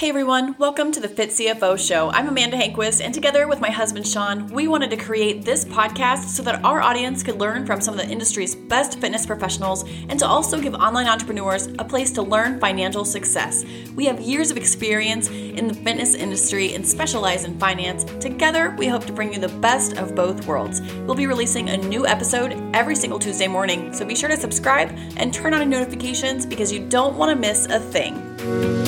Hey 0.00 0.08
everyone, 0.08 0.56
welcome 0.56 0.92
to 0.92 1.00
the 1.00 1.08
Fit 1.08 1.28
CFO 1.28 1.78
Show. 1.78 2.08
I'm 2.08 2.26
Amanda 2.26 2.56
Hanquist, 2.56 3.04
and 3.04 3.12
together 3.12 3.46
with 3.46 3.60
my 3.60 3.68
husband 3.68 4.06
Shawn, 4.06 4.46
we 4.46 4.66
wanted 4.66 4.88
to 4.88 4.96
create 4.96 5.44
this 5.44 5.66
podcast 5.66 6.28
so 6.28 6.42
that 6.44 6.64
our 6.64 6.80
audience 6.80 7.22
could 7.22 7.38
learn 7.38 7.66
from 7.66 7.82
some 7.82 7.92
of 7.92 8.00
the 8.00 8.10
industry's 8.10 8.54
best 8.54 8.98
fitness 8.98 9.26
professionals 9.26 9.84
and 10.08 10.18
to 10.18 10.26
also 10.26 10.58
give 10.58 10.74
online 10.74 11.06
entrepreneurs 11.06 11.66
a 11.78 11.84
place 11.84 12.12
to 12.12 12.22
learn 12.22 12.58
financial 12.58 13.04
success. 13.04 13.62
We 13.94 14.06
have 14.06 14.22
years 14.22 14.50
of 14.50 14.56
experience 14.56 15.28
in 15.28 15.68
the 15.68 15.74
fitness 15.74 16.14
industry 16.14 16.72
and 16.72 16.88
specialize 16.88 17.44
in 17.44 17.58
finance. 17.58 18.04
Together, 18.24 18.74
we 18.78 18.86
hope 18.86 19.04
to 19.04 19.12
bring 19.12 19.34
you 19.34 19.38
the 19.38 19.54
best 19.60 19.98
of 19.98 20.14
both 20.14 20.46
worlds. 20.46 20.80
We'll 21.04 21.14
be 21.14 21.26
releasing 21.26 21.68
a 21.68 21.76
new 21.76 22.06
episode 22.06 22.58
every 22.74 22.96
single 22.96 23.18
Tuesday 23.18 23.48
morning, 23.48 23.92
so 23.92 24.06
be 24.06 24.16
sure 24.16 24.30
to 24.30 24.36
subscribe 24.38 24.96
and 25.18 25.34
turn 25.34 25.52
on 25.52 25.68
notifications 25.68 26.46
because 26.46 26.72
you 26.72 26.88
don't 26.88 27.18
want 27.18 27.28
to 27.28 27.36
miss 27.36 27.66
a 27.66 27.78
thing. 27.78 28.79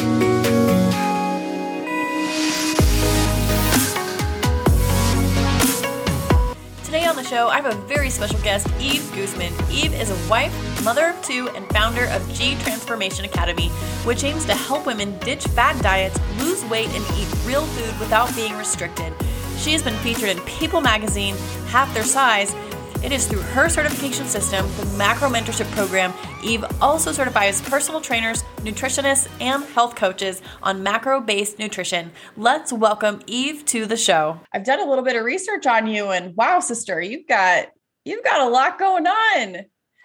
Show, 7.32 7.48
I 7.48 7.62
have 7.62 7.64
a 7.64 7.80
very 7.86 8.10
special 8.10 8.38
guest, 8.40 8.68
Eve 8.78 9.10
Guzman. 9.14 9.54
Eve 9.70 9.94
is 9.94 10.10
a 10.10 10.28
wife, 10.28 10.52
mother 10.84 11.06
of 11.06 11.22
two, 11.22 11.48
and 11.56 11.66
founder 11.70 12.04
of 12.08 12.20
G 12.34 12.56
Transformation 12.56 13.24
Academy, 13.24 13.68
which 14.04 14.22
aims 14.22 14.44
to 14.44 14.54
help 14.54 14.84
women 14.84 15.18
ditch 15.20 15.46
fad 15.46 15.80
diets, 15.80 16.20
lose 16.38 16.62
weight, 16.66 16.90
and 16.90 17.02
eat 17.16 17.26
real 17.46 17.62
food 17.62 17.98
without 17.98 18.28
being 18.36 18.54
restricted. 18.58 19.14
She 19.56 19.72
has 19.72 19.82
been 19.82 19.96
featured 20.00 20.28
in 20.28 20.40
People 20.40 20.82
magazine, 20.82 21.34
Half 21.68 21.94
Their 21.94 22.04
Size, 22.04 22.54
it 23.02 23.10
is 23.12 23.26
through 23.26 23.40
her 23.40 23.68
certification 23.68 24.26
system, 24.26 24.66
the 24.76 24.86
Macro 24.96 25.28
Mentorship 25.28 25.70
Program. 25.72 26.12
Eve 26.44 26.64
also 26.80 27.12
certifies 27.12 27.60
personal 27.60 28.00
trainers, 28.00 28.42
nutritionists, 28.58 29.28
and 29.40 29.64
health 29.64 29.96
coaches 29.96 30.40
on 30.62 30.82
macro 30.82 31.20
based 31.20 31.58
nutrition. 31.58 32.12
Let's 32.36 32.72
welcome 32.72 33.20
Eve 33.26 33.64
to 33.66 33.86
the 33.86 33.96
show. 33.96 34.40
I've 34.52 34.64
done 34.64 34.80
a 34.80 34.88
little 34.88 35.04
bit 35.04 35.16
of 35.16 35.24
research 35.24 35.66
on 35.66 35.86
you, 35.86 36.10
and 36.10 36.36
wow, 36.36 36.60
sister, 36.60 37.00
you've 37.00 37.26
got 37.26 37.68
you've 38.04 38.24
got 38.24 38.40
a 38.40 38.48
lot 38.48 38.78
going 38.78 39.06
on. 39.06 39.56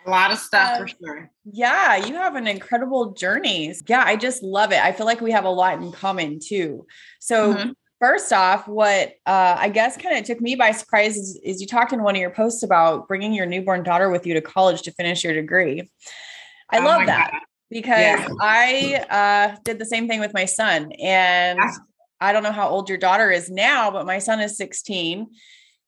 A 0.06 0.10
lot 0.10 0.32
of 0.32 0.40
stuff 0.40 0.78
for 0.78 0.88
sure. 0.88 1.32
Yeah, 1.44 1.98
you 1.98 2.16
have 2.16 2.36
an 2.36 2.48
incredible 2.48 3.12
journey. 3.14 3.74
Yeah, 3.88 4.04
I 4.06 4.16
just 4.16 4.42
love 4.42 4.72
it. 4.72 4.80
I 4.80 4.92
feel 4.92 5.06
like 5.06 5.22
we 5.22 5.32
have 5.32 5.46
a 5.46 5.50
lot 5.50 5.82
in 5.82 5.92
common 5.92 6.40
too. 6.40 6.88
So, 7.20 7.54
mm-hmm. 7.54 7.72
First 8.00 8.32
off, 8.32 8.68
what 8.68 9.14
uh, 9.26 9.56
I 9.58 9.70
guess 9.70 9.98
kind 9.98 10.18
of 10.18 10.24
took 10.24 10.40
me 10.40 10.54
by 10.56 10.72
surprise 10.72 11.18
is, 11.18 11.40
is, 11.44 11.62
you 11.62 11.68
talked 11.68 11.94
in 11.94 12.04
one 12.04 12.16
of 12.16 12.22
your 12.22 12.30
posts 12.30 12.62
about 12.62 13.08
bringing 13.08 13.34
your 13.34 13.48
newborn 13.48 13.82
daughter 13.82 14.10
with 14.10 14.28
you 14.28 14.36
to 14.36 14.42
college 14.42 14.84
to 14.84 14.92
finish 14.92 15.24
your 15.24 15.34
degree. 15.34 15.90
I 16.70 16.78
oh 16.78 16.86
love 16.86 17.08
that 17.08 17.32
God. 17.32 17.42
because 17.72 17.98
yeah. 17.98 18.28
I 18.40 19.06
uh, 19.10 19.58
did 19.64 19.80
the 19.80 19.86
same 19.86 20.08
thing 20.08 20.20
with 20.20 20.34
my 20.34 20.46
son. 20.46 20.92
And 21.02 21.60
I 22.22 22.34
don't 22.34 22.44
know 22.44 22.52
how 22.52 22.70
old 22.70 22.88
your 22.88 23.00
daughter 23.00 23.32
is 23.32 23.50
now, 23.50 23.90
but 23.90 24.06
my 24.06 24.20
son 24.20 24.42
is 24.42 24.58
16. 24.58 25.28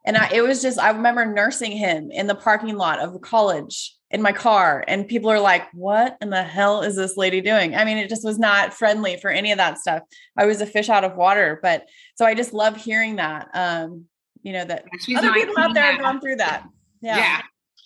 And 0.06 0.18
I, 0.18 0.30
it 0.34 0.42
was 0.42 0.64
just, 0.64 0.80
I 0.80 0.90
remember 0.90 1.26
nursing 1.26 1.74
him 1.74 2.10
in 2.10 2.26
the 2.26 2.36
parking 2.36 2.76
lot 2.76 3.00
of 3.00 3.22
college 3.22 3.96
in 4.12 4.22
my 4.22 4.32
car 4.32 4.84
and 4.88 5.08
people 5.08 5.30
are 5.30 5.40
like 5.40 5.72
what 5.74 6.18
in 6.22 6.30
the 6.30 6.44
hell 6.44 6.82
is 6.82 6.96
this 6.96 7.18
lady 7.18 7.42
doing? 7.42 7.76
I 7.76 7.86
mean 7.86 7.98
it 7.98 8.10
just 8.10 8.26
was 8.26 8.40
not 8.40 8.74
friendly 8.74 9.18
for 9.18 9.30
any 9.30 9.52
of 9.52 9.58
that 9.58 9.78
stuff. 9.78 10.04
I 10.38 10.46
was 10.46 10.62
a 10.62 10.66
fish 10.66 10.90
out 10.90 11.04
of 11.04 11.16
water 11.16 11.60
but 11.62 11.86
so 12.16 12.26
i 12.26 12.34
just 12.34 12.54
love 12.54 12.76
hearing 12.76 13.18
that 13.18 13.50
um 13.54 14.06
you 14.42 14.54
know 14.54 14.66
that 14.66 14.86
other 15.16 15.34
people 15.34 15.58
out 15.58 15.74
there 15.74 15.84
now. 15.84 15.92
have 15.92 16.02
gone 16.02 16.22
through 16.22 16.38
that. 16.38 16.66
Yeah. 17.02 17.18
yeah. 17.18 17.42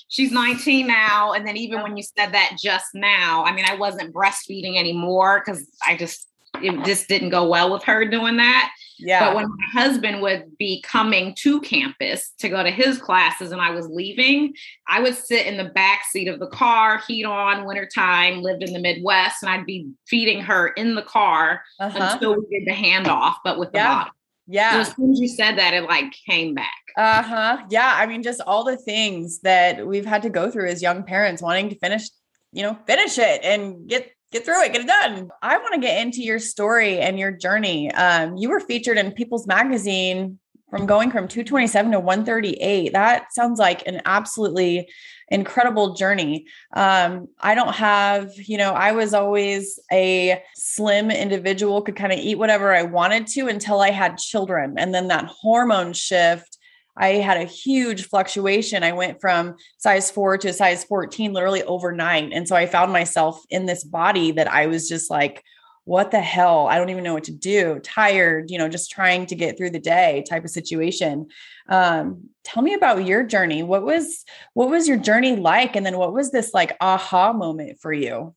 She's 0.08 0.32
19 0.32 0.86
now 0.86 1.34
and 1.34 1.48
then 1.48 1.58
even 1.58 1.82
when 1.82 1.98
you 1.98 2.04
said 2.04 2.34
that 2.34 2.58
just 2.62 2.88
now 2.94 3.44
i 3.46 3.52
mean 3.52 3.66
i 3.68 3.76
wasn't 3.76 4.14
breastfeeding 4.14 4.78
anymore 4.78 5.42
because 5.44 5.68
i 5.86 5.98
just 5.98 6.28
it 6.62 6.86
just 6.86 7.08
didn't 7.08 7.30
go 7.30 7.48
well 7.48 7.74
with 7.74 7.84
her 7.84 8.06
doing 8.06 8.38
that 8.38 8.72
yeah. 9.04 9.26
But 9.26 9.36
when 9.36 9.50
my 9.50 9.82
husband 9.82 10.22
would 10.22 10.58
be 10.58 10.82
coming 10.82 11.36
to 11.40 11.62
campus 11.62 12.32
to 12.40 12.50
go 12.50 12.64
to 12.64 12.72
his 12.72 12.98
classes 12.98 13.52
and 13.52 13.62
I 13.62 13.72
was 13.72 13.88
leaving, 13.88 14.54
I 14.88 15.02
would 15.02 15.16
sit 15.16 15.46
in 15.46 15.58
the 15.58 15.66
back 15.66 16.04
seat 16.10 16.28
of 16.28 16.40
the 16.40 16.48
car, 16.48 17.02
heat 17.08 17.26
on, 17.26 17.66
wintertime, 17.66 18.42
lived 18.42 18.64
in 18.64 18.74
the 18.74 18.80
Midwest, 18.80 19.44
and 19.44 19.52
I'd 19.52 19.66
be 19.66 19.90
feeding 20.08 20.42
her 20.42 20.70
in 20.70 20.96
the 20.96 21.02
car 21.02 21.62
uh-huh. 21.80 22.10
until 22.14 22.36
we 22.36 22.60
did 22.60 22.68
the 22.68 22.74
handoff, 22.74 23.36
but 23.44 23.60
with 23.60 23.72
the 23.72 23.80
yeah. 23.80 23.96
bottle. 23.96 24.14
Yeah. 24.48 24.72
So 24.72 24.80
as 24.80 24.96
soon 24.96 25.12
as 25.12 25.20
you 25.20 25.28
said 25.28 25.58
that, 25.58 25.74
it 25.74 25.84
like 25.84 26.14
came 26.28 26.54
back. 26.54 26.74
Uh 26.98 27.24
huh. 27.24 27.58
Yeah. 27.70 27.94
I 27.96 28.06
mean, 28.06 28.24
just 28.24 28.42
all 28.42 28.64
the 28.64 28.78
things 28.78 29.40
that 29.42 29.86
we've 29.86 30.06
had 30.06 30.24
to 30.24 30.30
go 30.30 30.52
through 30.52 30.68
as 30.68 30.82
young 30.82 31.04
parents 31.04 31.42
wanting 31.42 31.70
to 31.70 31.76
finish, 31.80 32.04
you 32.52 32.64
know, 32.64 32.78
finish 32.86 33.18
it 33.18 33.42
and 33.44 33.88
get 33.88 34.12
get 34.34 34.44
through 34.44 34.64
it, 34.64 34.74
get 34.74 34.82
it 34.82 34.88
done. 34.88 35.30
I 35.42 35.58
want 35.60 35.76
to 35.76 35.80
get 35.80 36.02
into 36.02 36.22
your 36.22 36.40
story 36.40 37.00
and 37.00 37.18
your 37.18 37.32
journey. 37.32 37.92
Um, 37.92 38.36
you 38.36 38.50
were 38.50 38.60
featured 38.60 38.98
in 38.98 39.12
People's 39.12 39.48
Magazine 39.48 40.40
from 40.70 40.88
going 40.88 41.12
from 41.12 41.28
227 41.28 41.92
to 41.92 42.00
138. 42.00 42.94
That 42.94 43.32
sounds 43.32 43.60
like 43.60 43.86
an 43.86 44.02
absolutely 44.06 44.90
incredible 45.30 45.94
journey. 45.94 46.48
Um, 46.76 47.28
I 47.40 47.54
don't 47.54 47.76
have, 47.76 48.32
you 48.36 48.58
know, 48.58 48.74
I 48.74 48.94
was 48.94 49.14
always 49.14 49.80
a 49.92 50.42
slim 50.56 51.12
individual, 51.12 51.84
could 51.84 51.96
kind 51.96 52.12
of 52.12 52.18
eat 52.18 52.40
whatever 52.40 52.74
I 52.74 52.84
wanted 52.84 53.28
to 53.28 53.48
until 53.48 53.82
I 53.82 53.92
had 53.92 54.18
children. 54.18 54.74
And 54.78 54.94
then 54.94 55.10
that 55.10 55.26
hormone 55.26 55.94
shift 55.94 56.53
I 56.96 57.14
had 57.16 57.38
a 57.38 57.46
huge 57.46 58.08
fluctuation. 58.08 58.84
I 58.84 58.92
went 58.92 59.20
from 59.20 59.56
size 59.78 60.12
four 60.12 60.38
to 60.38 60.54
size 60.54 60.84
14 60.84 61.34
literally 61.34 61.64
overnight. 61.64 62.32
And 62.34 62.48
so 62.48 62.56
I 62.56 62.66
found 62.66 62.92
myself 62.92 63.44
in 63.50 63.66
this 63.66 63.84
body 63.84 64.32
that 64.32 64.52
I 64.52 64.68
was 64.68 64.88
just 64.88 65.10
like, 65.10 65.44
what 65.86 66.12
the 66.12 66.22
hell? 66.22 66.68
I 66.68 66.78
don't 66.78 66.90
even 66.90 67.04
know 67.04 67.14
what 67.14 67.26
to 67.26 67.34
do. 67.34 67.80
Tired, 67.80 68.50
you 68.50 68.58
know, 68.58 68.70
just 68.70 68.90
trying 68.90 69.26
to 69.26 69.36
get 69.36 69.58
through 69.58 69.72
the 69.72 69.80
day 69.80 70.24
type 70.30 70.46
of 70.46 70.50
situation. 70.50 71.28
Um, 71.68 72.30
tell 72.44 72.64
me 72.64 72.74
about 72.74 73.06
your 73.06 73.24
journey. 73.24 73.64
What 73.64 73.84
was 73.84 74.24
what 74.54 74.70
was 74.70 74.88
your 74.88 74.98
journey 74.98 75.36
like? 75.36 75.76
And 75.76 75.86
then 75.86 75.98
what 75.98 76.14
was 76.14 76.32
this 76.32 76.54
like 76.54 76.78
aha 76.80 77.34
moment 77.34 77.80
for 77.82 77.92
you? 77.92 78.34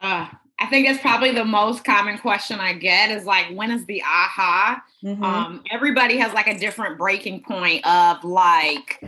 Uh, 0.00 0.28
I 0.58 0.66
think 0.66 0.88
it's 0.88 1.00
probably 1.00 1.32
the 1.32 1.44
most 1.44 1.84
common 1.84 2.18
question 2.18 2.60
I 2.60 2.74
get 2.74 3.10
is 3.10 3.24
like, 3.24 3.46
when 3.52 3.70
is 3.70 3.84
the 3.86 4.02
aha? 4.02 4.82
Mm-hmm. 5.02 5.24
Um, 5.24 5.64
everybody 5.70 6.18
has 6.18 6.32
like 6.32 6.46
a 6.46 6.58
different 6.58 6.98
breaking 6.98 7.42
point 7.42 7.84
of 7.86 8.22
like 8.22 9.02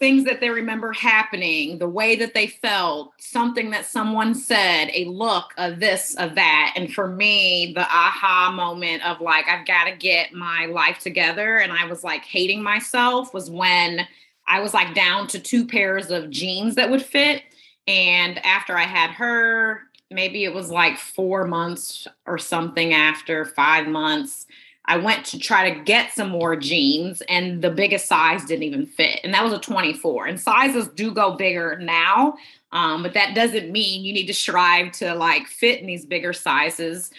things 0.00 0.24
that 0.24 0.40
they 0.40 0.48
remember 0.48 0.92
happening, 0.92 1.78
the 1.78 1.88
way 1.88 2.16
that 2.16 2.32
they 2.32 2.46
felt, 2.46 3.12
something 3.18 3.70
that 3.70 3.84
someone 3.84 4.34
said, 4.34 4.88
a 4.94 5.04
look, 5.04 5.52
a 5.58 5.74
this, 5.74 6.16
a 6.18 6.30
that. 6.30 6.72
And 6.74 6.92
for 6.92 7.06
me, 7.06 7.72
the 7.74 7.82
aha 7.82 8.50
moment 8.54 9.04
of 9.04 9.20
like, 9.20 9.46
I've 9.46 9.66
got 9.66 9.84
to 9.84 9.96
get 9.96 10.32
my 10.32 10.64
life 10.66 11.00
together. 11.00 11.58
And 11.58 11.70
I 11.70 11.84
was 11.84 12.02
like 12.02 12.24
hating 12.24 12.62
myself 12.62 13.34
was 13.34 13.50
when 13.50 14.06
I 14.48 14.60
was 14.60 14.72
like 14.72 14.94
down 14.94 15.26
to 15.28 15.38
two 15.38 15.66
pairs 15.66 16.10
of 16.10 16.30
jeans 16.30 16.76
that 16.76 16.90
would 16.90 17.04
fit. 17.04 17.42
And 17.86 18.38
after 18.44 18.78
I 18.78 18.84
had 18.84 19.10
her, 19.10 19.82
maybe 20.10 20.44
it 20.44 20.52
was 20.52 20.70
like 20.70 20.98
four 20.98 21.46
months 21.46 22.06
or 22.26 22.38
something 22.38 22.92
after 22.92 23.44
five 23.44 23.86
months. 23.86 24.46
I 24.86 24.96
went 24.96 25.24
to 25.26 25.38
try 25.38 25.70
to 25.70 25.84
get 25.84 26.12
some 26.12 26.30
more 26.30 26.56
jeans, 26.56 27.22
and 27.28 27.62
the 27.62 27.70
biggest 27.70 28.06
size 28.06 28.44
didn't 28.44 28.64
even 28.64 28.86
fit. 28.86 29.20
And 29.22 29.32
that 29.34 29.44
was 29.44 29.52
a 29.52 29.58
24. 29.58 30.26
And 30.26 30.40
sizes 30.40 30.88
do 30.88 31.12
go 31.12 31.36
bigger 31.36 31.78
now, 31.78 32.34
um, 32.72 33.02
but 33.02 33.14
that 33.14 33.34
doesn't 33.34 33.70
mean 33.70 34.04
you 34.04 34.12
need 34.12 34.26
to 34.26 34.34
strive 34.34 34.90
to 34.92 35.14
like 35.14 35.46
fit 35.46 35.80
in 35.80 35.86
these 35.86 36.04
bigger 36.04 36.32
sizes. 36.32 37.12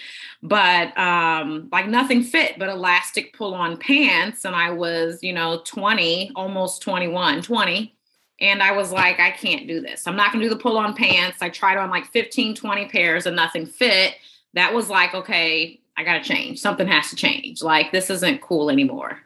But 0.44 0.97
um, 0.97 1.69
like 1.72 1.88
nothing 1.88 2.23
fit 2.23 2.58
but 2.58 2.68
elastic 2.68 3.38
pull 3.38 3.53
on 3.53 3.78
pants. 3.78 4.44
And 4.44 4.56
I 4.56 4.72
was, 4.72 5.19
you 5.22 5.31
know, 5.31 5.62
20, 5.63 6.31
almost 6.35 6.81
21, 6.81 7.44
20 7.44 7.96
and 8.41 8.63
I 8.63 8.72
was 8.72 8.91
like, 8.91 9.19
I 9.19 9.29
can't 9.29 9.68
do 9.68 9.79
this. 9.79 10.07
I'm 10.07 10.16
not 10.16 10.34
going 10.34 10.41
to 10.41 10.50
do 10.50 10.53
the 10.53 10.59
pull 10.59 10.78
on 10.78 10.96
pants. 10.96 11.38
I 11.41 11.50
tried 11.50 11.78
on 11.78 11.91
like 11.91 12.07
15, 12.07 12.56
20 12.56 12.88
pairs 12.88 13.28
and 13.28 13.35
nothing 13.35 13.68
fit. 13.68 14.16
That 14.53 14.74
was 14.74 14.90
like, 14.90 15.13
okay, 15.13 15.79
I 15.96 16.03
got 16.03 16.24
to 16.24 16.24
change. 16.24 16.59
Something 16.59 16.88
has 16.88 17.11
to 17.11 17.16
change. 17.16 17.61
Like, 17.61 17.91
this 17.91 18.09
isn't 18.09 18.41
cool 18.41 18.72
anymore. 18.72 19.20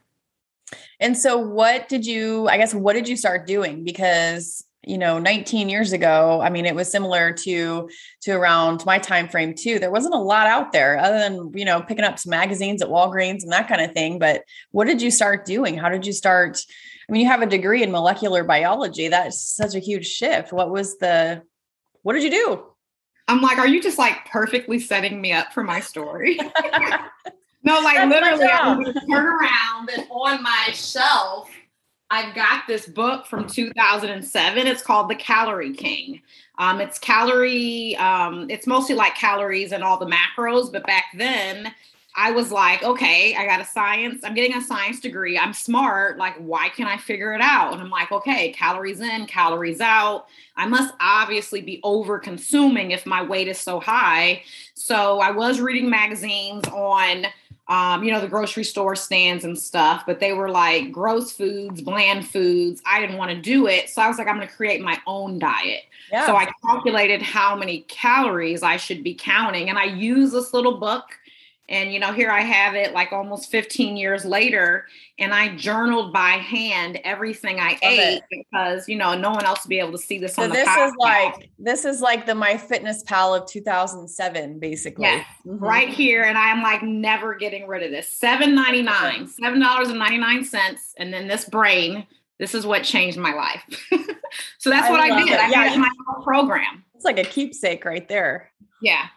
And 0.99 1.17
so, 1.17 1.37
what 1.37 1.87
did 1.87 2.05
you, 2.05 2.47
I 2.49 2.57
guess, 2.57 2.73
what 2.73 2.93
did 2.93 3.07
you 3.07 3.15
start 3.15 3.47
doing? 3.47 3.83
Because 3.85 4.65
you 4.87 4.99
know 4.99 5.17
19 5.17 5.67
years 5.67 5.93
ago 5.93 6.39
i 6.43 6.49
mean 6.51 6.63
it 6.63 6.75
was 6.75 6.91
similar 6.91 7.31
to 7.31 7.89
to 8.21 8.31
around 8.31 8.85
my 8.85 8.99
time 8.99 9.27
frame 9.27 9.55
too 9.55 9.79
there 9.79 9.89
wasn't 9.89 10.13
a 10.13 10.19
lot 10.19 10.45
out 10.45 10.71
there 10.71 10.99
other 10.99 11.17
than 11.17 11.51
you 11.55 11.65
know 11.65 11.81
picking 11.81 12.05
up 12.05 12.19
some 12.19 12.29
magazines 12.29 12.83
at 12.83 12.89
walgreens 12.89 13.41
and 13.41 13.51
that 13.51 13.67
kind 13.67 13.81
of 13.81 13.91
thing 13.93 14.19
but 14.19 14.43
what 14.73 14.85
did 14.85 15.01
you 15.01 15.09
start 15.09 15.43
doing 15.43 15.75
how 15.75 15.89
did 15.89 16.05
you 16.05 16.13
start 16.13 16.59
I 17.07 17.11
mean, 17.11 17.21
you 17.21 17.27
have 17.27 17.41
a 17.41 17.47
degree 17.47 17.83
in 17.83 17.91
molecular 17.91 18.43
biology. 18.43 19.07
That's 19.07 19.39
such 19.39 19.75
a 19.75 19.79
huge 19.79 20.07
shift. 20.07 20.51
What 20.51 20.71
was 20.71 20.97
the, 20.97 21.43
what 22.01 22.13
did 22.13 22.23
you 22.23 22.31
do? 22.31 22.63
I'm 23.27 23.41
like, 23.41 23.57
are 23.57 23.67
you 23.67 23.81
just 23.81 23.97
like 23.97 24.25
perfectly 24.25 24.79
setting 24.79 25.21
me 25.21 25.31
up 25.31 25.53
for 25.53 25.63
my 25.63 25.79
story? 25.79 26.37
no, 27.63 27.79
like 27.79 27.97
That's 27.97 28.09
literally, 28.09 28.45
I 28.45 28.75
would 28.77 28.95
turn 29.09 29.25
around 29.25 29.89
and 29.95 30.07
on 30.09 30.43
my 30.43 30.69
shelf, 30.73 31.49
I've 32.11 32.35
got 32.35 32.67
this 32.67 32.85
book 32.85 33.25
from 33.25 33.47
2007. 33.47 34.67
It's 34.67 34.83
called 34.83 35.09
The 35.09 35.15
Calorie 35.15 35.73
King. 35.73 36.21
Um, 36.57 36.79
it's 36.79 36.99
calorie, 36.99 37.95
um, 37.97 38.47
it's 38.49 38.67
mostly 38.67 38.95
like 38.95 39.15
calories 39.15 39.71
and 39.71 39.83
all 39.83 39.97
the 39.97 40.05
macros, 40.05 40.71
but 40.71 40.85
back 40.85 41.05
then 41.15 41.73
I 42.17 42.31
was 42.31 42.51
like, 42.51 42.81
okay, 42.81 43.35
I 43.35 43.45
got 43.45 43.59
a 43.59 43.65
science, 43.65 44.23
I'm 44.23 44.33
getting 44.33 44.55
a 44.55 44.61
science 44.61 45.01
degree. 45.01 45.37
I'm 45.37 45.51
smart. 45.51 46.17
Like, 46.17 46.35
why 46.37 46.69
can't 46.69 46.89
I 46.89 46.97
figure 46.97 47.33
it 47.33 47.41
out? 47.41 47.73
And 47.73 47.81
I'm 47.81 47.89
like, 47.89 48.11
okay, 48.11 48.53
calories 48.53 49.01
in, 49.01 49.25
calories 49.25 49.81
out. 49.81 50.27
I 50.55 50.65
must 50.65 50.93
obviously 51.01 51.61
be 51.61 51.81
over 51.83 52.17
consuming 52.17 52.91
if 52.91 53.05
my 53.05 53.21
weight 53.21 53.49
is 53.49 53.59
so 53.59 53.81
high. 53.81 54.43
So 54.75 55.19
I 55.19 55.31
was 55.31 55.59
reading 55.59 55.89
magazines 55.89 56.63
on 56.67 57.25
um, 57.67 58.03
you 58.03 58.11
know, 58.11 58.21
the 58.21 58.27
grocery 58.27 58.63
store 58.63 58.95
stands 58.95 59.43
and 59.43 59.57
stuff, 59.57 60.03
but 60.05 60.19
they 60.19 60.33
were 60.33 60.49
like 60.49 60.91
gross 60.91 61.31
foods, 61.31 61.81
bland 61.81 62.27
foods. 62.27 62.81
I 62.85 62.99
didn't 62.99 63.17
want 63.17 63.31
to 63.31 63.41
do 63.41 63.67
it. 63.67 63.89
So 63.89 64.03
I 64.03 64.07
was 64.07 64.19
like, 64.19 64.27
I'm 64.27 64.35
going 64.35 64.47
to 64.47 64.53
create 64.53 64.81
my 64.81 64.99
own 65.07 65.39
diet. 65.39 65.81
Yeah. 66.11 66.27
So 66.27 66.35
I 66.35 66.51
calculated 66.63 67.23
how 67.23 67.55
many 67.55 67.81
calories 67.87 68.61
I 68.61 68.77
should 68.77 69.03
be 69.03 69.15
counting. 69.15 69.69
And 69.69 69.79
I 69.79 69.85
use 69.85 70.31
this 70.31 70.53
little 70.53 70.77
book 70.77 71.05
and, 71.67 71.91
you 71.91 71.99
know, 71.99 72.13
here 72.13 72.29
I 72.29 72.41
have 72.41 72.75
it 72.75 72.93
like 72.93 73.11
almost 73.11 73.49
15 73.49 73.97
years 73.97 74.23
later. 74.23 74.85
And 75.17 75.33
I 75.33 75.55
journaled 75.55 76.13
by 76.13 76.31
hand 76.31 76.99
everything 77.03 77.59
I 77.59 77.69
Love 77.69 77.79
ate 77.81 78.17
it. 78.17 78.23
because, 78.29 78.87
you 78.87 78.95
know, 78.95 79.17
no 79.17 79.31
one 79.31 79.45
else 79.45 79.63
would 79.63 79.69
be 79.69 79.79
able 79.79 79.93
to 79.93 79.97
see 79.97 80.19
this 80.19 80.35
so 80.35 80.43
on 80.43 80.49
the 80.49 80.55
This 80.55 80.67
podcast. 80.67 80.87
is 80.87 80.93
like, 80.99 81.49
this 81.57 81.85
is 81.85 82.01
like 82.01 82.25
the 82.27 82.33
MyFitnessPal 82.33 83.41
of 83.41 83.47
2007, 83.47 84.59
basically. 84.59 85.05
Yeah, 85.05 85.23
mm-hmm. 85.45 85.57
right 85.57 85.89
here. 85.89 86.21
And 86.23 86.37
I'm 86.37 86.61
like 86.61 86.83
never 86.83 87.33
getting 87.33 87.67
rid 87.67 87.81
of 87.81 87.89
this. 87.89 88.15
$7.99, 88.21 88.85
$7.99. 89.39 90.77
And 90.97 91.13
then 91.13 91.27
this 91.27 91.45
brain, 91.45 92.05
this 92.37 92.53
is 92.53 92.65
what 92.67 92.83
changed 92.83 93.17
my 93.17 93.33
life. 93.33 93.63
so 94.59 94.69
that's 94.69 94.87
I 94.87 94.91
what 94.91 94.99
I 94.99 95.19
did. 95.19 95.29
It. 95.29 95.39
I 95.39 95.49
yeah, 95.49 95.73
it 95.73 95.79
my 95.79 95.89
whole 96.07 96.23
program. 96.23 96.83
It's 96.93 97.05
like 97.05 97.17
a 97.17 97.23
keepsake 97.23 97.85
right 97.85 98.07
there. 98.07 98.51
Yeah. 98.81 99.07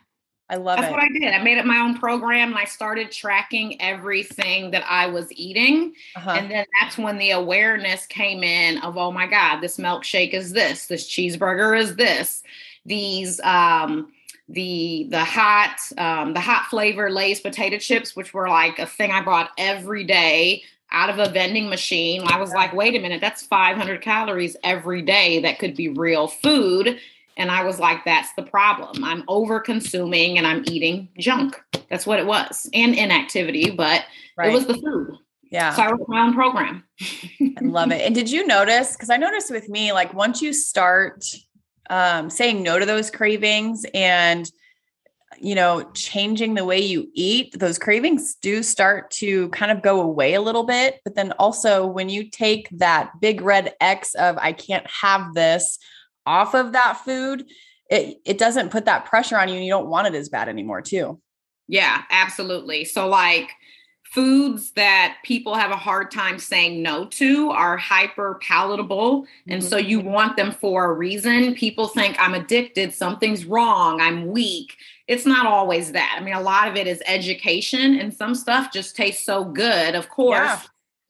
I 0.50 0.56
love 0.56 0.78
That's 0.78 0.88
it. 0.88 0.92
what 0.92 1.02
I 1.02 1.08
did. 1.08 1.34
I 1.34 1.42
made 1.42 1.58
it 1.58 1.66
my 1.66 1.78
own 1.78 1.98
program 1.98 2.50
and 2.50 2.58
I 2.58 2.64
started 2.64 3.12
tracking 3.12 3.80
everything 3.82 4.70
that 4.70 4.82
I 4.88 5.06
was 5.06 5.30
eating. 5.32 5.94
Uh-huh. 6.16 6.30
And 6.30 6.50
then 6.50 6.64
that's 6.80 6.96
when 6.96 7.18
the 7.18 7.32
awareness 7.32 8.06
came 8.06 8.42
in 8.42 8.78
of, 8.78 8.96
oh 8.96 9.12
my 9.12 9.26
God, 9.26 9.60
this 9.60 9.76
milkshake 9.76 10.32
is 10.32 10.52
this, 10.52 10.86
this 10.86 11.08
cheeseburger 11.08 11.78
is 11.78 11.96
this, 11.96 12.42
these 12.86 13.40
um 13.40 14.10
the 14.48 15.06
the 15.10 15.22
hot 15.22 15.76
um 15.98 16.32
the 16.32 16.40
hot 16.40 16.64
flavor 16.70 17.10
Lay's 17.10 17.40
potato 17.40 17.76
chips, 17.76 18.16
which 18.16 18.32
were 18.32 18.48
like 18.48 18.78
a 18.78 18.86
thing 18.86 19.10
I 19.10 19.22
bought 19.22 19.50
every 19.58 20.04
day 20.04 20.62
out 20.90 21.10
of 21.10 21.18
a 21.18 21.30
vending 21.30 21.68
machine. 21.68 22.22
I 22.26 22.40
was 22.40 22.50
like, 22.52 22.72
wait 22.72 22.94
a 22.94 22.98
minute, 22.98 23.20
that's 23.20 23.42
500 23.42 24.00
calories 24.00 24.56
every 24.64 25.02
day 25.02 25.40
that 25.42 25.58
could 25.58 25.76
be 25.76 25.88
real 25.88 26.28
food 26.28 26.98
and 27.38 27.50
I 27.50 27.62
was 27.62 27.78
like, 27.78 28.04
that's 28.04 28.32
the 28.34 28.42
problem. 28.42 29.04
I'm 29.04 29.22
over 29.28 29.60
consuming 29.60 30.36
and 30.38 30.46
I'm 30.46 30.64
eating 30.66 31.08
junk. 31.18 31.58
That's 31.88 32.06
what 32.06 32.18
it 32.18 32.26
was. 32.26 32.68
And 32.74 32.94
inactivity, 32.94 33.70
but 33.70 34.04
right. 34.36 34.50
it 34.50 34.52
was 34.52 34.66
the 34.66 34.74
food. 34.74 35.16
Yeah. 35.50 35.72
So 35.74 35.82
I 35.82 35.90
wrote 35.92 36.08
my 36.08 36.20
own 36.20 36.34
program. 36.34 36.84
I 37.40 37.62
love 37.62 37.92
it. 37.92 38.04
And 38.04 38.14
did 38.14 38.30
you 38.30 38.46
notice? 38.46 38.92
Because 38.92 39.08
I 39.08 39.16
noticed 39.16 39.50
with 39.50 39.68
me, 39.68 39.92
like 39.92 40.12
once 40.12 40.42
you 40.42 40.52
start 40.52 41.24
um, 41.88 42.28
saying 42.28 42.62
no 42.62 42.78
to 42.78 42.84
those 42.84 43.10
cravings 43.10 43.86
and 43.94 44.50
you 45.40 45.54
know 45.54 45.88
changing 45.92 46.54
the 46.54 46.64
way 46.64 46.80
you 46.80 47.08
eat 47.14 47.56
those 47.58 47.78
cravings 47.78 48.34
do 48.36 48.62
start 48.62 49.10
to 49.10 49.48
kind 49.50 49.70
of 49.70 49.82
go 49.82 50.00
away 50.00 50.34
a 50.34 50.40
little 50.40 50.64
bit 50.64 51.00
but 51.04 51.14
then 51.14 51.32
also 51.32 51.86
when 51.86 52.08
you 52.08 52.28
take 52.28 52.68
that 52.72 53.12
big 53.20 53.40
red 53.42 53.72
x 53.80 54.14
of 54.14 54.36
i 54.38 54.52
can't 54.52 54.86
have 54.90 55.34
this 55.34 55.78
off 56.28 56.54
of 56.54 56.72
that 56.72 56.98
food, 57.04 57.46
it 57.90 58.20
it 58.24 58.38
doesn't 58.38 58.70
put 58.70 58.84
that 58.84 59.06
pressure 59.06 59.38
on 59.38 59.48
you 59.48 59.54
and 59.54 59.64
you 59.64 59.70
don't 59.70 59.88
want 59.88 60.06
it 60.06 60.14
as 60.14 60.28
bad 60.28 60.48
anymore 60.48 60.82
too. 60.82 61.20
Yeah, 61.66 62.02
absolutely. 62.10 62.84
So 62.84 63.08
like 63.08 63.50
foods 64.04 64.72
that 64.72 65.18
people 65.22 65.54
have 65.54 65.70
a 65.70 65.76
hard 65.76 66.10
time 66.10 66.38
saying 66.38 66.82
no 66.82 67.04
to 67.06 67.50
are 67.50 67.76
hyper 67.76 68.38
palatable 68.40 69.26
and 69.46 69.60
mm-hmm. 69.60 69.68
so 69.68 69.76
you 69.76 70.00
want 70.00 70.34
them 70.36 70.50
for 70.50 70.86
a 70.86 70.92
reason 70.94 71.54
people 71.54 71.88
think 71.88 72.16
i'm 72.18 72.32
addicted 72.32 72.92
something's 72.92 73.44
wrong 73.44 74.00
i'm 74.00 74.28
weak 74.28 74.76
it's 75.08 75.26
not 75.26 75.44
always 75.44 75.92
that 75.92 76.16
i 76.18 76.24
mean 76.24 76.32
a 76.32 76.40
lot 76.40 76.66
of 76.68 76.74
it 76.74 76.86
is 76.86 77.02
education 77.04 77.98
and 77.98 78.14
some 78.14 78.34
stuff 78.34 78.72
just 78.72 78.96
tastes 78.96 79.26
so 79.26 79.44
good 79.44 79.94
of 79.94 80.08
course 80.08 80.38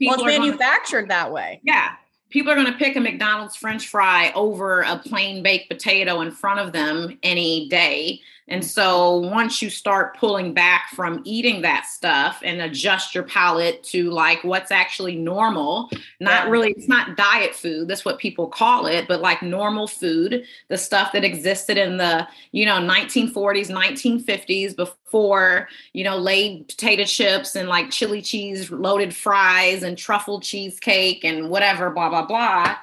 yeah. 0.00 0.09
well 0.09 0.14
it's 0.14 0.25
manufactured 0.25 1.03
gonna, 1.03 1.09
that 1.09 1.32
way 1.32 1.61
yeah 1.62 1.93
people 2.30 2.52
are 2.52 2.54
going 2.54 2.66
to 2.66 2.78
pick 2.78 2.96
a 2.96 3.00
McDonald's 3.00 3.56
french 3.56 3.88
fry 3.88 4.32
over 4.34 4.82
a 4.82 4.98
plain 4.98 5.42
baked 5.42 5.69
potato 5.69 6.20
in 6.20 6.30
front 6.30 6.60
of 6.60 6.72
them 6.72 7.19
any 7.22 7.69
day. 7.69 8.20
And 8.49 8.65
so 8.65 9.19
once 9.19 9.61
you 9.61 9.69
start 9.69 10.17
pulling 10.17 10.55
back 10.55 10.89
from 10.91 11.21
eating 11.25 11.62
that 11.62 11.87
stuff 11.87 12.41
and 12.43 12.61
adjust 12.62 13.15
your 13.15 13.25
palate 13.25 13.83
to 13.85 14.11
like 14.11 14.43
what's 14.43 14.71
actually 14.71 15.17
normal, 15.17 15.91
not 16.19 16.49
really, 16.49 16.71
it's 16.71 16.89
not 16.89 17.17
diet 17.17 17.55
food, 17.55 17.89
that's 17.89 18.05
what 18.05 18.19
people 18.19 18.47
call 18.47 18.87
it, 18.87 19.06
but 19.06 19.21
like 19.21 19.43
normal 19.43 19.87
food, 19.87 20.45
the 20.69 20.79
stuff 20.79 21.12
that 21.12 21.25
existed 21.25 21.77
in 21.77 21.99
the, 21.99 22.27
you 22.53 22.65
know, 22.65 22.77
1940s, 22.77 23.71
1950s 23.71 24.75
before, 24.75 25.69
you 25.93 26.03
know, 26.03 26.17
Lay's 26.17 26.65
potato 26.65 27.05
chips 27.05 27.55
and 27.55 27.69
like 27.69 27.91
chili 27.91 28.23
cheese 28.23 28.71
loaded 28.71 29.15
fries 29.15 29.83
and 29.83 29.99
truffle 29.99 30.41
cheesecake 30.41 31.25
and 31.25 31.50
whatever, 31.50 31.91
blah, 31.91 32.09
blah, 32.09 32.27
blah 32.27 32.77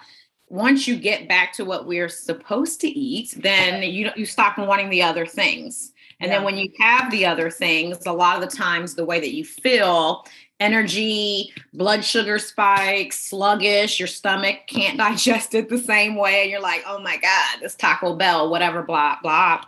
once 0.47 0.88
you 0.88 0.95
get 0.95 1.27
back 1.27 1.53
to 1.53 1.65
what 1.65 1.88
we're 1.88 2.09
supposed 2.09 2.80
to 2.81 2.88
eat, 2.88 3.33
then 3.38 3.83
you 3.83 4.12
you 4.15 4.25
stop 4.25 4.57
wanting 4.57 4.89
the 4.89 5.01
other 5.01 5.25
things. 5.25 5.92
And 6.19 6.30
yeah. 6.30 6.38
then 6.38 6.45
when 6.45 6.57
you 6.57 6.71
have 6.80 7.12
the 7.12 7.25
other 7.25 7.50
things, 7.50 8.06
a 8.06 8.13
lot 8.13 8.42
of 8.42 8.50
the 8.50 8.56
times 8.56 8.95
the 8.95 9.06
way 9.06 9.19
that 9.19 9.33
you 9.33 9.44
feel, 9.44 10.25
energy, 10.59 11.51
blood 11.74 12.06
sugar 12.06 12.39
spikes, 12.39 13.30
sluggish, 13.30 14.00
your 14.00 14.07
stomach 14.07 14.59
can't 14.68 14.97
digest 15.06 15.53
it 15.56 15.69
the 15.69 15.77
same 15.77 16.15
way. 16.15 16.44
and 16.44 16.51
You're 16.51 16.62
like, 16.62 16.83
oh 16.88 17.00
my 17.00 17.18
God, 17.18 17.59
this 17.62 17.75
Taco 17.75 18.15
Bell, 18.15 18.50
whatever, 18.50 18.83
blah, 18.83 19.18
blah. 19.21 19.63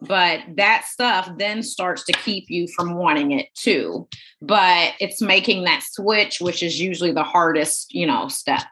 But 0.00 0.40
that 0.56 0.86
stuff 0.86 1.30
then 1.36 1.62
starts 1.62 2.04
to 2.04 2.12
keep 2.12 2.48
you 2.48 2.66
from 2.68 2.94
wanting 2.94 3.32
it 3.32 3.54
too. 3.54 4.08
But 4.40 4.94
it's 4.98 5.20
making 5.20 5.64
that 5.64 5.82
switch, 5.82 6.40
which 6.40 6.62
is 6.62 6.80
usually 6.80 7.12
the 7.12 7.22
hardest, 7.22 7.94
you 7.94 8.06
know, 8.06 8.28
step. 8.28 8.64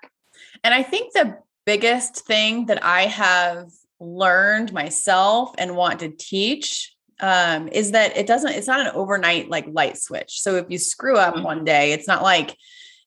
And 0.64 0.72
I 0.72 0.82
think 0.82 1.12
the 1.12 1.36
biggest 1.68 2.24
thing 2.24 2.64
that 2.64 2.82
I 2.82 3.02
have 3.02 3.70
learned 4.00 4.72
myself 4.72 5.54
and 5.58 5.76
want 5.76 6.00
to 6.00 6.08
teach 6.08 6.96
um, 7.20 7.68
is 7.68 7.90
that 7.90 8.16
it 8.16 8.26
doesn't, 8.26 8.52
it's 8.52 8.66
not 8.66 8.80
an 8.80 8.92
overnight 8.94 9.50
like 9.50 9.66
light 9.68 9.98
switch. 9.98 10.40
So 10.40 10.56
if 10.56 10.64
you 10.70 10.78
screw 10.78 11.18
up 11.18 11.34
mm-hmm. 11.34 11.44
one 11.44 11.64
day, 11.66 11.92
it's 11.92 12.08
not 12.08 12.22
like, 12.22 12.56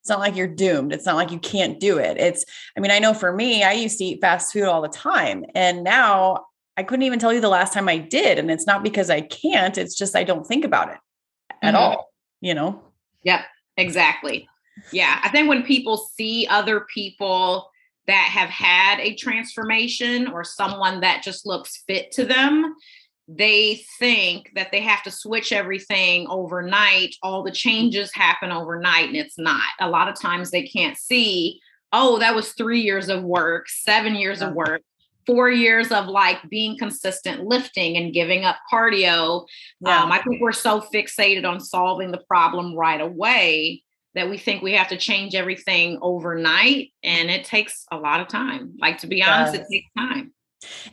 it's 0.02 0.10
not 0.10 0.20
like 0.20 0.36
you're 0.36 0.46
doomed. 0.46 0.94
It's 0.94 1.08
not 1.08 1.16
like 1.16 1.32
you 1.32 1.40
can't 1.40 1.80
do 1.80 1.98
it. 1.98 2.18
It's, 2.18 2.46
I 2.78 2.82
mean, 2.82 2.92
I 2.92 3.00
know 3.00 3.16
for 3.16 3.34
me, 3.34 3.64
I 3.64 3.72
used 3.72 3.98
to 3.98 4.06
eat 4.06 4.22
fast 4.22 4.54
food 4.54 4.66
all 4.66 4.84
the 4.84 4.90
time. 4.90 5.44
And 5.56 5.84
now 5.84 6.46
I 6.78 6.84
couldn't 6.84 7.08
even 7.08 7.18
tell 7.18 7.34
you 7.34 7.42
the 7.42 7.50
last 7.50 7.74
time 7.74 7.90
I 7.90 7.98
did. 7.98 8.38
And 8.38 8.52
it's 8.52 8.68
not 8.68 8.84
because 8.84 9.10
I 9.10 9.22
can't, 9.22 9.76
it's 9.76 9.98
just 9.98 10.16
I 10.16 10.24
don't 10.24 10.46
think 10.46 10.66
about 10.66 10.92
it 10.92 11.00
at 11.64 11.74
mm-hmm. 11.74 11.78
all, 11.78 12.12
you 12.42 12.54
know? 12.54 12.80
Yep, 13.24 13.42
exactly. 13.78 14.48
Yeah. 14.92 15.20
I 15.24 15.30
think 15.30 15.50
when 15.50 15.64
people 15.64 15.98
see 15.98 16.46
other 16.46 16.82
people 16.94 17.71
that 18.12 18.30
have 18.30 18.50
had 18.50 19.00
a 19.00 19.16
transformation 19.16 20.28
or 20.28 20.44
someone 20.44 21.00
that 21.00 21.24
just 21.24 21.46
looks 21.46 21.84
fit 21.88 22.12
to 22.12 22.26
them, 22.26 22.76
they 23.28 23.84
think 24.00 24.52
that 24.56 24.72
they 24.72 24.82
have 24.82 25.02
to 25.04 25.12
switch 25.12 25.54
everything 25.54 26.28
overnight. 26.30 27.16
All 27.24 27.42
the 27.42 27.52
changes 27.52 28.12
happen 28.14 28.52
overnight, 28.52 29.08
and 29.08 29.16
it's 29.16 29.38
not. 29.38 29.62
A 29.80 29.90
lot 29.90 30.10
of 30.10 30.20
times 30.20 30.52
they 30.52 30.64
can't 30.64 30.98
see, 30.98 31.62
oh, 31.94 32.20
that 32.20 32.36
was 32.36 32.52
three 32.52 32.82
years 32.82 33.08
of 33.08 33.24
work, 33.24 33.70
seven 33.70 34.16
years 34.16 34.42
of 34.42 34.54
work, 34.54 34.82
four 35.26 35.50
years 35.50 35.92
of 35.92 36.08
like 36.08 36.38
being 36.50 36.78
consistent 36.78 37.46
lifting 37.46 37.96
and 37.96 38.14
giving 38.14 38.44
up 38.44 38.58
cardio. 38.72 39.46
Yeah. 39.80 40.04
Um, 40.04 40.12
I 40.12 40.22
think 40.22 40.42
we're 40.42 40.52
so 40.52 40.82
fixated 40.82 41.46
on 41.46 41.62
solving 41.62 42.12
the 42.12 42.24
problem 42.28 42.76
right 42.76 43.00
away 43.00 43.84
that 44.16 44.30
we 44.30 44.38
think 44.38 44.62
we 44.62 44.74
have 44.74 44.90
to 44.90 44.98
change 44.98 45.36
everything 45.36 45.98
overnight 46.02 46.92
and 47.04 47.30
it 47.30 47.46
takes 47.46 47.86
a 47.92 47.98
lot 47.98 48.22
of 48.22 48.28
time. 48.28 48.76
Like 48.80 49.00
to 49.00 49.08
be 49.08 49.24
honest 49.24 49.56
it 49.56 49.66
takes 49.72 49.88
time. 49.98 50.34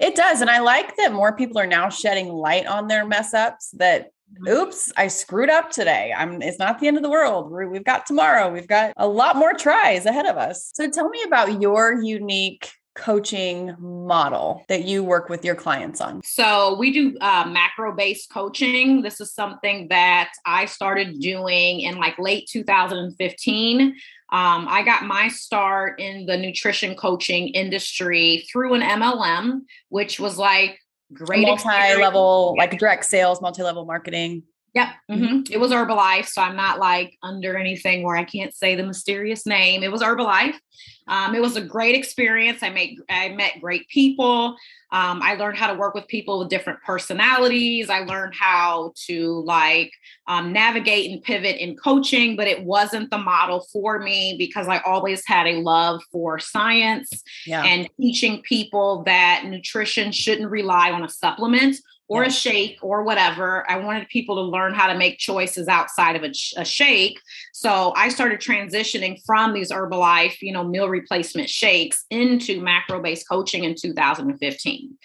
It 0.00 0.14
does 0.14 0.40
and 0.40 0.48
i 0.48 0.60
like 0.60 0.96
that 0.96 1.12
more 1.12 1.36
people 1.36 1.58
are 1.58 1.66
now 1.66 1.90
shedding 1.90 2.28
light 2.28 2.66
on 2.66 2.88
their 2.88 3.04
mess 3.04 3.34
ups 3.34 3.70
that 3.72 4.06
mm-hmm. 4.32 4.48
oops 4.48 4.90
i 4.96 5.08
screwed 5.08 5.50
up 5.50 5.70
today. 5.70 6.14
I'm 6.16 6.40
it's 6.40 6.58
not 6.58 6.78
the 6.78 6.88
end 6.88 6.96
of 6.96 7.02
the 7.02 7.10
world. 7.10 7.52
We 7.52 7.76
have 7.76 7.84
got 7.84 8.06
tomorrow. 8.06 8.50
We've 8.50 8.68
got 8.68 8.92
a 8.96 9.06
lot 9.06 9.36
more 9.36 9.52
tries 9.52 10.06
ahead 10.06 10.26
of 10.26 10.36
us. 10.36 10.70
So 10.74 10.88
tell 10.88 11.08
me 11.08 11.22
about 11.26 11.60
your 11.60 12.02
unique 12.02 12.70
coaching 12.98 13.74
model 13.78 14.64
that 14.68 14.84
you 14.84 15.04
work 15.04 15.28
with 15.28 15.44
your 15.44 15.54
clients 15.54 16.00
on? 16.00 16.20
So, 16.24 16.76
we 16.78 16.92
do 16.92 17.16
uh, 17.20 17.48
macro 17.48 17.94
based 17.94 18.30
coaching. 18.30 19.02
This 19.02 19.20
is 19.20 19.32
something 19.32 19.88
that 19.88 20.32
I 20.44 20.66
started 20.66 21.20
doing 21.20 21.80
in 21.80 21.96
like 21.96 22.18
late 22.18 22.48
2015. 22.50 23.80
Um, 24.30 24.66
I 24.68 24.82
got 24.82 25.04
my 25.04 25.28
start 25.28 26.00
in 26.00 26.26
the 26.26 26.36
nutrition 26.36 26.94
coaching 26.94 27.48
industry 27.48 28.46
through 28.52 28.74
an 28.74 28.82
MLM, 28.82 29.60
which 29.88 30.20
was 30.20 30.36
like 30.36 30.78
great 31.12 31.46
multi 31.46 31.68
level, 31.96 32.54
like 32.58 32.78
direct 32.78 33.06
sales, 33.06 33.40
multi 33.40 33.62
level 33.62 33.86
marketing. 33.86 34.42
Yep. 34.74 34.88
Mm-hmm. 35.10 35.24
mm-hmm. 35.24 35.52
It 35.52 35.58
was 35.58 35.70
Herbalife. 35.70 36.26
So 36.26 36.42
I'm 36.42 36.56
not 36.56 36.78
like 36.78 37.16
under 37.22 37.56
anything 37.56 38.02
where 38.02 38.16
I 38.16 38.24
can't 38.24 38.54
say 38.54 38.74
the 38.74 38.84
mysterious 38.84 39.46
name. 39.46 39.82
It 39.82 39.90
was 39.90 40.02
Herbalife. 40.02 40.54
Um, 41.08 41.34
it 41.34 41.40
was 41.40 41.56
a 41.56 41.60
great 41.60 41.94
experience. 41.94 42.62
I 42.62 42.68
made 42.68 42.98
I 43.08 43.30
met 43.30 43.60
great 43.60 43.88
people. 43.88 44.56
Um, 44.90 45.20
I 45.22 45.34
learned 45.34 45.58
how 45.58 45.66
to 45.72 45.78
work 45.78 45.94
with 45.94 46.06
people 46.06 46.38
with 46.38 46.48
different 46.48 46.80
personalities. 46.82 47.90
I 47.90 48.00
learned 48.00 48.34
how 48.34 48.92
to 49.06 49.42
like 49.44 49.92
um, 50.26 50.52
navigate 50.52 51.10
and 51.10 51.22
pivot 51.22 51.56
in 51.56 51.76
coaching, 51.76 52.36
but 52.36 52.46
it 52.46 52.64
wasn't 52.64 53.10
the 53.10 53.18
model 53.18 53.66
for 53.72 53.98
me 53.98 54.36
because 54.38 54.68
I 54.68 54.78
always 54.78 55.22
had 55.26 55.46
a 55.46 55.60
love 55.60 56.00
for 56.12 56.38
science 56.38 57.22
yeah. 57.46 57.64
and 57.64 57.88
teaching 58.00 58.42
people 58.42 59.02
that 59.04 59.44
nutrition 59.46 60.12
shouldn't 60.12 60.50
rely 60.50 60.90
on 60.90 61.02
a 61.02 61.08
supplement 61.08 61.76
or 62.08 62.22
yeah. 62.22 62.28
a 62.28 62.30
shake 62.32 62.78
or 62.82 63.02
whatever. 63.02 63.70
I 63.70 63.78
wanted 63.78 64.08
people 64.08 64.36
to 64.36 64.42
learn 64.42 64.74
how 64.74 64.90
to 64.90 64.98
make 64.98 65.18
choices 65.18 65.68
outside 65.68 66.16
of 66.16 66.24
a, 66.24 66.32
a, 66.56 66.64
shake. 66.64 67.20
So 67.52 67.92
I 67.96 68.08
started 68.08 68.40
transitioning 68.40 69.20
from 69.26 69.52
these 69.52 69.70
Herbalife, 69.70 70.40
you 70.40 70.52
know, 70.52 70.64
meal 70.64 70.88
replacement 70.88 71.50
shakes 71.50 72.04
into 72.10 72.60
macro 72.60 73.00
based 73.00 73.28
coaching 73.28 73.64
in 73.64 73.74
2015. 73.74 74.96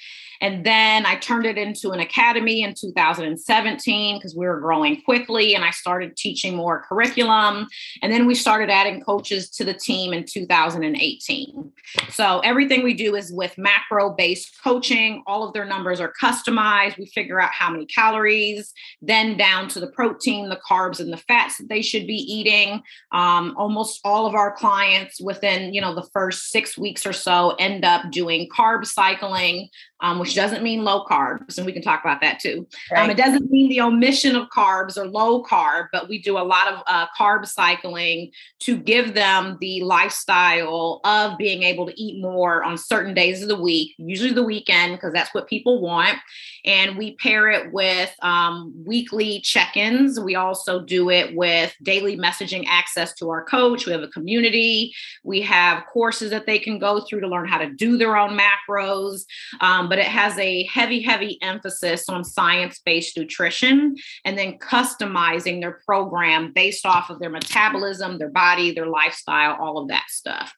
And 0.41 0.65
then 0.65 1.05
I 1.05 1.15
turned 1.15 1.45
it 1.45 1.57
into 1.57 1.91
an 1.91 1.99
academy 1.99 2.63
in 2.63 2.73
2017 2.73 4.17
because 4.17 4.35
we 4.35 4.45
were 4.45 4.59
growing 4.59 5.01
quickly 5.01 5.55
and 5.55 5.63
I 5.63 5.71
started 5.71 6.15
teaching 6.15 6.55
more 6.55 6.83
curriculum. 6.87 7.67
And 8.01 8.11
then 8.11 8.25
we 8.25 8.35
started 8.35 8.69
adding 8.69 9.01
coaches 9.01 9.49
to 9.51 9.65
the 9.65 9.73
team 9.73 10.13
in 10.13 10.25
2018. 10.25 11.71
So 12.09 12.39
everything 12.39 12.83
we 12.83 12.93
do 12.93 13.15
is 13.15 13.31
with 13.31 13.57
macro 13.57 14.11
based 14.11 14.55
coaching. 14.63 15.23
All 15.27 15.47
of 15.47 15.53
their 15.53 15.65
numbers 15.65 15.99
are 15.99 16.13
customized. 16.21 16.97
We 16.97 17.07
figure 17.07 17.39
out 17.39 17.51
how 17.51 17.69
many 17.69 17.85
calories, 17.85 18.73
then 19.01 19.37
down 19.37 19.67
to 19.69 19.79
the 19.79 19.87
protein, 19.87 20.49
the 20.49 20.59
carbs, 20.69 20.99
and 20.99 21.11
the 21.11 21.17
fats 21.17 21.57
that 21.57 21.69
they 21.69 21.81
should 21.81 22.07
be 22.07 22.15
eating. 22.15 22.81
Um, 23.11 23.53
almost 23.57 23.99
all 24.03 24.25
of 24.25 24.35
our 24.35 24.51
clients 24.51 25.21
within, 25.21 25.73
you 25.73 25.81
know, 25.81 25.95
the 25.95 26.07
first 26.13 26.49
six 26.49 26.77
weeks 26.77 27.05
or 27.05 27.13
so 27.13 27.55
end 27.59 27.85
up 27.85 28.11
doing 28.11 28.49
carb 28.49 28.85
cycling, 28.85 29.69
um, 30.01 30.19
which 30.23 30.35
doesn't 30.35 30.63
mean 30.63 30.85
low 30.85 31.03
carbs, 31.03 31.57
and 31.57 31.65
we 31.65 31.73
can 31.73 31.81
talk 31.81 32.01
about 32.01 32.21
that 32.21 32.39
too. 32.39 32.65
Um, 32.91 32.95
right. 32.95 33.03
Um, 33.03 33.09
it 33.09 33.17
doesn't 33.17 33.51
mean 33.51 33.67
the 33.67 33.81
omission 33.81 34.37
of 34.37 34.47
carbs 34.47 34.97
or 34.97 35.05
low 35.05 35.43
carb, 35.43 35.87
but 35.91 36.07
we 36.07 36.21
do 36.21 36.37
a 36.37 36.39
lot 36.39 36.71
of 36.71 36.81
uh, 36.87 37.07
carb 37.19 37.45
cycling 37.45 38.31
to 38.59 38.77
give 38.77 39.13
them 39.15 39.57
the 39.59 39.83
lifestyle 39.83 41.01
of 41.03 41.37
being 41.37 41.63
able 41.63 41.85
to 41.85 42.01
eat 42.01 42.21
more 42.21 42.63
on 42.63 42.77
certain 42.77 43.13
days 43.13 43.41
of 43.41 43.49
the 43.49 43.61
week, 43.61 43.95
usually 43.97 44.31
the 44.31 44.43
weekend, 44.43 44.93
because 44.93 45.11
that's 45.11 45.33
what 45.33 45.49
people 45.49 45.81
want. 45.81 46.17
And 46.63 46.97
we 46.97 47.15
pair 47.17 47.49
it 47.49 47.73
with 47.73 48.15
um, 48.21 48.73
weekly 48.85 49.41
check 49.41 49.75
ins. 49.75 50.17
We 50.17 50.35
also 50.35 50.79
do 50.79 51.09
it 51.09 51.35
with 51.35 51.75
daily 51.83 52.17
messaging 52.17 52.63
access 52.69 53.13
to 53.15 53.29
our 53.29 53.43
coach. 53.43 53.85
We 53.85 53.91
have 53.91 54.01
a 54.01 54.07
community. 54.07 54.93
We 55.25 55.41
have 55.41 55.85
courses 55.91 56.31
that 56.31 56.45
they 56.45 56.59
can 56.59 56.79
go 56.79 57.01
through 57.01 57.19
to 57.19 57.27
learn 57.27 57.49
how 57.49 57.57
to 57.57 57.69
do 57.69 57.97
their 57.97 58.15
own 58.15 58.39
macros. 58.39 59.25
Um, 59.59 59.89
but 59.89 59.99
it 59.99 60.05
has 60.13 60.37
a 60.37 60.65
heavy, 60.67 61.01
heavy 61.01 61.37
emphasis 61.41 62.07
on 62.07 62.23
science 62.23 62.79
based 62.85 63.17
nutrition 63.17 63.95
and 64.23 64.37
then 64.37 64.57
customizing 64.59 65.59
their 65.59 65.81
program 65.85 66.53
based 66.53 66.85
off 66.85 67.09
of 67.09 67.19
their 67.19 67.29
metabolism, 67.29 68.17
their 68.17 68.29
body, 68.29 68.71
their 68.71 68.85
lifestyle, 68.87 69.57
all 69.59 69.79
of 69.79 69.89
that 69.89 70.05
stuff. 70.09 70.53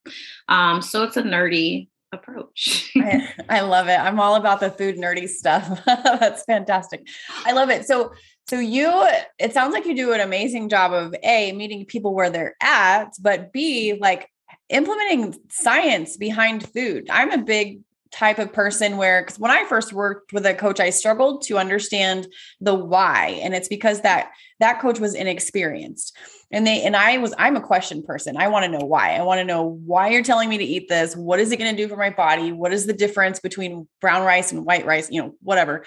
Um, 0.48 0.82
so 0.82 1.04
it's 1.04 1.18
a 1.18 1.24
nerdy 1.24 1.88
approach. 2.12 2.92
I, 2.98 3.34
I, 3.50 3.62
love 3.62 3.88
it. 3.88 4.00
I'm 4.00 4.20
all 4.20 4.36
about 4.36 4.60
the 4.60 4.70
food 4.70 4.98
nerdy 4.98 5.28
stuff. 5.28 5.84
That's 5.86 6.44
fantastic. 6.44 7.08
I 7.46 7.54
love 7.54 7.70
it. 7.70 7.86
So 7.86 8.14
so 8.48 8.60
you 8.60 9.08
it 9.40 9.54
sounds 9.54 9.74
like 9.74 9.86
you 9.86 9.96
do 9.96 10.14
an 10.14 10.22
amazing 10.22 10.70
job 10.70 10.94
of 10.94 11.16
A 11.24 11.52
meeting 11.54 11.86
people 11.86 12.14
where 12.14 12.30
they're 12.30 12.56
at, 12.62 13.14
but 13.20 13.52
B 13.52 13.98
like 14.00 14.30
implementing 14.70 15.36
science 15.50 16.18
behind 16.18 16.68
food. 16.70 17.08
I'm 17.10 17.32
a 17.32 17.40
big 17.40 17.80
type 18.16 18.40
of 18.40 18.54
person 18.54 18.96
where 18.96 19.22
because 19.22 19.38
when 19.38 19.52
I 19.52 19.66
first 19.66 19.92
worked 19.92 20.32
with 20.32 20.46
a 20.46 20.54
coach, 20.54 20.80
I 20.80 20.90
struggled 20.90 21.44
to 21.44 21.58
understand 21.58 22.28
the 22.62 22.74
why. 22.74 23.40
And 23.44 23.54
it's 23.54 23.68
because 23.68 24.02
that 24.02 24.32
that 24.60 24.80
coach 24.80 25.00
was 25.00 25.14
inexperienced. 25.14 26.18
And 26.50 26.66
they 26.66 26.82
and 26.84 26.96
I 26.96 27.18
was 27.18 27.34
I'm 27.38 27.58
a 27.58 27.62
question 27.62 28.04
person. 28.04 28.38
I 28.38 28.48
want 28.48 28.66
to 28.66 28.72
know 28.72 28.86
why. 28.86 29.16
I 29.16 29.22
want 29.24 29.40
to 29.40 29.44
know 29.44 29.64
why 29.64 30.10
you're 30.10 30.24
telling 30.24 30.48
me 30.48 30.58
to 30.58 30.64
eat 30.64 30.88
this. 30.88 31.16
What 31.16 31.40
is 31.40 31.52
it 31.52 31.58
going 31.58 31.76
to 31.76 31.82
do 31.82 31.90
for 31.90 31.98
my 31.98 32.10
body? 32.10 32.54
What 32.54 32.72
is 32.72 32.86
the 32.86 32.94
difference 32.94 33.40
between 33.40 33.88
brown 34.00 34.26
rice 34.26 34.52
and 34.52 34.66
white 34.66 34.86
rice? 34.86 35.12
You 35.12 35.22
know, 35.22 35.36
whatever. 35.42 35.86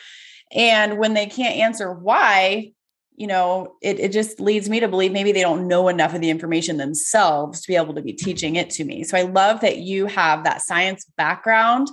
And 0.52 0.98
when 0.98 1.14
they 1.14 1.26
can't 1.26 1.56
answer 1.56 1.92
why, 1.92 2.72
you 3.16 3.26
know, 3.26 3.74
it, 3.82 3.98
it 3.98 4.12
just 4.12 4.38
leads 4.38 4.68
me 4.68 4.80
to 4.80 4.88
believe 4.88 5.12
maybe 5.12 5.32
they 5.32 5.40
don't 5.40 5.66
know 5.66 5.88
enough 5.88 6.14
of 6.14 6.20
the 6.20 6.30
information 6.30 6.76
themselves 6.76 7.62
to 7.62 7.68
be 7.68 7.76
able 7.76 7.94
to 7.94 8.02
be 8.02 8.12
teaching 8.12 8.56
it 8.56 8.70
to 8.70 8.84
me. 8.84 9.02
So 9.02 9.16
I 9.16 9.22
love 9.22 9.60
that 9.60 9.78
you 9.78 10.06
have 10.06 10.44
that 10.44 10.62
science 10.62 11.06
background 11.16 11.88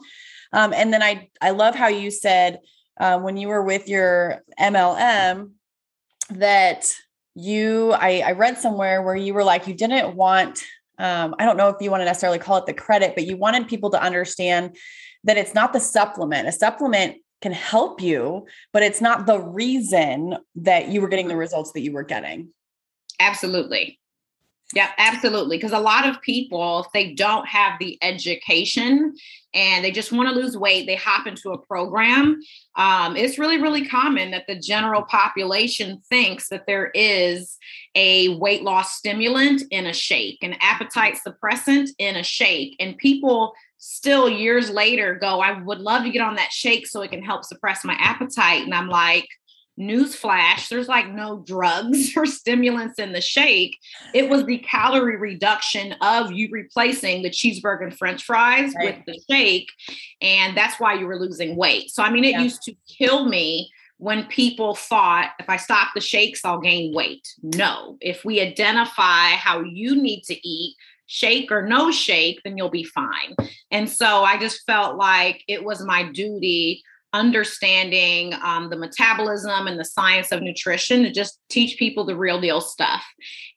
um, 0.55 0.73
and 0.73 0.91
then 0.91 1.03
I 1.03 1.29
I 1.41 1.51
love 1.51 1.75
how 1.75 1.87
you 1.89 2.09
said 2.09 2.59
uh, 2.99 3.19
when 3.19 3.35
you 3.37 3.49
were 3.49 3.61
with 3.61 3.87
your 3.89 4.41
MLM 4.59 5.51
that 6.29 6.91
you 7.35 7.91
I, 7.91 8.23
I 8.25 8.31
read 8.31 8.57
somewhere 8.57 9.01
where 9.01 9.15
you 9.15 9.33
were 9.33 9.43
like 9.43 9.67
you 9.67 9.73
didn't 9.73 10.15
want 10.15 10.63
um, 10.97 11.35
I 11.37 11.45
don't 11.45 11.57
know 11.57 11.67
if 11.67 11.75
you 11.81 11.91
want 11.91 12.01
to 12.01 12.05
necessarily 12.05 12.39
call 12.39 12.55
it 12.55 12.65
the 12.65 12.73
credit, 12.73 13.15
but 13.15 13.27
you 13.27 13.35
wanted 13.35 13.67
people 13.67 13.89
to 13.89 14.01
understand 14.01 14.77
that 15.25 15.37
it's 15.37 15.53
not 15.53 15.73
the 15.73 15.79
supplement. 15.79 16.47
A 16.47 16.53
supplement 16.53 17.17
can 17.41 17.51
help 17.51 18.01
you, 18.01 18.45
but 18.71 18.81
it's 18.81 19.01
not 19.01 19.25
the 19.25 19.39
reason 19.39 20.37
that 20.55 20.87
you 20.87 21.01
were 21.01 21.09
getting 21.09 21.27
the 21.27 21.35
results 21.35 21.73
that 21.73 21.81
you 21.81 21.91
were 21.91 22.03
getting. 22.03 22.47
Absolutely. 23.19 23.99
Yeah, 24.73 24.89
absolutely. 24.97 25.57
Because 25.57 25.73
a 25.73 25.79
lot 25.79 26.07
of 26.07 26.21
people, 26.21 26.79
if 26.79 26.91
they 26.91 27.13
don't 27.13 27.47
have 27.47 27.73
the 27.79 27.97
education 28.01 29.13
and 29.53 29.85
they 29.85 29.91
just 29.91 30.11
want 30.11 30.27
to 30.27 30.35
lose 30.35 30.57
weight, 30.57 30.87
they 30.87 30.95
hop 30.95 31.27
into 31.27 31.51
a 31.51 31.57
program. 31.57 32.41
Um, 32.75 33.15
it's 33.15 33.37
really, 33.37 33.61
really 33.61 33.85
common 33.87 34.31
that 34.31 34.47
the 34.47 34.59
general 34.59 35.03
population 35.03 36.01
thinks 36.09 36.49
that 36.49 36.65
there 36.65 36.89
is 36.95 37.57
a 37.93 38.29
weight 38.37 38.63
loss 38.63 38.95
stimulant 38.97 39.61
in 39.69 39.85
a 39.85 39.93
shake, 39.93 40.39
an 40.41 40.55
appetite 40.61 41.19
suppressant 41.25 41.89
in 41.99 42.15
a 42.15 42.23
shake. 42.23 42.75
And 42.79 42.97
people 42.97 43.53
still 43.77 44.27
years 44.27 44.71
later 44.71 45.13
go, 45.13 45.41
I 45.41 45.61
would 45.61 45.79
love 45.79 46.03
to 46.03 46.09
get 46.09 46.21
on 46.21 46.35
that 46.35 46.51
shake 46.51 46.87
so 46.87 47.01
it 47.01 47.11
can 47.11 47.21
help 47.23 47.43
suppress 47.43 47.85
my 47.85 47.95
appetite. 47.99 48.63
And 48.63 48.73
I'm 48.73 48.89
like, 48.89 49.27
newsflash 49.79 50.69
there's 50.69 50.87
like 50.87 51.09
no 51.09 51.39
drugs 51.45 52.13
or 52.17 52.25
stimulants 52.25 52.99
in 52.99 53.11
the 53.11 53.21
shake. 53.21 53.77
It 54.13 54.29
was 54.29 54.45
the 54.45 54.59
calorie 54.59 55.17
reduction 55.17 55.93
of 56.01 56.31
you 56.31 56.49
replacing 56.51 57.21
the 57.21 57.29
cheeseburger 57.29 57.83
and 57.83 57.97
french 57.97 58.23
fries 58.23 58.73
right. 58.75 58.97
with 58.97 59.05
the 59.05 59.19
shake 59.29 59.69
and 60.21 60.55
that's 60.55 60.79
why 60.79 60.93
you 60.93 61.05
were 61.05 61.19
losing 61.19 61.55
weight. 61.55 61.89
So 61.89 62.03
i 62.03 62.09
mean 62.09 62.23
it 62.23 62.31
yeah. 62.31 62.41
used 62.41 62.61
to 62.63 62.73
kill 62.87 63.25
me 63.27 63.69
when 63.97 64.25
people 64.25 64.75
thought 64.75 65.31
if 65.39 65.49
i 65.49 65.57
stop 65.57 65.89
the 65.93 66.01
shakes 66.01 66.45
i'll 66.45 66.59
gain 66.59 66.93
weight. 66.93 67.27
No. 67.43 67.97
If 68.01 68.23
we 68.23 68.39
identify 68.39 69.31
how 69.31 69.61
you 69.61 70.01
need 70.01 70.23
to 70.23 70.47
eat 70.47 70.75
shake 71.07 71.51
or 71.51 71.61
no 71.61 71.91
shake 71.91 72.39
then 72.43 72.57
you'll 72.57 72.69
be 72.69 72.83
fine. 72.85 73.35
And 73.71 73.89
so 73.89 74.23
i 74.23 74.37
just 74.37 74.65
felt 74.65 74.95
like 74.95 75.43
it 75.49 75.65
was 75.65 75.83
my 75.83 76.03
duty 76.11 76.81
understanding 77.15 78.33
um, 78.43 78.69
the 78.69 78.75
metabolism 78.75 79.67
and 79.67 79.79
the 79.79 79.85
science 79.85 80.31
of 80.31 80.41
nutrition 80.41 81.03
to 81.03 81.11
just 81.11 81.39
teach 81.49 81.79
people 81.79 82.05
the 82.05 82.15
real 82.15 82.41
deal 82.41 82.59
stuff. 82.59 83.03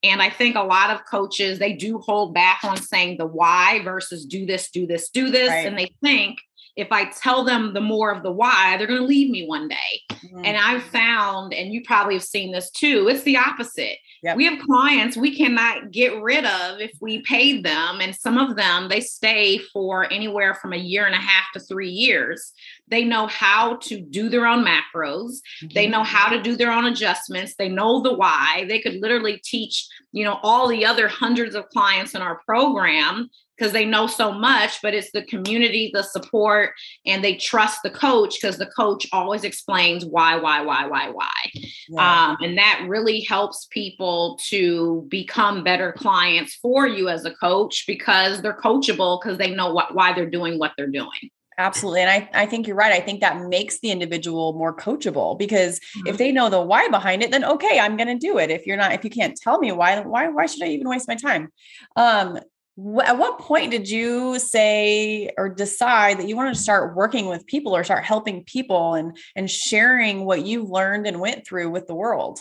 And 0.02 0.22
I 0.22 0.30
think 0.30 0.54
a 0.54 0.62
lot 0.62 0.90
of 0.90 1.04
coaches, 1.10 1.58
they 1.58 1.72
do 1.72 1.98
hold 1.98 2.32
back 2.32 2.60
on 2.62 2.76
saying 2.76 3.18
the 3.18 3.26
why 3.26 3.82
versus 3.82 4.24
do 4.24 4.46
this, 4.46 4.70
do 4.70 4.86
this, 4.86 5.10
do 5.10 5.30
this. 5.30 5.48
Right. 5.48 5.66
And 5.66 5.76
they 5.76 5.90
think 6.02 6.38
if 6.76 6.92
I 6.92 7.06
tell 7.06 7.44
them 7.44 7.74
the 7.74 7.80
more 7.80 8.12
of 8.12 8.22
the 8.22 8.30
why, 8.30 8.76
they're 8.76 8.86
going 8.86 9.00
to 9.00 9.06
leave 9.06 9.30
me 9.30 9.46
one 9.46 9.66
day. 9.66 10.00
Mm-hmm. 10.12 10.44
And 10.44 10.56
I've 10.56 10.84
found, 10.84 11.52
and 11.52 11.72
you 11.72 11.82
probably 11.84 12.14
have 12.14 12.22
seen 12.22 12.52
this 12.52 12.70
too, 12.70 13.08
it's 13.10 13.24
the 13.24 13.36
opposite. 13.36 13.98
Yep. 14.22 14.36
We 14.36 14.44
have 14.46 14.58
clients 14.60 15.16
we 15.16 15.36
cannot 15.36 15.90
get 15.90 16.20
rid 16.20 16.44
of 16.44 16.80
if 16.80 16.92
we 17.00 17.22
paid 17.22 17.64
them. 17.64 18.00
And 18.00 18.14
some 18.14 18.38
of 18.38 18.56
them, 18.56 18.88
they 18.88 19.00
stay 19.00 19.58
for 19.58 20.10
anywhere 20.12 20.54
from 20.54 20.72
a 20.72 20.76
year 20.76 21.06
and 21.06 21.14
a 21.14 21.18
half 21.18 21.44
to 21.54 21.60
three 21.60 21.90
years 21.90 22.52
they 22.90 23.04
know 23.04 23.26
how 23.26 23.76
to 23.76 24.00
do 24.00 24.28
their 24.28 24.46
own 24.46 24.64
macros 24.64 25.38
mm-hmm. 25.62 25.68
they 25.74 25.86
know 25.86 26.02
how 26.02 26.28
to 26.28 26.40
do 26.42 26.56
their 26.56 26.72
own 26.72 26.86
adjustments 26.86 27.54
they 27.58 27.68
know 27.68 28.02
the 28.02 28.12
why 28.12 28.64
they 28.68 28.80
could 28.80 28.94
literally 28.94 29.40
teach 29.44 29.86
you 30.12 30.24
know 30.24 30.38
all 30.42 30.68
the 30.68 30.84
other 30.84 31.08
hundreds 31.08 31.54
of 31.54 31.68
clients 31.68 32.14
in 32.14 32.22
our 32.22 32.40
program 32.44 33.28
because 33.58 33.72
they 33.72 33.84
know 33.84 34.06
so 34.06 34.32
much, 34.32 34.80
but 34.82 34.94
it's 34.94 35.10
the 35.12 35.22
community, 35.22 35.90
the 35.92 36.02
support, 36.02 36.72
and 37.04 37.24
they 37.24 37.34
trust 37.34 37.80
the 37.82 37.90
coach 37.90 38.36
because 38.40 38.58
the 38.58 38.66
coach 38.66 39.06
always 39.12 39.44
explains 39.44 40.04
why, 40.04 40.36
why, 40.36 40.62
why, 40.62 40.86
why, 40.86 41.10
why. 41.10 41.28
Yeah. 41.88 42.28
Um, 42.28 42.36
and 42.40 42.58
that 42.58 42.84
really 42.86 43.20
helps 43.20 43.66
people 43.70 44.38
to 44.48 45.06
become 45.08 45.64
better 45.64 45.92
clients 45.92 46.54
for 46.56 46.86
you 46.86 47.08
as 47.08 47.24
a 47.24 47.34
coach 47.34 47.84
because 47.86 48.42
they're 48.42 48.56
coachable 48.56 49.20
because 49.20 49.38
they 49.38 49.54
know 49.54 49.72
what 49.72 49.94
why 49.94 50.12
they're 50.12 50.30
doing 50.30 50.58
what 50.58 50.72
they're 50.76 50.86
doing. 50.86 51.30
Absolutely. 51.58 52.02
And 52.02 52.10
I, 52.10 52.42
I 52.42 52.46
think 52.46 52.68
you're 52.68 52.76
right. 52.76 52.92
I 52.92 53.00
think 53.00 53.20
that 53.20 53.48
makes 53.48 53.80
the 53.80 53.90
individual 53.90 54.52
more 54.52 54.74
coachable 54.74 55.36
because 55.36 55.80
mm-hmm. 55.80 56.06
if 56.06 56.16
they 56.16 56.30
know 56.30 56.48
the 56.48 56.62
why 56.62 56.86
behind 56.88 57.24
it, 57.24 57.32
then 57.32 57.44
okay, 57.44 57.80
I'm 57.80 57.96
going 57.96 58.06
to 58.06 58.26
do 58.26 58.38
it. 58.38 58.50
If 58.50 58.64
you're 58.64 58.76
not, 58.76 58.92
if 58.92 59.02
you 59.02 59.10
can't 59.10 59.36
tell 59.36 59.58
me 59.58 59.72
why, 59.72 60.00
why, 60.00 60.28
why 60.28 60.46
should 60.46 60.62
I 60.62 60.68
even 60.68 60.88
waste 60.88 61.08
my 61.08 61.16
time? 61.16 61.48
Um, 61.96 62.38
at 63.04 63.18
what 63.18 63.40
point 63.40 63.72
did 63.72 63.88
you 63.88 64.38
say 64.38 65.30
or 65.36 65.48
decide 65.48 66.18
that 66.18 66.28
you 66.28 66.36
wanted 66.36 66.54
to 66.54 66.60
start 66.60 66.94
working 66.94 67.26
with 67.26 67.46
people 67.46 67.74
or 67.74 67.82
start 67.82 68.04
helping 68.04 68.44
people 68.44 68.94
and 68.94 69.16
and 69.34 69.50
sharing 69.50 70.24
what 70.24 70.46
you 70.46 70.64
learned 70.64 71.06
and 71.06 71.18
went 71.18 71.46
through 71.46 71.70
with 71.70 71.88
the 71.88 71.94
world? 71.94 72.40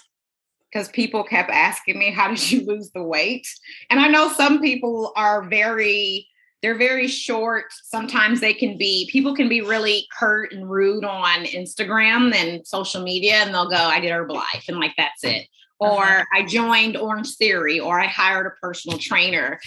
Because 0.72 0.89
people 0.89 1.24
kept 1.24 1.50
asking 1.50 1.98
me 1.98 2.12
how 2.12 2.27
did 2.27 2.51
you 2.51 2.65
lose 2.65 2.91
the 2.91 3.01
weight? 3.01 3.48
And 3.89 4.00
i 4.00 4.08
know 4.08 4.32
some 4.32 4.62
people 4.62 5.12
are 5.15 5.44
very 5.44 6.27
they're 6.63 6.77
very 6.77 7.08
short. 7.08 7.65
Sometimes 7.84 8.41
they 8.41 8.53
can 8.53 8.79
be 8.79 9.08
people 9.12 9.36
can 9.36 9.48
be 9.48 9.62
really 9.62 10.08
curt 10.17 10.53
and 10.53 10.70
rude 10.70 11.03
on 11.03 11.46
instagram 11.46 12.34
and 12.36 12.65
social 12.67 13.01
media 13.01 13.36
and 13.36 13.53
they'll 13.53 13.70
go 13.70 13.75
i 13.75 14.00
did 14.00 14.12
herbalife 14.12 14.67
and 14.67 14.79
like 14.79 14.94
that's 14.98 15.24
it. 15.24 15.48
Or 15.79 16.03
uh-huh. 16.03 16.25
i 16.34 16.46
joined 16.46 16.96
orange 16.96 17.36
theory 17.38 17.79
or 17.79 18.00
i 18.00 18.06
hired 18.06 18.46
a 18.46 18.51
personal 18.62 19.00
trainer 19.00 19.60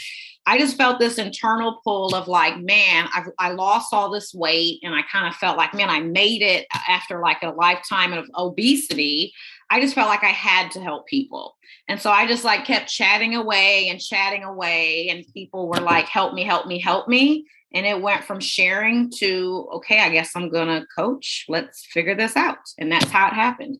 I 0.50 0.58
just 0.58 0.76
felt 0.76 0.98
this 0.98 1.16
internal 1.16 1.80
pull 1.84 2.12
of 2.12 2.26
like, 2.26 2.58
man, 2.58 3.08
I've, 3.14 3.28
I 3.38 3.50
lost 3.50 3.94
all 3.94 4.10
this 4.10 4.34
weight. 4.34 4.80
And 4.82 4.92
I 4.92 5.02
kind 5.02 5.28
of 5.28 5.36
felt 5.36 5.56
like, 5.56 5.74
man, 5.74 5.88
I 5.88 6.00
made 6.00 6.42
it 6.42 6.66
after 6.88 7.20
like 7.20 7.44
a 7.44 7.50
lifetime 7.50 8.12
of 8.12 8.28
obesity. 8.34 9.32
I 9.70 9.80
just 9.80 9.94
felt 9.94 10.08
like 10.08 10.24
I 10.24 10.30
had 10.30 10.72
to 10.72 10.80
help 10.80 11.06
people. 11.06 11.56
And 11.86 12.00
so 12.00 12.10
I 12.10 12.26
just 12.26 12.42
like 12.42 12.64
kept 12.64 12.90
chatting 12.90 13.36
away 13.36 13.90
and 13.90 14.00
chatting 14.00 14.42
away. 14.42 15.10
And 15.10 15.24
people 15.32 15.68
were 15.68 15.80
like, 15.80 16.06
help 16.06 16.34
me, 16.34 16.42
help 16.42 16.66
me, 16.66 16.80
help 16.80 17.06
me. 17.06 17.46
And 17.72 17.86
it 17.86 18.02
went 18.02 18.24
from 18.24 18.40
sharing 18.40 19.08
to, 19.18 19.68
okay, 19.74 20.00
I 20.00 20.10
guess 20.10 20.32
I'm 20.34 20.50
going 20.50 20.66
to 20.66 20.84
coach. 20.98 21.44
Let's 21.48 21.86
figure 21.86 22.16
this 22.16 22.34
out. 22.34 22.58
And 22.76 22.90
that's 22.90 23.08
how 23.08 23.28
it 23.28 23.34
happened. 23.34 23.78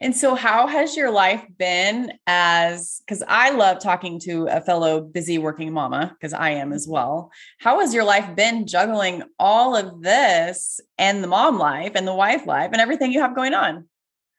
And 0.00 0.16
so, 0.16 0.34
how 0.34 0.66
has 0.66 0.96
your 0.96 1.10
life 1.10 1.44
been 1.58 2.12
as 2.26 3.02
because 3.06 3.22
I 3.28 3.50
love 3.50 3.78
talking 3.78 4.18
to 4.20 4.46
a 4.48 4.60
fellow 4.60 5.00
busy 5.00 5.38
working 5.38 5.72
mama, 5.72 6.14
because 6.18 6.32
I 6.32 6.50
am 6.50 6.72
as 6.72 6.84
mm-hmm. 6.84 6.92
well. 6.92 7.30
How 7.58 7.80
has 7.80 7.94
your 7.94 8.04
life 8.04 8.34
been 8.34 8.66
juggling 8.66 9.22
all 9.38 9.76
of 9.76 10.02
this 10.02 10.80
and 10.98 11.22
the 11.22 11.28
mom 11.28 11.58
life 11.58 11.92
and 11.94 12.06
the 12.06 12.14
wife 12.14 12.46
life 12.46 12.70
and 12.72 12.80
everything 12.80 13.12
you 13.12 13.20
have 13.20 13.34
going 13.34 13.54
on? 13.54 13.88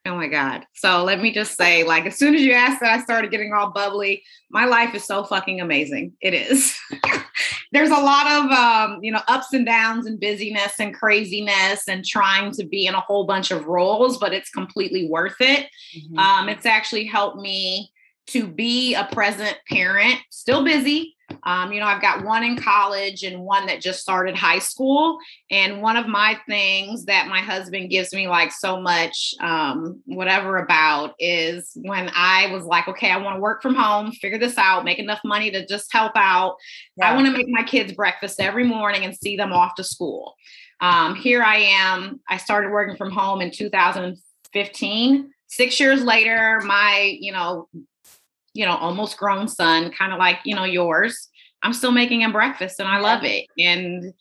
Oh 0.06 0.16
my 0.16 0.28
God. 0.28 0.64
So 0.74 1.04
let 1.04 1.20
me 1.20 1.32
just 1.32 1.56
say, 1.56 1.84
like, 1.84 2.06
as 2.06 2.16
soon 2.16 2.34
as 2.34 2.40
you 2.40 2.52
asked 2.52 2.80
that, 2.80 2.98
I 2.98 3.02
started 3.02 3.30
getting 3.30 3.52
all 3.52 3.72
bubbly. 3.72 4.22
My 4.50 4.64
life 4.64 4.94
is 4.94 5.04
so 5.04 5.24
fucking 5.24 5.60
amazing. 5.60 6.14
It 6.20 6.34
is. 6.34 6.78
There's 7.72 7.90
a 7.90 7.94
lot 7.94 8.26
of, 8.26 8.50
um, 8.50 8.98
you 9.02 9.12
know, 9.12 9.20
ups 9.28 9.52
and 9.52 9.66
downs 9.66 10.06
and 10.06 10.18
busyness 10.18 10.74
and 10.78 10.94
craziness 10.94 11.88
and 11.88 12.04
trying 12.04 12.52
to 12.52 12.64
be 12.64 12.86
in 12.86 12.94
a 12.94 13.00
whole 13.00 13.26
bunch 13.26 13.50
of 13.50 13.66
roles, 13.66 14.18
but 14.18 14.32
it's 14.32 14.50
completely 14.50 15.08
worth 15.08 15.36
it. 15.40 15.68
Mm-hmm. 15.96 16.18
Um, 16.18 16.48
it's 16.48 16.66
actually 16.66 17.04
helped 17.04 17.36
me 17.38 17.92
to 18.28 18.46
be 18.46 18.94
a 18.94 19.04
present 19.12 19.58
parent, 19.68 20.16
still 20.30 20.64
busy, 20.64 21.16
um, 21.44 21.72
you 21.72 21.80
know, 21.80 21.86
I've 21.86 22.02
got 22.02 22.24
one 22.24 22.44
in 22.44 22.56
college 22.56 23.22
and 23.22 23.40
one 23.40 23.66
that 23.66 23.80
just 23.80 24.00
started 24.00 24.36
high 24.36 24.58
school. 24.58 25.18
And 25.50 25.82
one 25.82 25.96
of 25.96 26.06
my 26.06 26.38
things 26.48 27.04
that 27.06 27.28
my 27.28 27.40
husband 27.40 27.90
gives 27.90 28.12
me 28.12 28.28
like 28.28 28.52
so 28.52 28.80
much, 28.80 29.34
um, 29.40 30.00
whatever 30.06 30.58
about 30.58 31.14
is 31.18 31.70
when 31.76 32.10
I 32.14 32.52
was 32.52 32.64
like, 32.64 32.88
okay, 32.88 33.10
I 33.10 33.18
want 33.18 33.36
to 33.36 33.40
work 33.40 33.62
from 33.62 33.74
home, 33.74 34.12
figure 34.12 34.38
this 34.38 34.58
out, 34.58 34.84
make 34.84 34.98
enough 34.98 35.20
money 35.24 35.50
to 35.50 35.66
just 35.66 35.92
help 35.92 36.12
out. 36.16 36.56
Yeah. 36.96 37.10
I 37.10 37.14
want 37.14 37.26
to 37.26 37.32
make 37.32 37.48
my 37.48 37.62
kids 37.62 37.92
breakfast 37.92 38.40
every 38.40 38.64
morning 38.64 39.04
and 39.04 39.16
see 39.16 39.36
them 39.36 39.52
off 39.52 39.74
to 39.76 39.84
school. 39.84 40.34
Um, 40.80 41.14
here 41.16 41.42
I 41.42 41.56
am. 41.56 42.20
I 42.28 42.36
started 42.36 42.70
working 42.70 42.96
from 42.96 43.10
home 43.10 43.40
in 43.40 43.50
2015. 43.50 45.30
Six 45.48 45.80
years 45.80 46.04
later, 46.04 46.60
my, 46.64 47.16
you 47.18 47.32
know, 47.32 47.68
you 48.54 48.64
know, 48.64 48.76
almost 48.76 49.16
grown 49.16 49.48
son, 49.48 49.92
kind 49.92 50.12
of 50.12 50.18
like, 50.18 50.38
you 50.44 50.54
know, 50.54 50.64
yours. 50.64 51.27
I'm 51.62 51.72
still 51.72 51.92
making 51.92 52.22
him 52.22 52.32
breakfast 52.32 52.80
and 52.80 52.88
I 52.88 52.98
love 52.98 53.24
it. 53.24 53.46
And, 53.58 54.12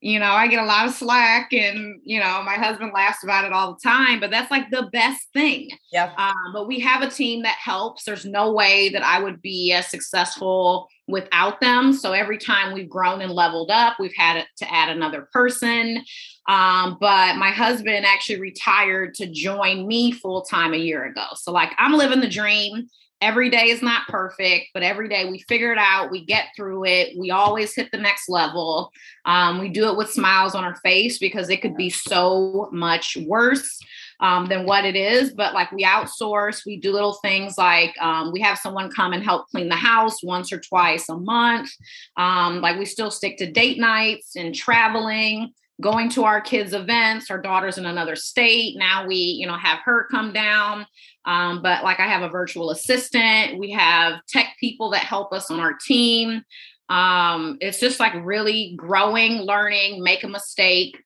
you 0.00 0.18
know, 0.18 0.32
I 0.32 0.48
get 0.48 0.62
a 0.62 0.66
lot 0.66 0.86
of 0.86 0.94
slack 0.94 1.52
and, 1.52 2.00
you 2.04 2.18
know, 2.18 2.42
my 2.42 2.54
husband 2.54 2.92
laughs 2.92 3.22
about 3.22 3.44
it 3.44 3.52
all 3.52 3.74
the 3.74 3.80
time, 3.88 4.20
but 4.20 4.30
that's 4.30 4.50
like 4.50 4.68
the 4.70 4.88
best 4.92 5.28
thing. 5.32 5.70
Yeah. 5.92 6.12
Um, 6.18 6.52
but 6.52 6.66
we 6.66 6.80
have 6.80 7.02
a 7.02 7.10
team 7.10 7.42
that 7.42 7.56
helps. 7.58 8.04
There's 8.04 8.24
no 8.24 8.52
way 8.52 8.88
that 8.90 9.02
I 9.02 9.20
would 9.22 9.40
be 9.40 9.72
as 9.72 9.88
successful 9.88 10.88
without 11.08 11.60
them. 11.60 11.92
So 11.92 12.12
every 12.12 12.38
time 12.38 12.72
we've 12.72 12.88
grown 12.88 13.22
and 13.22 13.32
leveled 13.32 13.70
up, 13.70 13.96
we've 13.98 14.14
had 14.16 14.44
to 14.58 14.72
add 14.72 14.88
another 14.88 15.28
person. 15.32 16.02
Um, 16.48 16.96
but 17.00 17.36
my 17.36 17.50
husband 17.50 18.04
actually 18.04 18.40
retired 18.40 19.14
to 19.14 19.26
join 19.26 19.86
me 19.86 20.12
full 20.12 20.42
time 20.42 20.74
a 20.74 20.78
year 20.78 21.04
ago. 21.04 21.26
So, 21.34 21.52
like, 21.52 21.72
I'm 21.78 21.92
living 21.92 22.20
the 22.20 22.28
dream 22.28 22.88
every 23.22 23.48
day 23.48 23.70
is 23.70 23.80
not 23.80 24.08
perfect, 24.08 24.70
but 24.74 24.82
every 24.82 25.08
day 25.08 25.30
we 25.30 25.38
figure 25.48 25.72
it 25.72 25.78
out, 25.78 26.10
we 26.10 26.24
get 26.24 26.48
through 26.56 26.84
it, 26.84 27.16
we 27.16 27.30
always 27.30 27.74
hit 27.74 27.90
the 27.92 27.98
next 27.98 28.28
level. 28.28 28.92
Um, 29.24 29.60
we 29.60 29.68
do 29.68 29.88
it 29.88 29.96
with 29.96 30.10
smiles 30.10 30.54
on 30.54 30.64
our 30.64 30.74
face 30.76 31.18
because 31.18 31.48
it 31.48 31.62
could 31.62 31.76
be 31.76 31.88
so 31.88 32.68
much 32.72 33.16
worse. 33.26 33.80
Um, 34.20 34.46
than 34.46 34.66
what 34.66 34.84
it 34.84 34.94
is. 34.94 35.32
But 35.32 35.52
like 35.52 35.72
we 35.72 35.82
outsource, 35.82 36.64
we 36.64 36.76
do 36.76 36.92
little 36.92 37.14
things 37.14 37.58
like 37.58 37.92
um, 38.00 38.30
we 38.30 38.40
have 38.40 38.56
someone 38.56 38.88
come 38.88 39.12
and 39.12 39.24
help 39.24 39.48
clean 39.48 39.68
the 39.68 39.74
house 39.74 40.22
once 40.22 40.52
or 40.52 40.60
twice 40.60 41.08
a 41.08 41.16
month. 41.16 41.68
Um, 42.16 42.60
like 42.60 42.78
we 42.78 42.84
still 42.84 43.10
stick 43.10 43.36
to 43.38 43.50
date 43.50 43.80
nights 43.80 44.36
and 44.36 44.54
traveling 44.54 45.52
going 45.82 46.08
to 46.10 46.24
our 46.24 46.40
kids 46.40 46.72
events 46.72 47.30
our 47.30 47.40
daughter's 47.40 47.76
in 47.76 47.84
another 47.84 48.16
state. 48.16 48.78
Now 48.78 49.06
we 49.06 49.16
you 49.16 49.46
know 49.46 49.56
have 49.56 49.80
her 49.84 50.06
come 50.10 50.32
down. 50.32 50.86
Um, 51.24 51.62
but 51.62 51.84
like 51.84 52.00
i 52.00 52.06
have 52.06 52.22
a 52.22 52.30
virtual 52.30 52.70
assistant. 52.70 53.58
We 53.58 53.72
have 53.72 54.20
tech 54.26 54.54
people 54.58 54.90
that 54.90 55.02
help 55.02 55.32
us 55.32 55.50
on 55.50 55.60
our 55.60 55.74
team. 55.74 56.42
Um, 56.88 57.58
it's 57.60 57.80
just 57.80 58.00
like 58.00 58.14
really 58.22 58.74
growing 58.76 59.42
learning 59.42 60.02
make 60.02 60.24
a 60.24 60.28
mistake 60.28 60.96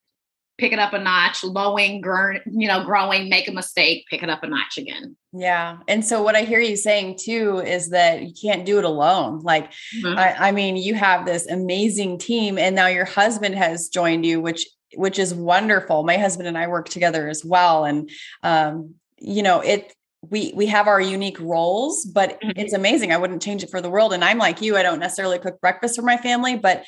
pick 0.57 0.73
it 0.73 0.79
up 0.79 0.93
a 0.93 0.99
notch, 0.99 1.43
lowing, 1.43 2.01
gr- 2.01 2.37
you 2.45 2.67
know, 2.67 2.83
growing, 2.83 3.29
make 3.29 3.47
a 3.47 3.51
mistake, 3.51 4.05
pick 4.09 4.23
it 4.23 4.29
up 4.29 4.43
a 4.43 4.47
notch 4.47 4.77
again. 4.77 5.15
Yeah. 5.31 5.77
And 5.87 6.03
so 6.03 6.23
what 6.23 6.35
I 6.35 6.41
hear 6.41 6.59
you 6.59 6.75
saying 6.75 7.19
too 7.19 7.59
is 7.59 7.89
that 7.89 8.23
you 8.23 8.33
can't 8.33 8.65
do 8.65 8.79
it 8.79 8.85
alone. 8.85 9.39
Like, 9.39 9.71
mm-hmm. 9.71 10.17
I, 10.17 10.47
I 10.47 10.51
mean, 10.51 10.75
you 10.75 10.95
have 10.95 11.25
this 11.25 11.47
amazing 11.47 12.17
team 12.17 12.57
and 12.57 12.75
now 12.75 12.87
your 12.87 13.05
husband 13.05 13.55
has 13.55 13.89
joined 13.89 14.25
you, 14.25 14.41
which 14.41 14.67
which 14.95 15.19
is 15.19 15.33
wonderful. 15.33 16.03
My 16.03 16.17
husband 16.17 16.47
and 16.47 16.57
I 16.57 16.67
work 16.67 16.89
together 16.89 17.27
as 17.27 17.43
well. 17.43 17.85
And 17.85 18.09
um, 18.41 18.95
you 19.19 19.43
know, 19.43 19.59
it 19.59 19.93
we 20.29 20.51
we 20.55 20.65
have 20.65 20.87
our 20.87 20.99
unique 20.99 21.39
roles 21.39 22.05
but 22.05 22.39
mm-hmm. 22.41 22.51
it's 22.55 22.73
amazing 22.73 23.11
i 23.11 23.17
wouldn't 23.17 23.41
change 23.41 23.63
it 23.63 23.69
for 23.69 23.81
the 23.81 23.89
world 23.89 24.13
and 24.13 24.23
i'm 24.23 24.37
like 24.37 24.61
you 24.61 24.75
i 24.75 24.83
don't 24.83 24.99
necessarily 24.99 25.37
cook 25.39 25.59
breakfast 25.61 25.95
for 25.95 26.01
my 26.01 26.17
family 26.17 26.57
but 26.57 26.85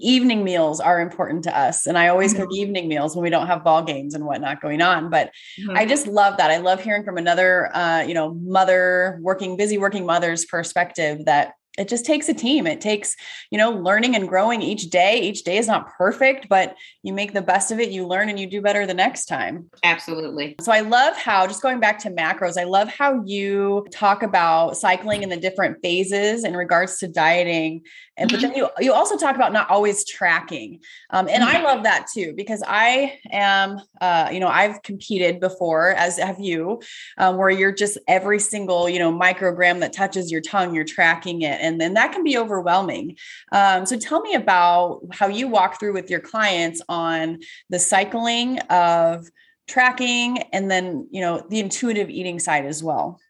evening 0.00 0.44
meals 0.44 0.80
are 0.80 1.00
important 1.00 1.44
to 1.44 1.58
us 1.58 1.86
and 1.86 1.98
i 1.98 2.08
always 2.08 2.32
mm-hmm. 2.32 2.42
cook 2.42 2.52
evening 2.52 2.88
meals 2.88 3.16
when 3.16 3.22
we 3.22 3.30
don't 3.30 3.46
have 3.46 3.64
ball 3.64 3.82
games 3.82 4.14
and 4.14 4.24
whatnot 4.24 4.60
going 4.60 4.80
on 4.80 5.10
but 5.10 5.30
mm-hmm. 5.60 5.76
i 5.76 5.84
just 5.84 6.06
love 6.06 6.36
that 6.36 6.50
i 6.50 6.58
love 6.58 6.82
hearing 6.82 7.04
from 7.04 7.16
another 7.16 7.74
uh, 7.74 8.02
you 8.02 8.14
know 8.14 8.34
mother 8.34 9.18
working 9.22 9.56
busy 9.56 9.78
working 9.78 10.06
mother's 10.06 10.44
perspective 10.44 11.24
that 11.24 11.54
it 11.76 11.88
just 11.88 12.04
takes 12.04 12.28
a 12.28 12.34
team 12.34 12.66
it 12.66 12.80
takes 12.80 13.16
you 13.50 13.58
know 13.58 13.70
learning 13.70 14.14
and 14.14 14.28
growing 14.28 14.62
each 14.62 14.90
day 14.90 15.20
each 15.20 15.44
day 15.44 15.56
is 15.56 15.66
not 15.66 15.88
perfect 15.96 16.48
but 16.48 16.76
you 17.02 17.12
make 17.12 17.32
the 17.32 17.42
best 17.42 17.70
of 17.70 17.78
it 17.78 17.90
you 17.90 18.06
learn 18.06 18.28
and 18.28 18.38
you 18.38 18.46
do 18.46 18.60
better 18.60 18.86
the 18.86 18.94
next 18.94 19.26
time 19.26 19.68
absolutely 19.82 20.54
so 20.60 20.72
i 20.72 20.80
love 20.80 21.16
how 21.16 21.46
just 21.46 21.62
going 21.62 21.80
back 21.80 21.98
to 21.98 22.10
macros 22.10 22.58
i 22.58 22.64
love 22.64 22.88
how 22.88 23.22
you 23.24 23.86
talk 23.90 24.22
about 24.22 24.76
cycling 24.76 25.22
in 25.22 25.28
the 25.28 25.36
different 25.36 25.76
phases 25.82 26.44
in 26.44 26.56
regards 26.56 26.98
to 26.98 27.08
dieting 27.08 27.82
and 28.16 28.30
but 28.30 28.40
then 28.40 28.50
mm-hmm. 28.50 28.58
you 28.58 28.68
you 28.80 28.92
also 28.92 29.16
talk 29.16 29.36
about 29.36 29.52
not 29.52 29.68
always 29.70 30.04
tracking 30.04 30.80
um, 31.10 31.28
and 31.28 31.42
i 31.42 31.54
mm-hmm. 31.54 31.64
love 31.64 31.82
that 31.82 32.06
too 32.12 32.32
because 32.36 32.62
i 32.66 33.18
am 33.30 33.80
uh, 34.00 34.28
you 34.32 34.40
know 34.40 34.48
i've 34.48 34.82
competed 34.82 35.40
before 35.40 35.90
as 35.90 36.18
have 36.18 36.40
you 36.40 36.80
um, 37.18 37.36
where 37.36 37.50
you're 37.50 37.72
just 37.72 37.98
every 38.08 38.38
single 38.38 38.88
you 38.88 38.98
know 38.98 39.12
microgram 39.12 39.80
that 39.80 39.92
touches 39.92 40.30
your 40.30 40.40
tongue 40.40 40.74
you're 40.74 40.84
tracking 40.84 41.42
it 41.42 41.60
and 41.66 41.80
then 41.80 41.94
that 41.94 42.12
can 42.12 42.24
be 42.24 42.38
overwhelming. 42.38 43.16
Um, 43.52 43.84
so 43.84 43.98
tell 43.98 44.20
me 44.20 44.34
about 44.34 45.02
how 45.12 45.26
you 45.26 45.48
walk 45.48 45.78
through 45.78 45.92
with 45.92 46.08
your 46.08 46.20
clients 46.20 46.80
on 46.88 47.40
the 47.68 47.78
cycling 47.78 48.58
of 48.70 49.26
tracking 49.66 50.38
and 50.52 50.70
then 50.70 51.08
you 51.10 51.20
know 51.20 51.44
the 51.50 51.60
intuitive 51.60 52.08
eating 52.08 52.38
side 52.38 52.64
as 52.64 52.82
well. 52.82 53.20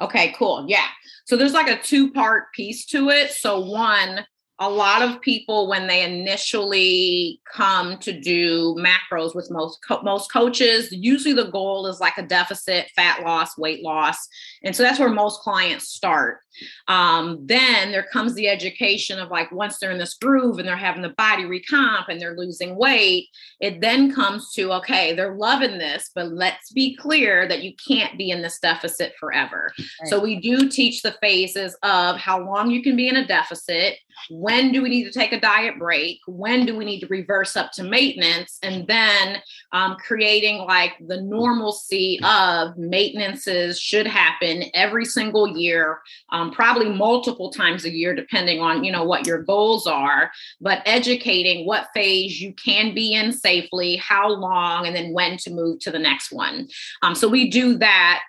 Okay 0.00 0.32
cool 0.38 0.64
yeah. 0.68 0.86
So 1.26 1.36
there's 1.36 1.52
like 1.52 1.68
a 1.68 1.82
two 1.82 2.12
part 2.12 2.52
piece 2.52 2.86
to 2.86 3.10
it. 3.10 3.30
So 3.32 3.60
one 3.60 4.24
a 4.60 4.70
lot 4.70 5.02
of 5.02 5.20
people 5.20 5.68
when 5.68 5.88
they 5.88 6.02
initially 6.02 7.40
come 7.52 7.98
to 7.98 8.18
do 8.18 8.76
macros 8.78 9.34
with 9.34 9.50
most 9.50 9.78
co- 9.86 10.02
most 10.02 10.32
coaches 10.32 10.92
usually 10.92 11.34
the 11.34 11.50
goal 11.50 11.86
is 11.88 11.98
like 11.98 12.16
a 12.18 12.26
deficit 12.26 12.88
fat 12.94 13.24
loss 13.24 13.58
weight 13.58 13.82
loss 13.82 14.16
and 14.62 14.74
so 14.74 14.82
that's 14.82 15.00
where 15.00 15.08
most 15.08 15.40
clients 15.40 15.88
start 15.88 16.38
um, 16.86 17.40
then 17.44 17.90
there 17.90 18.06
comes 18.12 18.34
the 18.34 18.48
education 18.48 19.18
of 19.18 19.28
like 19.28 19.50
once 19.50 19.78
they're 19.78 19.90
in 19.90 19.98
this 19.98 20.14
groove 20.14 20.58
and 20.58 20.68
they're 20.68 20.76
having 20.76 21.02
the 21.02 21.08
body 21.10 21.42
recomp 21.42 22.04
and 22.08 22.20
they're 22.20 22.36
losing 22.36 22.76
weight 22.76 23.26
it 23.60 23.80
then 23.80 24.14
comes 24.14 24.52
to 24.52 24.72
okay 24.72 25.14
they're 25.14 25.34
loving 25.34 25.78
this 25.78 26.10
but 26.14 26.32
let's 26.32 26.70
be 26.72 26.94
clear 26.94 27.48
that 27.48 27.62
you 27.62 27.72
can't 27.88 28.16
be 28.16 28.30
in 28.30 28.40
this 28.40 28.60
deficit 28.60 29.14
forever 29.18 29.72
right. 29.76 30.08
so 30.08 30.20
we 30.20 30.38
do 30.38 30.68
teach 30.68 31.02
the 31.02 31.16
phases 31.20 31.76
of 31.82 32.16
how 32.16 32.38
long 32.38 32.70
you 32.70 32.82
can 32.82 32.94
be 32.94 33.08
in 33.08 33.16
a 33.16 33.26
deficit 33.26 33.96
when 34.44 34.72
do 34.72 34.82
we 34.82 34.90
need 34.90 35.04
to 35.04 35.10
take 35.10 35.32
a 35.32 35.40
diet 35.40 35.78
break? 35.78 36.20
When 36.26 36.66
do 36.66 36.76
we 36.76 36.84
need 36.84 37.00
to 37.00 37.06
reverse 37.06 37.56
up 37.56 37.72
to 37.72 37.82
maintenance? 37.82 38.58
And 38.62 38.86
then 38.86 39.40
um, 39.72 39.96
creating 39.96 40.58
like 40.58 40.92
the 41.06 41.22
normalcy 41.22 42.20
of 42.22 42.76
maintenances 42.76 43.80
should 43.80 44.06
happen 44.06 44.64
every 44.74 45.06
single 45.06 45.56
year 45.56 46.00
um, 46.30 46.50
probably 46.50 46.90
multiple 46.90 47.50
times 47.50 47.86
a 47.86 47.90
year 47.90 48.14
depending 48.14 48.60
on 48.60 48.84
you 48.84 48.92
know 48.92 49.04
what 49.04 49.26
your 49.26 49.42
goals 49.42 49.86
are 49.86 50.30
but 50.60 50.82
educating 50.84 51.66
what 51.66 51.88
phase 51.94 52.38
you 52.40 52.52
can 52.52 52.94
be 52.94 53.14
in 53.14 53.32
safely 53.32 53.96
how 53.96 54.28
long 54.28 54.86
and 54.86 54.94
then 54.94 55.12
when 55.14 55.38
to 55.38 55.50
move 55.50 55.80
to 55.80 55.90
the 55.90 55.98
next 55.98 56.30
one. 56.30 56.68
Um, 57.02 57.14
so 57.14 57.28
we 57.28 57.48
do 57.48 57.78
that 57.78 58.20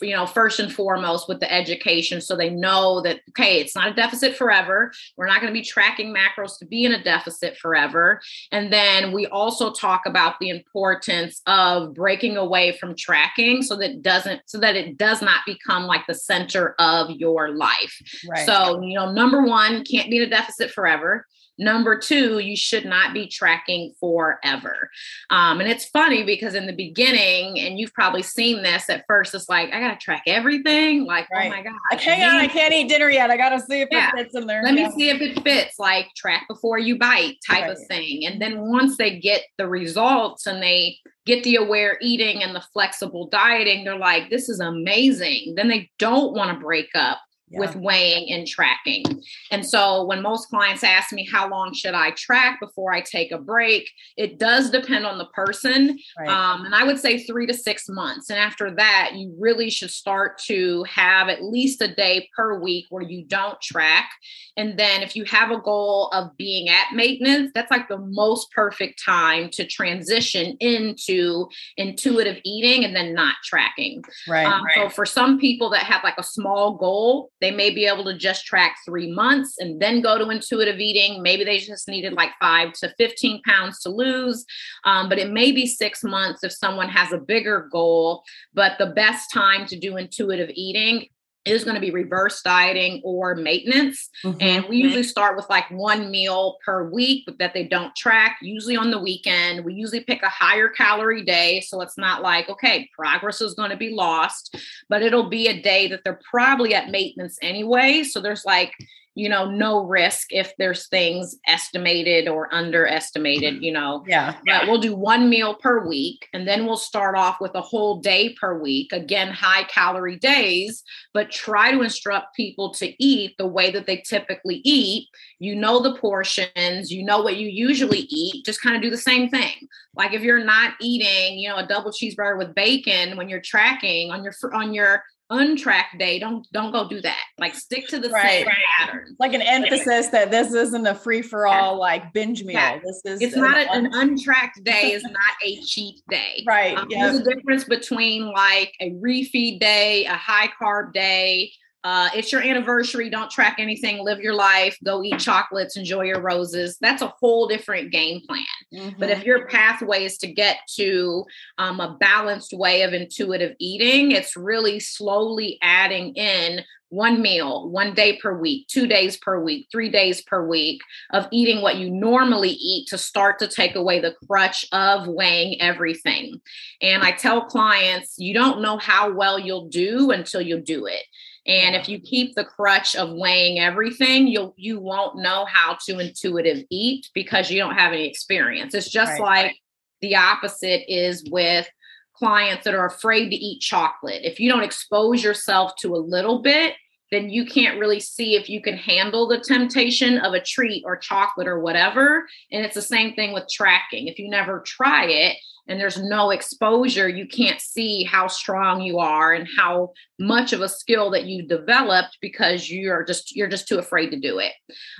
you 0.00 0.14
know 0.14 0.26
first 0.26 0.60
and 0.60 0.72
foremost 0.72 1.28
with 1.28 1.40
the 1.40 1.52
education 1.52 2.20
so 2.20 2.36
they 2.36 2.50
know 2.50 3.00
that 3.00 3.20
okay 3.30 3.58
it's 3.58 3.74
not 3.74 3.88
a 3.88 3.94
deficit 3.94 4.36
forever. 4.36 4.92
We're 5.16 5.26
not 5.26 5.40
going 5.40 5.52
to 5.52 5.58
be 5.58 5.64
tracking 5.64 6.14
macros 6.14 6.58
to 6.58 6.66
be 6.66 6.84
in 6.84 6.92
a 6.92 7.02
deficit 7.02 7.56
forever. 7.56 8.20
And 8.50 8.72
then 8.72 9.12
we 9.12 9.26
also 9.26 9.72
talk 9.72 10.02
about 10.06 10.38
the 10.40 10.50
importance 10.50 11.40
of 11.46 11.94
breaking 11.94 12.36
away 12.36 12.76
from 12.78 12.94
tracking 12.96 13.62
so 13.62 13.76
that 13.76 14.02
doesn't 14.02 14.42
so 14.46 14.58
that 14.58 14.76
it 14.76 14.98
does 14.98 15.22
not 15.22 15.40
become 15.46 15.84
like 15.84 16.06
the 16.06 16.14
center 16.14 16.74
of 16.78 17.10
your 17.10 17.50
life. 17.50 17.96
Right. 18.28 18.46
so 18.46 18.82
you 18.82 18.94
know 18.94 19.12
number 19.12 19.42
one 19.42 19.84
can't 19.84 20.10
be 20.10 20.18
in 20.18 20.24
a 20.24 20.30
deficit 20.30 20.70
forever 20.70 21.26
Number 21.58 21.98
two, 21.98 22.38
you 22.38 22.56
should 22.56 22.84
not 22.84 23.12
be 23.12 23.26
tracking 23.26 23.92
forever. 24.00 24.90
Um, 25.30 25.60
and 25.60 25.68
it's 25.68 25.84
funny 25.86 26.24
because 26.24 26.54
in 26.54 26.66
the 26.66 26.72
beginning, 26.72 27.60
and 27.60 27.78
you've 27.78 27.92
probably 27.92 28.22
seen 28.22 28.62
this 28.62 28.88
at 28.88 29.04
first, 29.06 29.34
it's 29.34 29.48
like, 29.48 29.72
I 29.72 29.80
got 29.80 29.98
to 29.98 30.04
track 30.04 30.22
everything. 30.26 31.04
Like, 31.04 31.28
oh 31.32 31.36
right. 31.36 31.52
oh 31.52 31.56
my 31.56 31.62
God. 31.62 31.74
Like, 31.90 32.00
hang 32.00 32.22
on, 32.22 32.36
I 32.36 32.48
can't 32.48 32.72
eat 32.72 32.88
dinner 32.88 33.10
yet. 33.10 33.30
I 33.30 33.36
got 33.36 33.50
to 33.50 33.60
see 33.60 33.82
if 33.82 33.88
yeah. 33.90 34.10
it 34.14 34.16
fits 34.16 34.34
in 34.34 34.46
there. 34.46 34.62
Let 34.62 34.74
me 34.74 34.90
see 34.92 35.10
if 35.10 35.20
it 35.20 35.42
fits, 35.42 35.78
like 35.78 36.06
track 36.16 36.44
before 36.48 36.78
you 36.78 36.98
bite 36.98 37.36
type 37.46 37.62
right. 37.62 37.70
of 37.70 37.78
thing. 37.88 38.26
And 38.26 38.40
then 38.40 38.60
once 38.60 38.96
they 38.96 39.18
get 39.18 39.42
the 39.58 39.68
results 39.68 40.46
and 40.46 40.62
they 40.62 40.96
get 41.26 41.44
the 41.44 41.56
aware 41.56 41.98
eating 42.00 42.42
and 42.42 42.54
the 42.54 42.64
flexible 42.72 43.28
dieting, 43.28 43.84
they're 43.84 43.96
like, 43.96 44.30
this 44.30 44.48
is 44.48 44.60
amazing. 44.60 45.54
Then 45.56 45.68
they 45.68 45.90
don't 45.98 46.34
want 46.34 46.50
to 46.50 46.64
break 46.64 46.88
up 46.94 47.18
yeah. 47.52 47.60
with 47.60 47.76
weighing 47.76 48.32
and 48.32 48.46
tracking. 48.46 49.04
And 49.50 49.64
so 49.64 50.04
when 50.04 50.22
most 50.22 50.48
clients 50.48 50.82
ask 50.82 51.12
me 51.12 51.28
how 51.30 51.48
long 51.48 51.74
should 51.74 51.94
I 51.94 52.12
track 52.12 52.58
before 52.60 52.92
I 52.92 53.00
take 53.00 53.32
a 53.32 53.38
break, 53.38 53.90
it 54.16 54.38
does 54.38 54.70
depend 54.70 55.06
on 55.06 55.18
the 55.18 55.26
person. 55.26 55.98
Right. 56.18 56.28
Um, 56.28 56.64
and 56.64 56.74
I 56.74 56.84
would 56.84 56.98
say 56.98 57.22
three 57.22 57.46
to 57.46 57.54
six 57.54 57.88
months. 57.88 58.30
And 58.30 58.38
after 58.38 58.74
that, 58.76 59.12
you 59.14 59.34
really 59.38 59.70
should 59.70 59.90
start 59.90 60.38
to 60.46 60.84
have 60.84 61.28
at 61.28 61.42
least 61.42 61.82
a 61.82 61.94
day 61.94 62.28
per 62.36 62.60
week 62.60 62.86
where 62.90 63.02
you 63.02 63.24
don't 63.24 63.60
track. 63.60 64.10
And 64.56 64.78
then 64.78 65.02
if 65.02 65.16
you 65.16 65.24
have 65.24 65.50
a 65.50 65.60
goal 65.60 66.08
of 66.12 66.36
being 66.36 66.68
at 66.68 66.94
maintenance, 66.94 67.50
that's 67.54 67.70
like 67.70 67.88
the 67.88 67.98
most 67.98 68.50
perfect 68.52 69.02
time 69.02 69.48
to 69.50 69.66
transition 69.66 70.56
into 70.60 71.48
intuitive 71.76 72.38
eating 72.44 72.84
and 72.84 72.94
then 72.94 73.14
not 73.14 73.36
tracking. 73.44 74.02
Right, 74.28 74.46
um, 74.46 74.64
right. 74.64 74.74
So 74.76 74.88
for 74.88 75.06
some 75.06 75.38
people 75.38 75.70
that 75.70 75.84
have 75.84 76.04
like 76.04 76.18
a 76.18 76.22
small 76.22 76.76
goal, 76.76 77.30
they 77.42 77.50
may 77.50 77.70
be 77.70 77.86
able 77.86 78.04
to 78.04 78.16
just 78.16 78.46
track 78.46 78.76
three 78.84 79.12
months 79.12 79.56
and 79.58 79.80
then 79.80 80.00
go 80.00 80.16
to 80.16 80.30
intuitive 80.30 80.78
eating. 80.78 81.22
Maybe 81.22 81.44
they 81.44 81.58
just 81.58 81.88
needed 81.88 82.12
like 82.12 82.30
five 82.40 82.72
to 82.74 82.94
15 82.96 83.42
pounds 83.42 83.80
to 83.80 83.90
lose. 83.90 84.44
Um, 84.84 85.08
but 85.08 85.18
it 85.18 85.32
may 85.32 85.52
be 85.52 85.66
six 85.66 86.04
months 86.04 86.44
if 86.44 86.52
someone 86.52 86.88
has 86.88 87.12
a 87.12 87.18
bigger 87.18 87.68
goal. 87.72 88.22
But 88.54 88.78
the 88.78 88.86
best 88.86 89.32
time 89.32 89.66
to 89.66 89.78
do 89.78 89.96
intuitive 89.96 90.50
eating 90.54 91.08
is 91.44 91.64
going 91.64 91.74
to 91.74 91.80
be 91.80 91.90
reverse 91.90 92.40
dieting 92.42 93.00
or 93.04 93.34
maintenance. 93.34 94.08
Mm-hmm. 94.24 94.38
And 94.40 94.64
we 94.68 94.76
usually 94.76 95.02
start 95.02 95.36
with 95.36 95.48
like 95.50 95.68
one 95.70 96.10
meal 96.10 96.58
per 96.64 96.88
week 96.88 97.28
that 97.38 97.52
they 97.52 97.64
don't 97.64 97.94
track, 97.96 98.38
usually 98.42 98.76
on 98.76 98.90
the 98.90 98.98
weekend. 98.98 99.64
We 99.64 99.74
usually 99.74 100.00
pick 100.00 100.22
a 100.22 100.28
higher 100.28 100.68
calorie 100.68 101.24
day. 101.24 101.60
So 101.60 101.80
it's 101.80 101.98
not 101.98 102.22
like, 102.22 102.48
okay, 102.48 102.88
progress 102.94 103.40
is 103.40 103.54
going 103.54 103.70
to 103.70 103.76
be 103.76 103.90
lost, 103.90 104.56
but 104.88 105.02
it'll 105.02 105.28
be 105.28 105.48
a 105.48 105.60
day 105.60 105.88
that 105.88 106.02
they're 106.04 106.20
probably 106.30 106.74
at 106.74 106.90
maintenance 106.90 107.38
anyway. 107.42 108.04
So 108.04 108.20
there's 108.20 108.44
like, 108.44 108.72
you 109.14 109.28
know, 109.28 109.50
no 109.50 109.84
risk 109.84 110.28
if 110.30 110.54
there's 110.56 110.88
things 110.88 111.36
estimated 111.46 112.28
or 112.28 112.52
underestimated, 112.52 113.54
mm-hmm. 113.54 113.62
you 113.62 113.72
know. 113.72 114.04
Yeah. 114.06 114.36
But 114.46 114.68
we'll 114.68 114.80
do 114.80 114.96
one 114.96 115.28
meal 115.28 115.54
per 115.54 115.86
week 115.86 116.28
and 116.32 116.48
then 116.48 116.66
we'll 116.66 116.76
start 116.76 117.16
off 117.16 117.40
with 117.40 117.54
a 117.54 117.60
whole 117.60 118.00
day 118.00 118.34
per 118.40 118.58
week. 118.58 118.92
Again, 118.92 119.28
high 119.28 119.64
calorie 119.64 120.18
days, 120.18 120.82
but 121.12 121.30
try 121.30 121.72
to 121.72 121.82
instruct 121.82 122.34
people 122.34 122.72
to 122.74 122.94
eat 123.02 123.36
the 123.36 123.46
way 123.46 123.70
that 123.70 123.86
they 123.86 123.98
typically 123.98 124.62
eat. 124.64 125.08
You 125.38 125.56
know 125.56 125.82
the 125.82 125.96
portions, 125.96 126.90
you 126.90 127.04
know 127.04 127.20
what 127.20 127.36
you 127.36 127.48
usually 127.48 128.06
eat, 128.08 128.46
just 128.46 128.62
kind 128.62 128.76
of 128.76 128.82
do 128.82 128.90
the 128.90 128.96
same 128.96 129.28
thing. 129.28 129.68
Like 129.94 130.14
if 130.14 130.22
you're 130.22 130.44
not 130.44 130.74
eating, 130.80 131.38
you 131.38 131.48
know, 131.48 131.56
a 131.56 131.66
double 131.66 131.90
cheeseburger 131.90 132.38
with 132.38 132.54
bacon 132.54 133.16
when 133.16 133.28
you're 133.28 133.40
tracking 133.40 134.10
on 134.10 134.24
your 134.24 134.32
on 134.54 134.72
your 134.72 135.02
untracked 135.32 135.98
day, 135.98 136.18
don't 136.18 136.46
don't 136.52 136.72
go 136.72 136.88
do 136.88 137.00
that. 137.00 137.24
Like 137.38 137.54
stick 137.54 137.88
to 137.88 137.98
the 137.98 138.10
right. 138.10 138.44
same 138.44 138.46
pattern. 138.78 139.16
Like 139.18 139.34
an 139.34 139.42
emphasis 139.42 140.08
that 140.08 140.30
this 140.30 140.52
isn't 140.52 140.86
a 140.86 140.94
free 140.94 141.22
for 141.22 141.46
all 141.46 141.78
like 141.78 142.12
binge 142.12 142.44
meal. 142.44 142.54
Yeah. 142.54 142.78
This 142.84 143.02
is 143.04 143.20
it's 143.20 143.36
not 143.36 143.56
an, 143.56 143.86
an 143.86 143.92
untracked 143.94 144.62
day 144.64 144.92
is 144.92 145.02
not 145.04 145.34
a 145.44 145.60
cheat 145.62 146.02
day. 146.08 146.44
Right. 146.46 146.76
Um, 146.76 146.88
yep. 146.90 147.00
There's 147.00 147.26
a 147.26 147.34
difference 147.34 147.64
between 147.64 148.30
like 148.32 148.72
a 148.80 148.90
refeed 148.92 149.60
day, 149.60 150.06
a 150.06 150.14
high 150.14 150.48
carb 150.60 150.92
day, 150.92 151.52
uh, 151.84 152.08
it's 152.14 152.30
your 152.30 152.42
anniversary. 152.42 153.10
Don't 153.10 153.30
track 153.30 153.56
anything. 153.58 154.04
Live 154.04 154.20
your 154.20 154.34
life. 154.34 154.76
Go 154.84 155.02
eat 155.02 155.18
chocolates. 155.18 155.76
Enjoy 155.76 156.02
your 156.02 156.20
roses. 156.20 156.78
That's 156.80 157.02
a 157.02 157.12
whole 157.20 157.48
different 157.48 157.90
game 157.90 158.20
plan. 158.28 158.44
Mm-hmm. 158.74 158.98
But 158.98 159.10
if 159.10 159.18
mm-hmm. 159.18 159.26
your 159.26 159.46
pathway 159.46 160.04
is 160.04 160.18
to 160.18 160.32
get 160.32 160.58
to 160.76 161.24
um, 161.58 161.80
a 161.80 161.96
balanced 161.98 162.52
way 162.52 162.82
of 162.82 162.92
intuitive 162.92 163.54
eating, 163.58 164.12
it's 164.12 164.36
really 164.36 164.80
slowly 164.80 165.58
adding 165.62 166.14
in 166.14 166.62
one 166.92 167.22
meal, 167.22 167.70
one 167.70 167.94
day 167.94 168.18
per 168.18 168.38
week, 168.38 168.68
two 168.68 168.86
days 168.86 169.16
per 169.16 169.42
week, 169.42 169.66
three 169.72 169.88
days 169.88 170.20
per 170.20 170.46
week 170.46 170.82
of 171.10 171.26
eating 171.32 171.62
what 171.62 171.76
you 171.76 171.90
normally 171.90 172.50
eat 172.50 172.86
to 172.88 172.98
start 172.98 173.38
to 173.38 173.48
take 173.48 173.74
away 173.74 173.98
the 173.98 174.14
crutch 174.26 174.66
of 174.72 175.08
weighing 175.08 175.58
everything. 175.58 176.38
And 176.82 177.02
I 177.02 177.12
tell 177.12 177.46
clients, 177.46 178.16
you 178.18 178.34
don't 178.34 178.60
know 178.60 178.76
how 178.76 179.10
well 179.10 179.38
you'll 179.38 179.68
do 179.68 180.10
until 180.10 180.42
you 180.42 180.60
do 180.60 180.84
it. 180.84 181.02
And 181.46 181.74
if 181.74 181.88
you 181.88 181.98
keep 181.98 182.34
the 182.34 182.44
crutch 182.44 182.94
of 182.94 183.12
weighing 183.12 183.58
everything, 183.58 184.28
you'll 184.28 184.54
you 184.56 184.78
won't 184.78 185.16
know 185.16 185.44
how 185.44 185.76
to 185.86 185.98
intuitive 185.98 186.64
eat 186.70 187.10
because 187.14 187.50
you 187.50 187.58
don't 187.58 187.74
have 187.74 187.92
any 187.92 188.06
experience. 188.06 188.74
It's 188.74 188.88
just 188.88 189.18
right, 189.18 189.20
like 189.20 189.56
the 190.00 190.16
opposite 190.16 190.84
is 190.88 191.24
with 191.30 191.68
clients 192.14 192.64
that 192.64 192.74
are 192.74 192.86
afraid 192.86 193.30
to 193.30 193.36
eat 193.36 193.60
chocolate. 193.60 194.20
If 194.22 194.38
you 194.38 194.50
don't 194.50 194.62
expose 194.62 195.24
yourself 195.24 195.72
to 195.80 195.94
a 195.94 195.96
little 195.96 196.42
bit, 196.42 196.74
then 197.10 197.28
you 197.28 197.44
can't 197.44 197.78
really 197.78 198.00
see 198.00 198.36
if 198.36 198.48
you 198.48 198.62
can 198.62 198.76
handle 198.76 199.26
the 199.26 199.40
temptation 199.40 200.18
of 200.18 200.32
a 200.32 200.40
treat 200.40 200.82
or 200.86 200.96
chocolate 200.96 201.48
or 201.48 201.60
whatever. 201.60 202.26
And 202.50 202.64
it's 202.64 202.74
the 202.74 202.82
same 202.82 203.14
thing 203.14 203.32
with 203.32 203.48
tracking. 203.52 204.08
If 204.08 204.18
you 204.18 204.30
never 204.30 204.60
try 204.60 205.06
it, 205.06 205.36
and 205.68 205.78
there's 205.78 206.00
no 206.00 206.30
exposure, 206.30 207.08
you 207.08 207.26
can't 207.26 207.60
see 207.60 208.02
how 208.02 208.26
strong 208.26 208.80
you 208.80 208.98
are 208.98 209.32
and 209.32 209.48
how 209.56 209.92
much 210.18 210.52
of 210.52 210.60
a 210.60 210.68
skill 210.68 211.10
that 211.10 211.24
you 211.24 211.46
developed 211.46 212.18
because 212.20 212.68
you're 212.68 213.04
just 213.04 213.34
you're 213.36 213.48
just 213.48 213.68
too 213.68 213.78
afraid 213.78 214.10
to 214.10 214.18
do 214.18 214.38
it. 214.38 214.52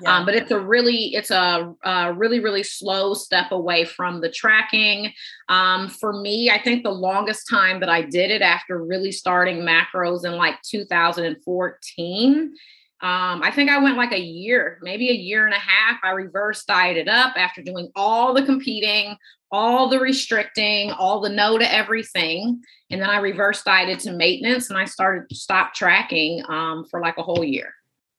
Yeah. 0.03 0.19
Um, 0.19 0.25
but 0.25 0.35
it's 0.35 0.51
a 0.51 0.61
really 0.61 1.15
it's 1.15 1.31
a, 1.31 1.75
a, 1.85 2.13
really 2.13 2.39
really 2.41 2.63
slow 2.63 3.15
step 3.15 3.51
away 3.51 3.85
from 3.85 4.21
the 4.21 4.31
tracking. 4.31 5.13
Um, 5.49 5.89
for 5.89 6.21
me, 6.21 6.51
I 6.51 6.63
think 6.63 6.85
the 6.85 6.91
longest 6.91 7.49
time 7.51 7.81
that 7.81 7.89
I 7.89 8.03
did 8.03 8.31
it 8.31 8.43
after 8.43 8.83
really 8.83 9.13
starting 9.13 9.59
macros 9.61 10.25
in 10.25 10.37
like 10.37 10.63
2014 10.63 12.55
Um, 13.03 13.43
I 13.43 13.51
think 13.51 13.69
I 13.69 13.79
went 13.79 13.97
like 13.97 14.13
a 14.13 14.21
year, 14.21 14.79
maybe 14.81 15.11
a 15.11 15.15
year 15.15 15.45
and 15.45 15.55
a 15.55 15.59
half. 15.59 15.99
I 16.05 16.11
reverse 16.11 16.65
dieted 16.65 17.09
up 17.09 17.35
after 17.37 17.61
doing 17.61 17.91
all 17.97 18.33
the 18.33 18.45
competing, 18.45 19.17
all 19.53 19.89
the 19.89 20.01
restricting, 20.01 20.91
all 20.91 21.21
the 21.21 21.29
no 21.29 21.59
to 21.59 21.75
everything. 21.75 22.63
And 22.91 23.01
then 23.01 23.11
I 23.11 23.19
reverse 23.19 23.63
dieted 23.63 24.01
to 24.01 24.13
maintenance 24.13 24.71
and 24.71 24.79
I 24.79 24.87
started 24.87 25.29
to 25.29 25.35
stop 25.35 25.75
tracking 25.75 26.43
um, 26.49 26.87
for 26.91 27.01
like 27.01 27.19
a 27.19 27.23
whole 27.23 27.45
year. 27.45 27.75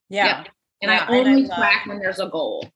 Yeah. 0.10 0.26
yeah. 0.26 0.44
And 0.84 0.92
yeah, 0.92 1.06
I 1.10 1.18
only 1.18 1.44
and 1.44 1.52
I 1.52 1.56
track 1.56 1.86
when 1.88 2.00
there's 2.00 2.20
a 2.20 2.30
goal. 2.30 2.70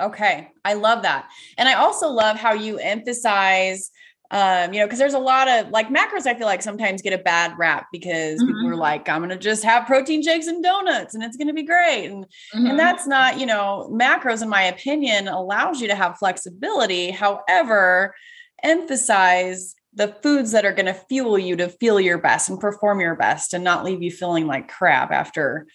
Okay. 0.00 0.50
I 0.64 0.74
love 0.74 1.02
that. 1.02 1.28
And 1.56 1.68
I 1.68 1.74
also 1.74 2.08
love 2.08 2.36
how 2.36 2.52
you 2.52 2.78
emphasize 2.78 3.90
um, 4.30 4.72
you 4.72 4.80
know, 4.80 4.86
because 4.86 4.98
there's 4.98 5.14
a 5.14 5.18
lot 5.18 5.48
of 5.48 5.68
like 5.68 5.88
macros, 5.88 6.26
I 6.26 6.34
feel 6.34 6.46
like 6.46 6.62
sometimes 6.62 7.02
get 7.02 7.12
a 7.12 7.22
bad 7.22 7.52
rap 7.58 7.86
because 7.92 8.42
mm-hmm. 8.42 8.46
people 8.46 8.70
are 8.70 8.76
like, 8.76 9.08
I'm 9.08 9.20
gonna 9.20 9.38
just 9.38 9.62
have 9.64 9.86
protein 9.86 10.22
shakes 10.22 10.46
and 10.46 10.62
donuts 10.62 11.14
and 11.14 11.22
it's 11.22 11.36
gonna 11.36 11.52
be 11.52 11.62
great. 11.62 12.06
And 12.06 12.24
mm-hmm. 12.24 12.66
and 12.66 12.78
that's 12.78 13.06
not, 13.06 13.38
you 13.38 13.46
know, 13.46 13.88
macros, 13.92 14.42
in 14.42 14.48
my 14.48 14.62
opinion, 14.62 15.28
allows 15.28 15.80
you 15.80 15.88
to 15.88 15.94
have 15.94 16.18
flexibility. 16.18 17.10
However, 17.10 18.14
emphasize 18.62 19.74
the 19.92 20.08
foods 20.22 20.52
that 20.52 20.64
are 20.64 20.74
to 20.74 20.94
fuel 20.94 21.38
you 21.38 21.56
to 21.56 21.68
feel 21.68 22.00
your 22.00 22.18
best 22.18 22.48
and 22.48 22.58
perform 22.58 23.00
your 23.00 23.14
best 23.14 23.54
and 23.54 23.62
not 23.62 23.84
leave 23.84 24.02
you 24.02 24.10
feeling 24.10 24.46
like 24.46 24.68
crap 24.68 25.12
after 25.12 25.66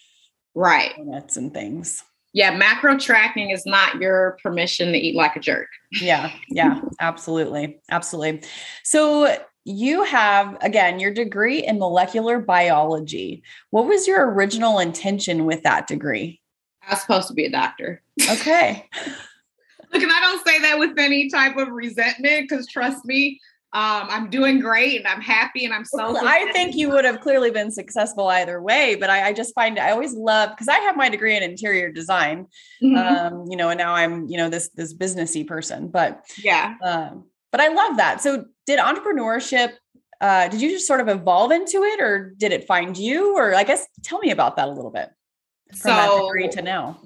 right 0.55 0.97
donuts 0.97 1.37
and 1.37 1.53
things 1.53 2.03
yeah, 2.33 2.55
macro 2.55 2.97
tracking 2.97 3.49
is 3.49 3.65
not 3.65 3.99
your 3.99 4.37
permission 4.43 4.91
to 4.91 4.97
eat 4.97 5.15
like 5.15 5.35
a 5.35 5.39
jerk. 5.39 5.67
Yeah, 5.99 6.31
yeah, 6.49 6.81
absolutely. 6.99 7.79
Absolutely. 7.89 8.43
So 8.83 9.35
you 9.65 10.03
have 10.03 10.57
again 10.61 10.99
your 10.99 11.13
degree 11.13 11.65
in 11.65 11.79
molecular 11.79 12.39
biology. 12.39 13.43
What 13.71 13.87
was 13.87 14.07
your 14.07 14.31
original 14.31 14.79
intention 14.79 15.45
with 15.45 15.63
that 15.63 15.87
degree? 15.87 16.41
I 16.87 16.93
was 16.93 17.01
supposed 17.01 17.27
to 17.27 17.33
be 17.33 17.45
a 17.45 17.51
doctor. 17.51 18.01
Okay. 18.29 18.87
Look, 19.91 20.03
and 20.03 20.11
I 20.11 20.19
don't 20.19 20.45
say 20.45 20.59
that 20.59 20.77
with 20.77 20.97
any 20.99 21.29
type 21.29 21.57
of 21.57 21.69
resentment 21.69 22.47
because 22.47 22.67
trust 22.67 23.05
me, 23.05 23.39
um, 23.71 24.07
I'm 24.09 24.29
doing 24.31 24.59
great 24.59 24.97
and 24.97 25.07
I'm 25.07 25.21
happy 25.21 25.63
and 25.63 25.71
I'm 25.71 25.85
so. 25.85 26.11
Well, 26.13 26.27
I 26.27 26.51
think 26.53 26.75
you 26.75 26.89
would 26.89 27.05
have 27.05 27.21
clearly 27.21 27.51
been 27.51 27.69
successful 27.69 28.27
either 28.27 28.59
way, 28.59 28.95
but 28.95 29.11
I, 29.11 29.27
I 29.27 29.33
just 29.33 29.53
find 29.53 29.77
I 29.77 29.91
always 29.91 30.13
love 30.13 30.49
because 30.49 30.67
I 30.67 30.79
have 30.79 30.97
my 30.97 31.07
degree 31.07 31.37
in 31.37 31.43
interior 31.43 31.91
design, 31.91 32.47
mm-hmm. 32.81 32.95
um, 32.95 33.45
you 33.47 33.55
know, 33.55 33.69
and 33.69 33.77
now 33.77 33.93
I'm 33.93 34.27
you 34.27 34.37
know 34.37 34.49
this 34.49 34.69
this 34.69 34.95
businessy 34.95 35.45
person, 35.45 35.89
but 35.89 36.25
yeah, 36.41 36.77
um, 36.83 37.25
but 37.51 37.61
I 37.61 37.67
love 37.67 37.97
that. 37.97 38.21
So, 38.21 38.45
did 38.65 38.79
entrepreneurship? 38.79 39.73
Uh, 40.19 40.47
did 40.47 40.61
you 40.61 40.71
just 40.71 40.87
sort 40.87 40.99
of 40.99 41.07
evolve 41.07 41.51
into 41.51 41.83
it, 41.83 42.01
or 42.01 42.33
did 42.37 42.51
it 42.51 42.65
find 42.65 42.97
you? 42.97 43.35
Or 43.35 43.53
I 43.53 43.63
guess 43.63 43.85
tell 44.03 44.17
me 44.17 44.31
about 44.31 44.55
that 44.55 44.67
a 44.67 44.71
little 44.71 44.91
bit. 44.91 45.11
From 45.69 45.77
so, 45.77 45.89
that 45.89 46.21
degree 46.23 46.47
to 46.47 46.61
now. 46.63 46.99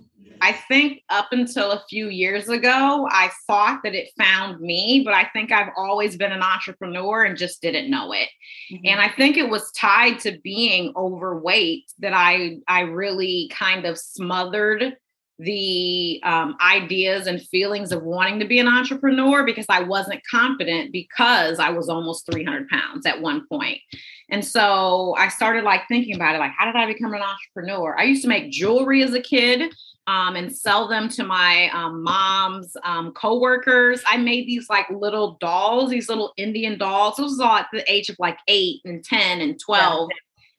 I 0.44 0.52
think 0.52 1.02
up 1.10 1.30
until 1.32 1.72
a 1.72 1.86
few 1.90 2.10
years 2.10 2.50
ago, 2.50 3.08
I 3.10 3.32
thought 3.48 3.80
that 3.86 3.96
it 3.96 4.10
found 4.20 4.60
me, 4.60 5.02
but 5.06 5.14
I 5.14 5.30
think 5.32 5.54
I've 5.54 5.72
always 5.78 6.18
been 6.18 6.34
an 6.34 6.44
entrepreneur 6.44 7.24
and 7.24 7.38
just 7.38 7.62
didn't 7.62 7.90
know 7.90 8.12
it. 8.12 8.28
Mm-hmm. 8.70 8.86
And 8.88 9.00
I 9.00 9.08
think 9.08 9.38
it 9.38 9.50
was 9.50 9.72
tied 9.72 10.20
to 10.20 10.38
being 10.44 10.92
overweight 10.98 11.86
that 12.00 12.14
I 12.14 12.58
I 12.68 12.82
really 12.82 13.50
kind 13.54 13.86
of 13.86 13.98
smothered 13.98 14.98
the 15.40 16.20
um, 16.24 16.58
ideas 16.62 17.26
and 17.26 17.42
feelings 17.42 17.94
of 17.94 18.04
wanting 18.04 18.40
to 18.40 18.46
be 18.46 18.60
an 18.60 18.68
entrepreneur 18.68 19.46
because 19.46 19.66
I 19.70 19.82
wasn't 19.82 20.22
confident 20.30 20.92
because 20.92 21.58
I 21.58 21.70
was 21.70 21.88
almost 21.88 22.30
300 22.30 22.68
pounds 22.68 23.06
at 23.06 23.22
one 23.22 23.48
point. 23.48 23.80
And 24.30 24.44
so 24.44 25.16
I 25.18 25.30
started 25.30 25.64
like 25.64 25.88
thinking 25.88 26.16
about 26.16 26.36
it 26.36 26.40
like, 26.40 26.54
how 26.58 26.66
did 26.66 26.76
I 26.76 26.86
become 26.86 27.14
an 27.14 27.22
entrepreneur? 27.22 27.98
I 27.98 28.04
used 28.04 28.24
to 28.24 28.28
make 28.28 28.52
jewelry 28.52 29.04
as 29.04 29.14
a 29.14 29.22
kid 29.22 29.74
um, 30.08 30.36
and 30.36 30.54
sell 30.54 30.88
them 30.88 31.08
to 31.10 31.24
my 31.24 31.70
um, 31.74 32.04
mom's 32.04 32.76
um, 32.84 33.12
coworkers. 33.14 34.02
I 34.06 34.18
made 34.18 34.48
these 34.48 34.70
like 34.70 34.90
little 34.90 35.38
dolls, 35.40 35.92
these 35.92 36.10
little 36.10 36.34
Indian 36.38 36.78
dolls. 36.78 37.16
This 37.16 37.24
was 37.24 37.40
all 37.40 37.58
at 37.58 37.68
the 37.72 37.90
age 37.92 38.10
of 38.10 38.18
like 38.20 38.38
eight 38.48 38.82
and 38.86 39.04
10 39.04 39.42
and 39.42 39.60
12. 39.60 40.10
Yeah. 40.12 40.18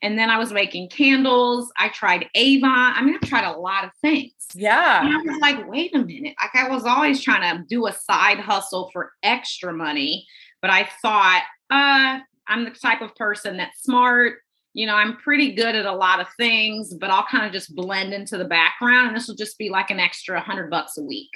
And 0.08 0.18
then 0.18 0.28
I 0.28 0.38
was 0.38 0.52
making 0.52 0.90
candles. 0.90 1.72
I 1.78 1.88
tried 1.88 2.28
Avon. 2.34 2.70
I 2.70 3.02
mean, 3.02 3.16
I 3.22 3.26
tried 3.26 3.50
a 3.50 3.58
lot 3.58 3.84
of 3.84 3.90
things. 4.02 4.32
Yeah. 4.54 5.04
And 5.04 5.14
I 5.14 5.32
was 5.32 5.40
like, 5.40 5.68
wait 5.68 5.94
a 5.94 5.98
minute. 5.98 6.34
Like 6.40 6.54
I 6.54 6.68
was 6.68 6.84
always 6.84 7.22
trying 7.22 7.56
to 7.56 7.64
do 7.66 7.86
a 7.86 7.92
side 7.92 8.38
hustle 8.38 8.90
for 8.92 9.12
extra 9.22 9.72
money. 9.72 10.26
But 10.60 10.70
I 10.70 10.88
thought, 11.00 11.42
uh, 11.70 12.20
I'm 12.46 12.64
the 12.64 12.70
type 12.70 13.00
of 13.00 13.14
person 13.14 13.56
that's 13.56 13.82
smart 13.82 14.38
you 14.74 14.86
know, 14.86 14.94
I'm 14.94 15.16
pretty 15.16 15.52
good 15.54 15.74
at 15.76 15.86
a 15.86 15.92
lot 15.92 16.20
of 16.20 16.26
things, 16.36 16.92
but 16.92 17.08
I'll 17.08 17.24
kind 17.24 17.46
of 17.46 17.52
just 17.52 17.74
blend 17.74 18.12
into 18.12 18.36
the 18.36 18.44
background. 18.44 19.08
And 19.08 19.16
this 19.16 19.28
will 19.28 19.36
just 19.36 19.56
be 19.56 19.70
like 19.70 19.90
an 19.90 20.00
extra 20.00 20.40
hundred 20.40 20.68
bucks 20.68 20.98
a 20.98 21.02
week. 21.02 21.30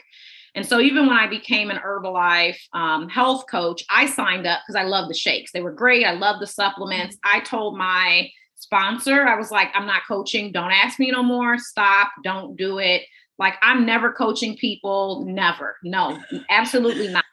And 0.55 0.66
so 0.66 0.81
even 0.81 1.07
when 1.07 1.16
I 1.16 1.29
became 1.29 1.70
an 1.70 1.77
Herbalife 1.77 2.59
um, 2.72 3.09
health 3.09 3.44
coach, 3.48 3.85
I 3.90 4.07
signed 4.07 4.46
up 4.46 4.61
because 4.66 4.74
I 4.74 4.85
love 4.85 5.09
the 5.09 5.14
shakes. 5.14 5.53
They 5.53 5.61
were 5.61 5.72
great. 5.72 6.05
I 6.05 6.12
love 6.12 6.40
the 6.40 6.46
supplements. 6.48 7.16
I 7.24 7.40
told 7.40 7.79
my 7.79 8.29
sponsor, 8.57 9.27
I 9.27 9.37
was 9.37 9.53
like, 9.53 9.68
I'm 9.72 9.87
not 9.87 10.03
coaching. 10.09 10.51
Don't 10.51 10.72
ask 10.72 10.98
me 10.98 11.12
no 11.12 11.22
more. 11.22 11.59
Stop. 11.59 12.11
Don't 12.24 12.57
do 12.57 12.79
it. 12.79 13.03
Like 13.38 13.55
I'm 13.62 13.87
never 13.87 14.12
coaching 14.12 14.57
people. 14.57 15.24
Never. 15.27 15.77
No, 15.85 16.20
absolutely 16.51 17.09
not. 17.09 17.24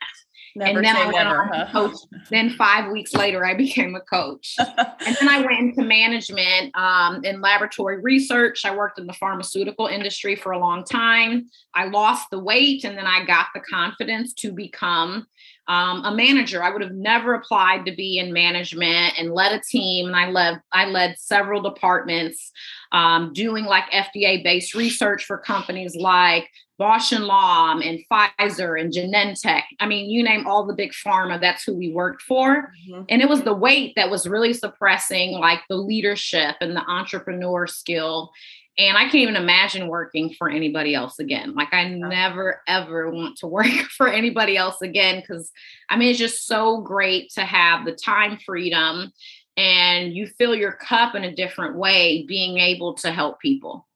Never 0.58 0.78
and 0.78 0.86
then 0.86 0.96
I 0.96 1.06
went 1.08 1.28
never, 1.28 1.42
on 1.42 1.50
huh? 1.50 1.68
coach. 1.72 1.98
Then 2.30 2.50
five 2.52 2.90
weeks 2.90 3.14
later, 3.14 3.46
I 3.46 3.54
became 3.58 3.94
a 3.96 4.00
coach. 4.00 4.56
and 4.58 5.18
then 5.20 5.28
I 5.28 5.42
went 5.42 5.60
into 5.60 5.84
management 5.84 6.76
um, 6.78 7.24
in 7.26 7.42
laboratory 7.42 8.02
research. 8.02 8.64
I 8.64 8.74
worked 8.74 8.98
in 8.98 9.06
the 9.06 9.14
pharmaceutical 9.14 9.88
industry 9.88 10.36
for 10.36 10.54
a 10.54 10.60
long 10.60 10.86
time. 10.86 11.48
I 11.74 11.86
lost 11.86 12.30
the 12.32 12.40
weight 12.40 12.86
and 12.86 12.98
then 12.98 13.06
I 13.06 13.26
got 13.26 13.48
the 13.54 13.60
confidence 13.60 14.34
to 14.36 14.54
become 14.54 15.28
um, 15.68 16.06
a 16.06 16.16
manager. 16.16 16.64
I 16.64 16.70
would 16.70 16.82
have 16.82 16.94
never 16.94 17.34
applied 17.34 17.86
to 17.86 17.96
be 17.96 18.20
in 18.20 18.32
management 18.32 19.20
and 19.20 19.34
led 19.34 19.52
a 19.52 19.62
team. 19.62 20.08
And 20.08 20.16
I 20.16 20.30
led 20.30 20.62
I 20.72 20.86
led 20.86 21.18
several 21.18 21.62
departments 21.62 22.52
um, 22.92 23.34
doing 23.34 23.66
like 23.66 23.92
FDA 23.92 24.44
based 24.44 24.74
research 24.74 25.26
for 25.26 25.38
companies 25.38 25.96
like 25.96 26.50
Bausch 26.80 27.16
and 27.16 27.26
Lomb 27.26 27.82
and 27.82 28.00
Pfizer 28.12 28.80
and 28.80 28.92
Genentech. 28.92 29.64
I 29.80 29.88
mean, 29.88 30.10
you 30.10 30.24
name 30.24 30.46
all 30.46 30.66
the 30.66 30.74
big 30.74 30.92
pharma, 30.92 31.40
that's 31.40 31.64
who 31.64 31.74
we 31.74 31.92
worked 31.92 32.22
for. 32.22 32.74
Mm-hmm. 32.90 33.04
And 33.10 33.22
it 33.22 33.30
was 33.30 33.44
the 33.44 33.54
weight 33.54 33.94
that 33.96 34.10
was 34.10 34.28
really 34.28 34.54
suppressing 34.54 35.34
like 35.34 35.62
the 35.70 35.78
leadership 35.78 36.56
and 36.60 36.76
the 36.76 36.82
entrepreneur 36.82 37.66
skill. 37.68 38.32
And 38.78 38.98
I 38.98 39.04
can't 39.04 39.16
even 39.16 39.38
imagine 39.38 39.88
working 39.88 40.34
for 40.34 40.50
anybody 40.50 40.94
else 40.94 41.18
again. 41.18 41.56
Like 41.56 41.74
I 41.74 41.88
never 41.88 42.62
ever 42.68 43.10
want 43.10 43.38
to 43.38 43.48
work 43.48 43.68
for 43.98 44.10
anybody 44.10 44.58
else 44.58 44.82
again 44.82 45.22
because 45.22 45.52
I 45.90 45.98
mean 45.98 46.10
it's 46.10 46.20
just 46.20 46.46
so 46.46 46.82
great 46.82 47.32
to 47.36 47.42
have 47.42 47.86
the 47.86 47.94
time 47.94 48.38
freedom 48.46 49.14
and 49.56 50.14
you 50.14 50.28
fill 50.28 50.54
your 50.54 50.74
cup 50.74 51.16
in 51.16 51.24
a 51.24 51.34
different 51.34 51.78
way 51.78 52.26
being 52.28 52.58
able 52.58 52.96
to 52.96 53.12
help 53.12 53.40
people. 53.40 53.88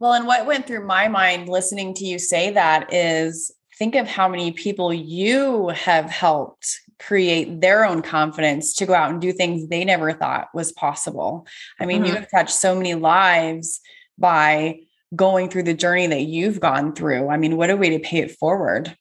Well, 0.00 0.14
and 0.14 0.26
what 0.26 0.46
went 0.46 0.66
through 0.66 0.86
my 0.86 1.08
mind 1.08 1.48
listening 1.48 1.92
to 1.94 2.06
you 2.06 2.18
say 2.18 2.50
that 2.50 2.92
is 2.92 3.52
think 3.78 3.94
of 3.94 4.08
how 4.08 4.28
many 4.28 4.50
people 4.50 4.92
you 4.92 5.68
have 5.68 6.10
helped 6.10 6.80
create 6.98 7.60
their 7.60 7.84
own 7.84 8.00
confidence 8.00 8.74
to 8.76 8.86
go 8.86 8.94
out 8.94 9.10
and 9.10 9.20
do 9.20 9.32
things 9.32 9.68
they 9.68 9.84
never 9.84 10.12
thought 10.12 10.48
was 10.54 10.72
possible. 10.72 11.46
I 11.78 11.86
mean, 11.86 11.98
mm-hmm. 11.98 12.06
you 12.06 12.14
have 12.14 12.30
touched 12.30 12.50
so 12.50 12.74
many 12.74 12.94
lives 12.94 13.80
by 14.18 14.80
going 15.14 15.50
through 15.50 15.64
the 15.64 15.74
journey 15.74 16.06
that 16.06 16.22
you've 16.22 16.60
gone 16.60 16.94
through. 16.94 17.28
I 17.28 17.36
mean, 17.36 17.56
what 17.56 17.70
a 17.70 17.76
way 17.76 17.90
to 17.90 17.98
pay 17.98 18.18
it 18.18 18.32
forward. 18.32 18.96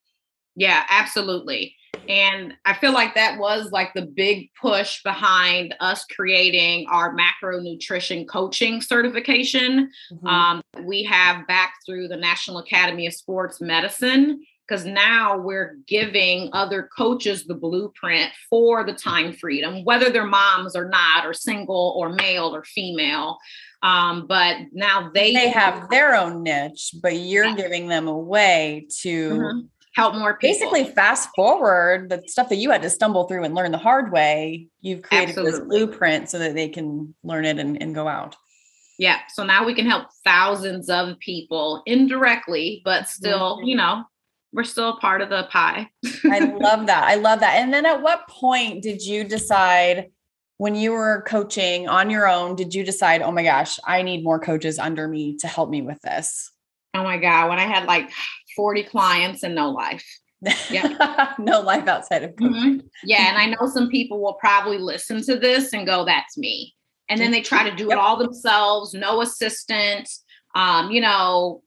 Yeah, 0.55 0.83
absolutely. 0.89 1.75
And 2.09 2.55
I 2.65 2.73
feel 2.73 2.91
like 2.91 3.13
that 3.13 3.37
was 3.37 3.71
like 3.71 3.93
the 3.93 4.01
big 4.01 4.49
push 4.59 5.03
behind 5.03 5.75
us 5.79 6.05
creating 6.05 6.87
our 6.89 7.15
macronutrition 7.15 8.27
coaching 8.27 8.81
certification. 8.81 9.91
Mm-hmm. 10.11 10.27
Um, 10.27 10.61
we 10.85 11.03
have 11.03 11.45
back 11.45 11.75
through 11.85 12.07
the 12.07 12.17
National 12.17 12.57
Academy 12.57 13.05
of 13.05 13.13
Sports 13.13 13.61
Medicine 13.61 14.43
because 14.67 14.85
now 14.85 15.37
we're 15.37 15.77
giving 15.87 16.49
other 16.53 16.89
coaches 16.97 17.45
the 17.45 17.55
blueprint 17.55 18.31
for 18.49 18.83
the 18.83 18.93
time 18.93 19.33
freedom, 19.33 19.83
whether 19.83 20.09
they're 20.09 20.25
moms 20.25 20.75
or 20.75 20.89
not, 20.89 21.27
or 21.27 21.33
single 21.33 21.93
or 21.95 22.09
male 22.09 22.55
or 22.55 22.63
female. 22.63 23.37
Um, 23.83 24.25
but 24.27 24.57
now 24.73 25.11
they 25.13 25.33
they 25.33 25.49
have 25.49 25.89
their 25.89 26.15
own 26.15 26.43
niche, 26.43 26.95
but 27.01 27.15
you're 27.15 27.45
yeah. 27.45 27.55
giving 27.55 27.87
them 27.87 28.07
a 28.07 28.17
way 28.17 28.87
to. 29.01 29.29
Mm-hmm 29.29 29.59
help 29.95 30.15
more 30.15 30.37
people. 30.37 30.53
Basically, 30.53 30.85
fast 30.93 31.29
forward 31.35 32.09
the 32.09 32.23
stuff 32.27 32.49
that 32.49 32.57
you 32.57 32.71
had 32.71 32.81
to 32.81 32.89
stumble 32.89 33.27
through 33.27 33.43
and 33.43 33.55
learn 33.55 33.71
the 33.71 33.77
hard 33.77 34.11
way. 34.11 34.67
You've 34.81 35.01
created 35.01 35.29
Absolutely. 35.29 35.51
this 35.51 35.59
blueprint 35.61 36.29
so 36.29 36.39
that 36.39 36.55
they 36.55 36.69
can 36.69 37.13
learn 37.23 37.45
it 37.45 37.59
and, 37.59 37.81
and 37.81 37.95
go 37.95 38.07
out. 38.07 38.35
Yeah. 38.97 39.19
So 39.29 39.45
now 39.45 39.65
we 39.65 39.73
can 39.73 39.85
help 39.85 40.09
thousands 40.25 40.89
of 40.89 41.17
people 41.19 41.81
indirectly, 41.85 42.81
but 42.83 43.07
still, 43.07 43.57
mm-hmm. 43.57 43.67
you 43.67 43.75
know, 43.77 44.03
we're 44.51 44.63
still 44.65 44.97
part 44.97 45.21
of 45.21 45.29
the 45.29 45.47
pie. 45.49 45.89
I 46.25 46.39
love 46.59 46.87
that. 46.87 47.03
I 47.05 47.15
love 47.15 47.39
that. 47.39 47.55
And 47.55 47.73
then 47.73 47.85
at 47.85 48.01
what 48.01 48.27
point 48.27 48.83
did 48.83 49.01
you 49.01 49.23
decide 49.23 50.11
when 50.57 50.75
you 50.75 50.91
were 50.91 51.23
coaching 51.25 51.87
on 51.87 52.09
your 52.09 52.27
own, 52.27 52.55
did 52.55 52.73
you 52.73 52.83
decide, 52.83 53.21
oh 53.21 53.31
my 53.31 53.43
gosh, 53.43 53.79
I 53.85 54.01
need 54.01 54.23
more 54.23 54.39
coaches 54.39 54.77
under 54.77 55.07
me 55.07 55.37
to 55.37 55.47
help 55.47 55.69
me 55.69 55.81
with 55.81 56.01
this? 56.01 56.51
Oh 56.93 57.03
my 57.03 57.17
God. 57.17 57.49
When 57.49 57.59
I 57.59 57.67
had 57.67 57.85
like 57.85 58.09
40 58.59 58.83
clients 58.83 59.43
and 59.43 59.55
no 59.55 59.69
life. 59.69 60.05
Yeah. 60.69 61.33
no 61.39 61.61
life 61.61 61.87
outside 61.87 62.23
of. 62.23 62.31
Mm-hmm. 62.35 62.79
Yeah. 63.05 63.29
And 63.29 63.37
I 63.37 63.45
know 63.55 63.69
some 63.69 63.87
people 63.87 64.21
will 64.21 64.33
probably 64.33 64.77
listen 64.77 65.23
to 65.27 65.37
this 65.37 65.71
and 65.71 65.87
go, 65.87 66.03
that's 66.03 66.37
me. 66.37 66.75
And 67.07 67.21
then 67.21 67.31
they 67.31 67.39
try 67.39 67.69
to 67.69 67.73
do 67.73 67.85
yep. 67.85 67.93
it 67.93 67.97
all 67.97 68.17
themselves, 68.17 68.93
no 68.93 69.21
assistant, 69.21 70.09
um, 70.55 70.91
you 70.91 70.99
know, 70.99 71.63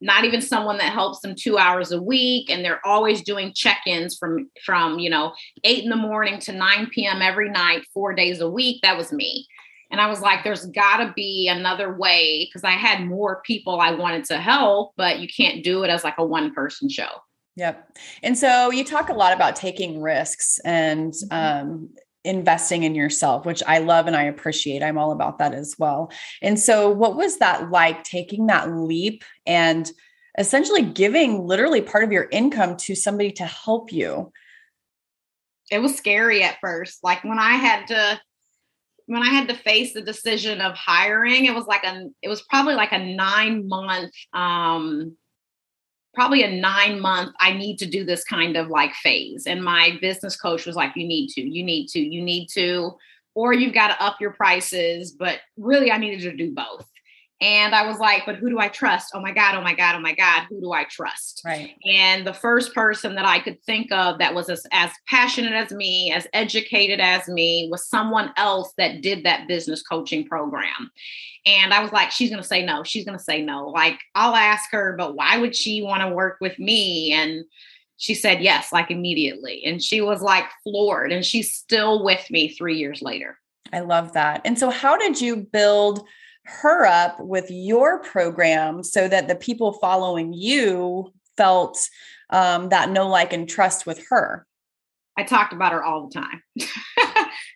not 0.00 0.24
even 0.24 0.40
someone 0.40 0.78
that 0.78 0.94
helps 0.94 1.20
them 1.20 1.34
two 1.34 1.58
hours 1.58 1.92
a 1.92 2.00
week 2.00 2.48
and 2.48 2.64
they're 2.64 2.84
always 2.86 3.20
doing 3.20 3.52
check-ins 3.54 4.16
from 4.16 4.50
from 4.64 4.98
you 4.98 5.10
know 5.10 5.34
eight 5.62 5.84
in 5.84 5.90
the 5.90 5.94
morning 5.94 6.38
to 6.38 6.52
9 6.52 6.86
p.m 6.86 7.20
every 7.20 7.50
night 7.50 7.82
four 7.92 8.14
days 8.14 8.40
a 8.40 8.48
week 8.48 8.80
that 8.80 8.96
was 8.96 9.12
me 9.12 9.46
and 9.90 10.00
i 10.00 10.06
was 10.06 10.20
like 10.20 10.44
there's 10.44 10.66
got 10.66 10.98
to 10.98 11.12
be 11.14 11.48
another 11.48 11.96
way 11.96 12.46
because 12.46 12.64
i 12.64 12.70
had 12.70 13.06
more 13.06 13.42
people 13.44 13.80
i 13.80 13.90
wanted 13.90 14.24
to 14.24 14.38
help 14.38 14.92
but 14.96 15.20
you 15.20 15.28
can't 15.28 15.64
do 15.64 15.82
it 15.82 15.90
as 15.90 16.04
like 16.04 16.18
a 16.18 16.24
one 16.24 16.52
person 16.54 16.88
show 16.88 17.10
yep 17.56 17.96
and 18.22 18.36
so 18.36 18.70
you 18.70 18.84
talk 18.84 19.08
a 19.08 19.14
lot 19.14 19.32
about 19.32 19.56
taking 19.56 20.00
risks 20.00 20.58
and 20.64 21.12
mm-hmm. 21.12 21.66
um, 21.66 21.88
investing 22.24 22.82
in 22.82 22.94
yourself, 22.94 23.46
which 23.46 23.62
I 23.66 23.78
love 23.78 24.06
and 24.06 24.16
I 24.16 24.24
appreciate. 24.24 24.82
I'm 24.82 24.98
all 24.98 25.12
about 25.12 25.38
that 25.38 25.54
as 25.54 25.76
well. 25.78 26.12
And 26.42 26.58
so, 26.58 26.90
what 26.90 27.16
was 27.16 27.38
that 27.38 27.70
like 27.70 28.04
taking 28.04 28.46
that 28.46 28.70
leap 28.70 29.24
and 29.46 29.90
essentially 30.38 30.82
giving 30.82 31.46
literally 31.46 31.80
part 31.80 32.04
of 32.04 32.12
your 32.12 32.28
income 32.30 32.76
to 32.76 32.94
somebody 32.94 33.32
to 33.32 33.44
help 33.44 33.92
you? 33.92 34.32
It 35.70 35.80
was 35.80 35.96
scary 35.96 36.42
at 36.42 36.58
first. 36.60 37.02
Like 37.02 37.24
when 37.24 37.38
I 37.38 37.52
had 37.52 37.86
to 37.88 38.20
when 39.10 39.24
I 39.24 39.30
had 39.30 39.48
to 39.48 39.56
face 39.56 39.92
the 39.92 40.02
decision 40.02 40.60
of 40.60 40.76
hiring, 40.76 41.46
it 41.46 41.54
was 41.54 41.66
like 41.66 41.82
a 41.82 42.08
it 42.22 42.28
was 42.28 42.42
probably 42.42 42.74
like 42.74 42.92
a 42.92 42.98
9 42.98 43.66
month 43.66 44.12
um 44.32 45.16
probably 46.12 46.42
a 46.42 46.50
nine 46.50 47.00
month 47.00 47.32
i 47.38 47.52
need 47.52 47.76
to 47.78 47.86
do 47.86 48.04
this 48.04 48.24
kind 48.24 48.56
of 48.56 48.68
like 48.68 48.92
phase. 48.94 49.46
And 49.46 49.62
my 49.64 49.96
business 50.00 50.36
coach 50.36 50.66
was 50.66 50.76
like 50.76 50.92
you 50.96 51.06
need 51.06 51.28
to 51.30 51.40
you 51.40 51.62
need 51.64 51.86
to 51.88 52.00
you 52.00 52.22
need 52.22 52.48
to 52.54 52.92
or 53.34 53.52
you've 53.52 53.74
got 53.74 53.88
to 53.88 54.02
up 54.02 54.20
your 54.20 54.32
prices 54.32 55.12
but 55.12 55.38
really 55.56 55.90
i 55.90 55.98
needed 55.98 56.20
to 56.22 56.36
do 56.36 56.52
both 56.52 56.89
and 57.40 57.74
I 57.74 57.86
was 57.86 57.98
like, 57.98 58.26
but 58.26 58.36
who 58.36 58.50
do 58.50 58.58
I 58.58 58.68
trust? 58.68 59.12
Oh 59.14 59.20
my 59.20 59.32
God, 59.32 59.54
oh 59.54 59.62
my 59.62 59.74
God, 59.74 59.94
oh 59.94 60.00
my 60.00 60.14
God, 60.14 60.42
who 60.50 60.60
do 60.60 60.72
I 60.72 60.84
trust? 60.84 61.40
Right. 61.42 61.74
And 61.86 62.26
the 62.26 62.34
first 62.34 62.74
person 62.74 63.14
that 63.14 63.24
I 63.24 63.40
could 63.40 63.62
think 63.62 63.90
of 63.92 64.18
that 64.18 64.34
was 64.34 64.50
as, 64.50 64.66
as 64.72 64.90
passionate 65.08 65.52
as 65.52 65.72
me, 65.72 66.12
as 66.12 66.26
educated 66.34 67.00
as 67.00 67.28
me, 67.28 67.68
was 67.70 67.88
someone 67.88 68.32
else 68.36 68.74
that 68.76 69.00
did 69.00 69.24
that 69.24 69.48
business 69.48 69.82
coaching 69.82 70.26
program. 70.26 70.90
And 71.46 71.72
I 71.72 71.82
was 71.82 71.92
like, 71.92 72.10
she's 72.10 72.28
going 72.28 72.42
to 72.42 72.48
say 72.48 72.62
no. 72.62 72.84
She's 72.84 73.06
going 73.06 73.16
to 73.16 73.24
say 73.24 73.40
no. 73.40 73.68
Like, 73.68 73.98
I'll 74.14 74.36
ask 74.36 74.70
her, 74.72 74.94
but 74.98 75.16
why 75.16 75.38
would 75.38 75.56
she 75.56 75.80
want 75.80 76.02
to 76.02 76.14
work 76.14 76.36
with 76.42 76.58
me? 76.58 77.12
And 77.14 77.46
she 77.96 78.12
said 78.12 78.42
yes, 78.42 78.70
like 78.70 78.90
immediately. 78.90 79.62
And 79.64 79.82
she 79.82 80.02
was 80.02 80.20
like 80.20 80.44
floored. 80.62 81.10
And 81.10 81.24
she's 81.24 81.54
still 81.54 82.04
with 82.04 82.30
me 82.30 82.50
three 82.50 82.76
years 82.76 83.00
later. 83.00 83.38
I 83.72 83.80
love 83.80 84.12
that. 84.12 84.42
And 84.44 84.58
so, 84.58 84.68
how 84.68 84.98
did 84.98 85.20
you 85.20 85.36
build? 85.36 86.04
Her 86.60 86.86
up 86.86 87.20
with 87.20 87.50
your 87.50 88.00
program 88.00 88.82
so 88.82 89.08
that 89.08 89.28
the 89.28 89.34
people 89.34 89.72
following 89.74 90.32
you 90.32 91.12
felt 91.36 91.88
um, 92.30 92.68
that 92.68 92.90
no 92.90 93.08
like 93.08 93.32
and 93.32 93.48
trust 93.48 93.86
with 93.86 94.04
her 94.08 94.46
I 95.20 95.24
talked 95.24 95.52
about 95.52 95.72
her 95.72 95.82
all 95.82 96.08
the 96.08 96.14
time. 96.18 96.42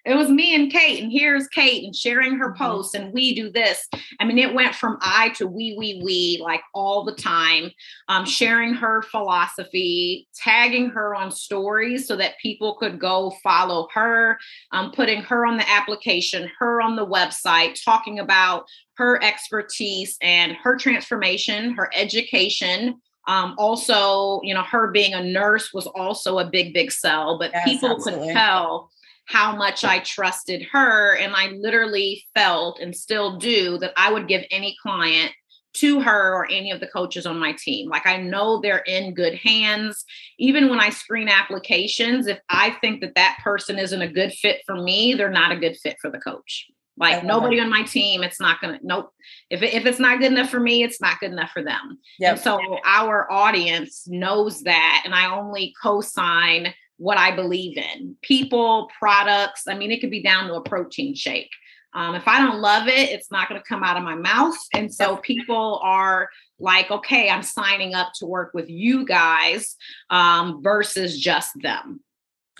it 0.05 0.14
was 0.14 0.29
me 0.29 0.55
and 0.55 0.70
Kate, 0.70 1.03
and 1.03 1.11
here's 1.11 1.48
Kate, 1.48 1.83
and 1.83 1.96
sharing 1.96 2.37
her 2.37 2.53
mm-hmm. 2.53 2.62
posts, 2.62 2.94
and 2.94 3.11
we 3.14 3.35
do 3.35 3.50
this. 3.50 3.88
I 4.20 4.24
mean, 4.27 4.38
it 4.38 4.53
went 4.53 4.74
from 4.74 4.98
I 5.00 5.31
to 5.37 5.46
we, 5.46 5.74
we, 5.79 6.03
we, 6.05 6.40
like 6.42 6.61
all 6.74 7.05
the 7.05 7.14
time. 7.14 7.70
Um, 8.09 8.27
sharing 8.27 8.74
her 8.74 9.00
philosophy, 9.00 10.29
tagging 10.37 10.90
her 10.90 11.14
on 11.14 11.31
stories 11.31 12.07
so 12.07 12.16
that 12.16 12.38
people 12.40 12.74
could 12.74 13.00
go 13.00 13.33
follow 13.42 13.88
her, 13.94 14.38
um, 14.72 14.92
putting 14.92 15.22
her 15.22 15.46
on 15.46 15.57
the 15.57 15.68
application, 15.68 16.50
her 16.59 16.83
on 16.83 16.96
the 16.96 17.07
website, 17.07 17.83
talking 17.83 18.18
about 18.18 18.66
her 18.96 19.22
expertise 19.22 20.18
and 20.20 20.53
her 20.62 20.77
transformation, 20.77 21.72
her 21.72 21.90
education, 21.94 23.00
um, 23.27 23.55
also, 23.59 24.41
you 24.43 24.55
know, 24.55 24.63
her 24.63 24.91
being 24.91 25.15
a 25.15 25.23
nurse 25.23 25.73
was 25.73 25.87
also 25.87 26.39
a 26.39 26.49
big, 26.49 26.75
big 26.75 26.93
sell, 26.93 27.39
but 27.39 27.51
yes, 27.53 27.65
people 27.65 27.93
absolutely. 27.93 28.29
could 28.29 28.35
tell 28.35 28.91
how 29.27 29.57
much 29.57 29.85
I 29.85 30.01
trusted 30.01 30.67
her. 30.73 31.17
And 31.17 31.35
I 31.35 31.49
literally 31.49 32.25
felt 32.35 32.79
and 32.81 32.95
still 32.95 33.39
do 33.39 33.79
that 33.79 33.93
I 33.97 34.13
would 34.13 34.29
give 34.29 34.45
any 34.51 34.77
client 34.83 35.33
to 35.75 36.01
her 36.01 36.35
or 36.35 36.47
any 36.47 36.71
of 36.71 36.81
the 36.81 36.87
coaches 36.87 37.27
on 37.27 37.39
my 37.39 37.53
team. 37.53 37.89
Like 37.89 38.07
I 38.07 38.19
know 38.19 38.61
they're 38.61 38.79
in 38.79 39.15
good 39.15 39.35
hands. 39.35 40.05
Even 40.39 40.69
when 40.69 40.79
I 40.79 40.91
screen 40.91 41.29
applications, 41.29 42.27
if 42.27 42.39
I 42.49 42.71
think 42.81 43.01
that 43.01 43.17
that 43.17 43.39
person 43.43 43.79
isn't 43.79 44.03
a 44.03 44.13
good 44.13 44.33
fit 44.33 44.61
for 44.67 44.77
me, 44.77 45.15
they're 45.15 45.31
not 45.31 45.53
a 45.53 45.59
good 45.59 45.77
fit 45.77 45.97
for 46.01 46.11
the 46.11 46.19
coach. 46.21 46.69
Like 46.96 47.24
nobody 47.24 47.59
on 47.61 47.70
my 47.70 47.83
team, 47.83 48.22
it's 48.22 48.40
not 48.40 48.61
gonna. 48.61 48.78
Nope. 48.83 49.11
If 49.50 49.62
it, 49.62 49.74
if 49.74 49.85
it's 49.85 49.98
not 49.98 50.20
good 50.20 50.30
enough 50.30 50.50
for 50.50 50.61
me, 50.61 50.85
it's 50.85 51.00
not 51.00 51.18
good 51.18 51.33
enough 51.33 51.50
for 51.50 51.62
them. 51.62 51.98
Yep. 52.20 52.33
And 52.33 52.40
so 52.40 52.61
our 52.85 53.30
audience 53.30 54.07
knows 54.07 54.62
that, 54.62 55.02
and 55.04 55.14
I 55.14 55.37
only 55.37 55.74
co-sign 55.83 56.72
what 56.96 57.18
I 57.18 57.35
believe 57.35 57.76
in. 57.76 58.16
People, 58.22 58.88
products. 58.96 59.64
I 59.68 59.74
mean, 59.74 59.90
it 59.90 60.00
could 60.00 60.11
be 60.11 60.22
down 60.22 60.46
to 60.48 60.54
a 60.54 60.62
protein 60.62 61.14
shake. 61.14 61.50
Um, 61.92 62.14
if 62.14 62.26
I 62.26 62.40
don't 62.40 62.61
love 62.61 62.88
it, 62.88 63.11
it's 63.11 63.30
not 63.30 63.48
going 63.48 63.61
to 63.61 63.68
come 63.68 63.85
out 63.85 63.96
of 63.96 64.02
my 64.02 64.16
mouth. 64.16 64.57
And 64.72 64.92
so 64.92 65.16
people 65.16 65.80
are 65.83 66.28
like, 66.59 66.90
okay, 66.90 67.30
I'm 67.30 67.42
signing 67.42 67.94
up 67.94 68.12
to 68.16 68.26
work 68.26 68.52
with 68.52 68.68
you 68.68 69.04
guys 69.04 69.76
um, 70.11 70.61
versus 70.62 71.18
just 71.18 71.50
them. 71.62 72.00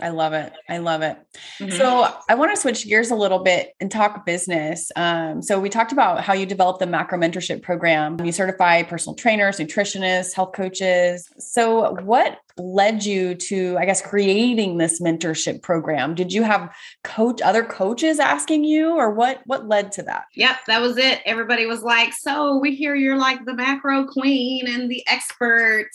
I 0.01 0.09
love 0.09 0.33
it. 0.33 0.53
I 0.69 0.79
love 0.79 1.03
it. 1.03 1.17
Mm-hmm. 1.61 1.77
So 1.77 2.13
I 2.29 2.35
want 2.35 2.53
to 2.53 2.61
switch 2.61 2.87
gears 2.87 3.13
a 3.13 3.15
little 3.15 3.39
bit 3.39 3.75
and 3.81 3.91
talk 3.91 4.27
business. 4.27 4.91
Um, 4.97 5.41
so 5.41 5.61
we 5.61 5.69
talked 5.69 5.93
about 5.93 6.25
how 6.25 6.33
you 6.33 6.47
developed 6.47 6.81
the 6.81 6.87
macro 6.87 7.17
mentorship 7.17 7.63
program. 7.63 8.19
You 8.21 8.33
certify 8.33 8.83
personal 8.83 9.15
trainers, 9.15 9.59
nutritionists, 9.59 10.35
health 10.35 10.53
coaches. 10.53 11.29
So 11.39 11.95
what 12.03 12.39
led 12.57 13.05
you 13.05 13.35
to, 13.35 13.77
I 13.79 13.85
guess, 13.85 14.03
creating 14.03 14.79
this 14.79 15.01
mentorship 15.01 15.63
program? 15.63 16.17
Did 16.17 16.33
you 16.33 16.43
have 16.43 16.75
coach 17.05 17.41
other 17.41 17.65
coaches 17.65 18.19
asking 18.19 18.65
you, 18.65 18.97
or 18.97 19.11
what? 19.11 19.43
What 19.47 19.69
led 19.69 19.93
to 19.93 20.03
that? 20.05 20.25
Yep, 20.35 20.57
that 20.67 20.81
was 20.81 20.97
it. 20.97 21.21
Everybody 21.25 21.67
was 21.67 21.83
like, 21.83 22.13
"So 22.13 22.59
we 22.59 22.75
hear 22.75 22.95
you're 22.95 23.17
like 23.17 23.45
the 23.45 23.55
macro 23.55 24.07
queen 24.07 24.67
and 24.69 24.91
the 24.91 25.07
expert." 25.07 25.89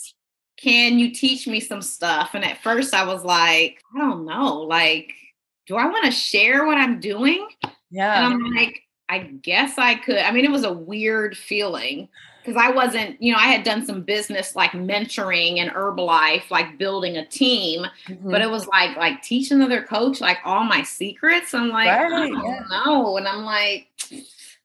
Can 0.60 0.98
you 0.98 1.12
teach 1.12 1.46
me 1.46 1.60
some 1.60 1.82
stuff? 1.82 2.34
And 2.34 2.44
at 2.44 2.62
first 2.62 2.94
I 2.94 3.04
was 3.04 3.24
like, 3.24 3.82
I 3.94 3.98
don't 3.98 4.26
know, 4.26 4.58
like, 4.58 5.14
do 5.66 5.76
I 5.76 5.86
want 5.86 6.04
to 6.04 6.10
share 6.10 6.66
what 6.66 6.78
I'm 6.78 7.00
doing? 7.00 7.48
Yeah. 7.90 8.24
And 8.24 8.34
I'm 8.34 8.54
like, 8.54 8.82
I 9.08 9.18
guess 9.18 9.78
I 9.78 9.94
could. 9.96 10.18
I 10.18 10.30
mean, 10.30 10.44
it 10.44 10.50
was 10.50 10.64
a 10.64 10.72
weird 10.72 11.36
feeling 11.36 12.08
because 12.44 12.60
I 12.60 12.70
wasn't, 12.70 13.20
you 13.22 13.32
know, 13.32 13.38
I 13.38 13.46
had 13.46 13.64
done 13.64 13.84
some 13.84 14.02
business 14.02 14.54
like 14.54 14.72
mentoring 14.72 15.58
and 15.58 15.70
Herbalife, 15.70 16.50
like 16.50 16.78
building 16.78 17.16
a 17.16 17.26
team, 17.26 17.86
mm-hmm. 18.06 18.30
but 18.30 18.40
it 18.40 18.50
was 18.50 18.66
like 18.66 18.96
like 18.96 19.22
teach 19.22 19.50
another 19.50 19.82
coach 19.82 20.20
like 20.20 20.38
all 20.44 20.64
my 20.64 20.82
secrets. 20.82 21.54
I'm 21.54 21.70
like, 21.70 21.88
right, 21.88 22.06
I 22.06 22.28
don't 22.28 22.46
yeah. 22.46 22.62
know. 22.70 23.16
And 23.16 23.26
I'm 23.26 23.44
like, 23.44 23.88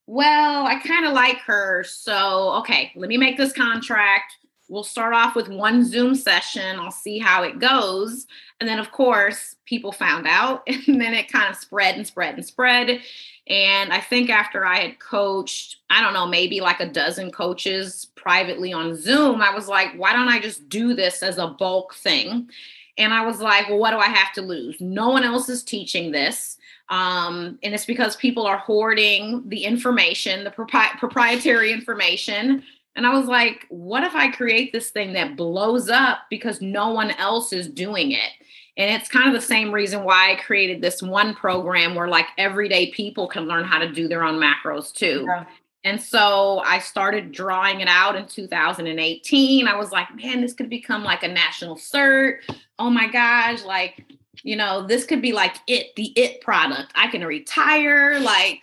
well, 0.06 0.66
I 0.66 0.80
kind 0.80 1.06
of 1.06 1.14
like 1.14 1.40
her. 1.40 1.84
So 1.84 2.52
okay, 2.60 2.92
let 2.96 3.10
me 3.10 3.18
make 3.18 3.38
this 3.38 3.54
contract 3.54 4.36
we'll 4.68 4.84
start 4.84 5.14
off 5.14 5.36
with 5.36 5.48
one 5.48 5.84
Zoom 5.84 6.16
session. 6.16 6.80
I'll 6.80 6.92
see 6.92 7.20
how 7.20 7.44
it 7.44 7.60
goes. 7.60 8.26
And 8.60 8.68
then, 8.68 8.80
of 8.80 8.92
course, 8.92 9.56
people 9.66 9.92
found 9.92 10.28
out, 10.28 10.64
and 10.68 11.00
then 11.00 11.14
it 11.14 11.32
kind 11.32 11.50
of 11.50 11.56
spread 11.56 11.96
and 11.96 12.06
spread 12.08 12.36
and 12.36 12.46
spread. 12.46 13.02
And 13.48 13.94
I 13.94 14.00
think 14.00 14.30
after 14.30 14.66
I 14.66 14.80
had 14.80 15.00
coached, 15.00 15.78
I 15.90 16.02
don't 16.02 16.14
know, 16.14 16.26
maybe 16.26 16.62
like 16.62 16.80
a 16.80 16.90
dozen 16.90 17.32
coaches 17.32 18.08
privately 18.16 18.74
on 18.74 18.96
Zoom, 18.96 19.42
I 19.42 19.54
was 19.54 19.68
like, 19.68 19.94
why 19.96 20.14
don't 20.14 20.30
I 20.30 20.40
just 20.40 20.68
do 20.68 20.96
this 20.96 21.22
as 21.22 21.38
a 21.38 21.48
bulk 21.48 21.94
thing? 21.94 22.50
And 22.98 23.14
I 23.14 23.26
was 23.26 23.42
like, 23.42 23.68
well, 23.70 23.78
what 23.78 23.92
do 23.92 23.98
I 23.98 24.08
have 24.08 24.34
to 24.34 24.42
lose? 24.42 24.80
No 24.80 25.10
one 25.10 25.24
else 25.24 25.50
is 25.50 25.64
teaching 25.64 26.12
this. 26.12 26.58
Um, 26.90 27.60
and 27.62 27.74
it's 27.74 27.86
because 27.86 28.16
people 28.16 28.46
are 28.46 28.58
hoarding 28.58 29.44
the 29.48 29.66
information, 29.66 30.44
the 30.44 30.52
propri- 30.52 30.98
proprietary 30.98 31.72
information 31.72 32.64
and 32.96 33.06
I 33.06 33.18
was 33.18 33.28
like, 33.28 33.66
what 33.70 34.04
if 34.04 34.16
I 34.16 34.32
create 34.32 34.72
this 34.72 34.90
thing 34.90 35.14
that 35.14 35.36
blows 35.36 35.90
up 35.90 36.20
because 36.30 36.62
no 36.62 36.92
one 36.92 37.12
else 37.12 37.52
is 37.52 37.68
doing 37.68 38.12
it? 38.12 38.32
And 38.78 38.94
it's 39.00 39.10
kind 39.10 39.28
of 39.28 39.34
the 39.34 39.46
same 39.46 39.72
reason 39.72 40.04
why 40.04 40.32
I 40.32 40.36
created 40.36 40.82
this 40.82 41.02
one 41.02 41.34
program 41.34 41.96
where 41.96 42.08
like 42.08 42.28
everyday 42.38 42.92
people 42.92 43.28
can 43.28 43.48
learn 43.48 43.64
how 43.64 43.80
to 43.80 43.92
do 43.92 44.08
their 44.08 44.24
own 44.24 44.40
macros 44.40 44.94
too. 44.94 45.26
Yeah. 45.28 45.46
And 45.84 46.02
so 46.02 46.62
I 46.66 46.80
started 46.80 47.32
drawing 47.32 47.82
it 47.82 47.88
out 47.88 48.16
in 48.16 48.26
2018. 48.26 49.68
I 49.68 49.76
was 49.76 49.92
like, 49.92 50.08
man, 50.16 50.42
this 50.42 50.54
could 50.54 50.70
become 50.70 51.04
like 51.04 51.24
a 51.24 51.28
national 51.28 51.76
cert. 51.76 52.40
Oh 52.80 52.90
my 52.90 53.08
gosh, 53.08 53.64
like 53.64 54.04
you 54.44 54.56
know, 54.56 54.86
this 54.86 55.06
could 55.06 55.22
be 55.22 55.32
like 55.32 55.56
it, 55.68 55.96
the 55.96 56.12
it 56.16 56.42
product. 56.42 56.92
I 56.96 57.08
can 57.08 57.26
retire, 57.26 58.20
like, 58.20 58.62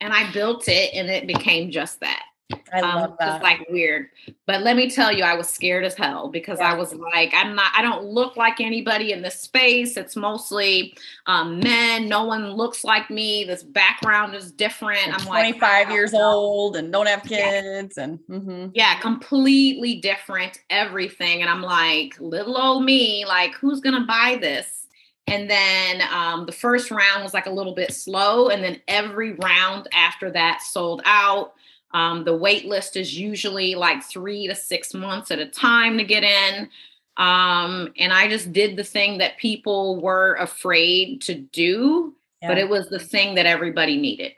and 0.00 0.12
I 0.12 0.30
built 0.32 0.68
it 0.68 0.94
and 0.94 1.08
it 1.08 1.26
became 1.26 1.70
just 1.70 2.00
that. 2.00 2.22
I 2.72 2.80
um, 2.80 3.16
that. 3.18 3.36
It's 3.36 3.42
like 3.42 3.66
weird. 3.70 4.08
But 4.46 4.62
let 4.62 4.76
me 4.76 4.90
tell 4.90 5.10
you, 5.10 5.24
I 5.24 5.34
was 5.34 5.48
scared 5.48 5.84
as 5.84 5.94
hell 5.94 6.28
because 6.28 6.58
yeah. 6.58 6.72
I 6.72 6.74
was 6.76 6.94
like, 6.94 7.32
I'm 7.32 7.54
not, 7.54 7.72
I 7.74 7.80
don't 7.80 8.04
look 8.04 8.36
like 8.36 8.60
anybody 8.60 9.12
in 9.12 9.22
this 9.22 9.40
space. 9.40 9.96
It's 9.96 10.14
mostly 10.14 10.94
um, 11.26 11.60
men. 11.60 12.08
No 12.08 12.24
one 12.24 12.52
looks 12.52 12.84
like 12.84 13.08
me. 13.08 13.44
This 13.44 13.62
background 13.62 14.34
is 14.34 14.52
different. 14.52 15.08
I'm, 15.08 15.20
I'm 15.20 15.26
25 15.26 15.62
like, 15.62 15.94
years 15.94 16.12
old 16.12 16.76
and 16.76 16.92
don't 16.92 17.06
have 17.06 17.22
kids. 17.22 17.94
Yeah. 17.96 18.04
And 18.04 18.18
mm-hmm. 18.28 18.66
yeah, 18.74 18.98
completely 19.00 19.96
different 19.96 20.58
everything. 20.68 21.40
And 21.40 21.50
I'm 21.50 21.62
like, 21.62 22.18
little 22.20 22.58
old 22.58 22.84
me, 22.84 23.24
like, 23.26 23.54
who's 23.54 23.80
going 23.80 23.98
to 23.98 24.06
buy 24.06 24.36
this? 24.40 24.86
And 25.26 25.48
then 25.48 26.02
um, 26.12 26.44
the 26.44 26.52
first 26.52 26.90
round 26.90 27.22
was 27.22 27.32
like 27.32 27.46
a 27.46 27.50
little 27.50 27.74
bit 27.74 27.94
slow. 27.94 28.50
And 28.50 28.62
then 28.62 28.82
every 28.86 29.32
round 29.32 29.88
after 29.94 30.30
that 30.32 30.60
sold 30.60 31.00
out. 31.06 31.54
Um, 31.94 32.24
the 32.24 32.36
wait 32.36 32.66
list 32.66 32.96
is 32.96 33.16
usually 33.16 33.76
like 33.76 34.02
three 34.02 34.48
to 34.48 34.54
six 34.54 34.92
months 34.92 35.30
at 35.30 35.38
a 35.38 35.46
time 35.46 35.96
to 35.96 36.04
get 36.04 36.24
in. 36.24 36.68
Um, 37.16 37.92
and 37.96 38.12
I 38.12 38.28
just 38.28 38.52
did 38.52 38.76
the 38.76 38.84
thing 38.84 39.18
that 39.18 39.38
people 39.38 40.00
were 40.00 40.34
afraid 40.34 41.22
to 41.22 41.34
do, 41.34 42.14
yeah. 42.42 42.48
but 42.48 42.58
it 42.58 42.68
was 42.68 42.88
the 42.88 42.98
thing 42.98 43.36
that 43.36 43.46
everybody 43.46 43.96
needed. 43.96 44.32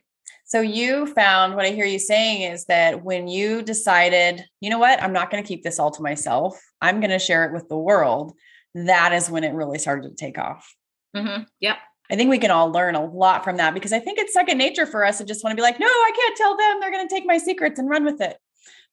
So 0.45 0.61
you 0.61 1.07
found 1.07 1.57
what 1.57 1.65
I 1.65 1.71
hear 1.71 1.87
you 1.87 1.99
saying 1.99 2.43
is 2.43 2.67
that 2.67 3.03
when 3.03 3.27
you 3.27 3.63
decided, 3.63 4.45
you 4.61 4.71
know 4.71 4.79
what, 4.79 5.03
I'm 5.03 5.13
not 5.13 5.31
going 5.31 5.43
to 5.43 5.49
keep 5.49 5.65
this 5.65 5.81
all 5.81 5.91
to 5.91 6.03
myself, 6.03 6.61
I'm 6.81 7.01
going 7.01 7.11
to 7.11 7.19
share 7.19 7.47
it 7.47 7.53
with 7.53 7.69
the 7.69 7.79
world. 7.79 8.35
That 8.75 9.13
is 9.13 9.31
when 9.31 9.43
it 9.43 9.55
really 9.55 9.79
started 9.79 10.11
to 10.11 10.15
take 10.15 10.39
off. 10.39 10.73
Mm-hmm. 11.17 11.45
Yep. 11.61 11.79
I 12.11 12.17
think 12.17 12.31
we 12.31 12.39
can 12.39 12.51
all 12.51 12.71
learn 12.71 12.95
a 12.95 13.05
lot 13.05 13.45
from 13.45 13.57
that 13.57 13.75
because 13.75 13.93
I 13.93 13.99
think 13.99 14.19
it's 14.19 14.33
second 14.33 14.59
nature 14.59 14.87
for 14.87 15.05
us 15.05 15.19
to 15.19 15.25
just 15.25 15.43
want 15.43 15.53
to 15.53 15.57
be 15.57 15.63
like, 15.63 15.81
no, 15.81 15.87
I 15.87 16.13
can't 16.15 16.37
tell 16.37 16.57
them. 16.57 16.81
They're 16.81 16.91
going 16.91 17.07
to 17.07 17.15
take 17.15 17.27
my 17.27 17.39
secrets 17.39 17.79
and 17.79 17.89
run 17.89 18.05
with 18.05 18.21
it. 18.21 18.39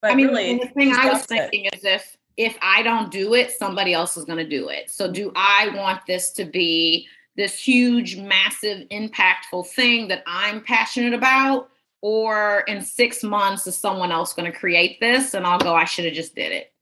But 0.01 0.11
I 0.11 0.15
mean, 0.15 0.27
really, 0.27 0.57
the 0.57 0.67
thing 0.67 0.93
I 0.93 1.09
was 1.09 1.25
thinking 1.25 1.65
it. 1.65 1.75
is 1.75 1.85
if 1.85 2.17
if 2.35 2.57
I 2.61 2.81
don't 2.81 3.11
do 3.11 3.35
it, 3.35 3.51
somebody 3.51 3.93
else 3.93 4.17
is 4.17 4.25
going 4.25 4.39
to 4.39 4.47
do 4.47 4.69
it. 4.69 4.89
So 4.89 5.11
do 5.11 5.31
I 5.35 5.69
want 5.75 6.01
this 6.07 6.31
to 6.31 6.45
be 6.45 7.07
this 7.35 7.57
huge, 7.59 8.17
massive, 8.17 8.87
impactful 8.89 9.67
thing 9.67 10.07
that 10.07 10.23
I'm 10.25 10.63
passionate 10.63 11.13
about? 11.13 11.69
Or 12.01 12.61
in 12.67 12.81
six 12.81 13.23
months, 13.23 13.65
is 13.65 13.77
someone 13.77 14.11
else 14.11 14.33
going 14.33 14.51
to 14.51 14.57
create 14.57 14.99
this? 14.99 15.33
And 15.33 15.45
I'll 15.47 15.59
go, 15.59 15.73
I 15.73 15.85
should 15.85 16.03
have 16.03 16.13
just 16.13 16.35
did 16.35 16.51
it. 16.51 16.73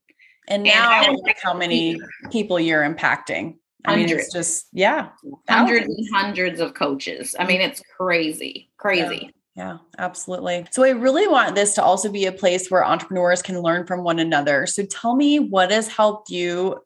And 0.47 0.63
now, 0.63 1.03
and 1.03 1.17
how 1.43 1.53
many 1.53 1.99
people 2.31 2.59
you're 2.59 2.81
impacting. 2.81 3.57
I 3.85 3.95
mean, 3.95 4.09
it's 4.09 4.31
just, 4.31 4.67
yeah. 4.73 5.09
Hundreds 5.49 5.87
and 5.87 6.07
hundreds 6.13 6.59
of 6.59 6.73
coaches. 6.73 7.35
I 7.39 7.45
mean, 7.45 7.61
it's 7.61 7.81
crazy, 7.97 8.69
crazy. 8.77 9.31
Yeah. 9.55 9.63
yeah. 9.65 9.77
absolutely. 9.97 10.65
So 10.71 10.83
I 10.83 10.91
really 10.91 11.27
want 11.27 11.55
this 11.55 11.75
to 11.75 11.83
also 11.83 12.11
be 12.11 12.25
a 12.25 12.31
place 12.31 12.69
where 12.69 12.85
entrepreneurs 12.85 13.41
can 13.41 13.61
learn 13.61 13.87
from 13.87 14.03
one 14.03 14.19
another. 14.19 14.67
So 14.67 14.85
tell 14.85 15.15
me 15.15 15.39
what 15.39 15.71
has 15.71 15.87
helped 15.87 16.29
you. 16.29 16.79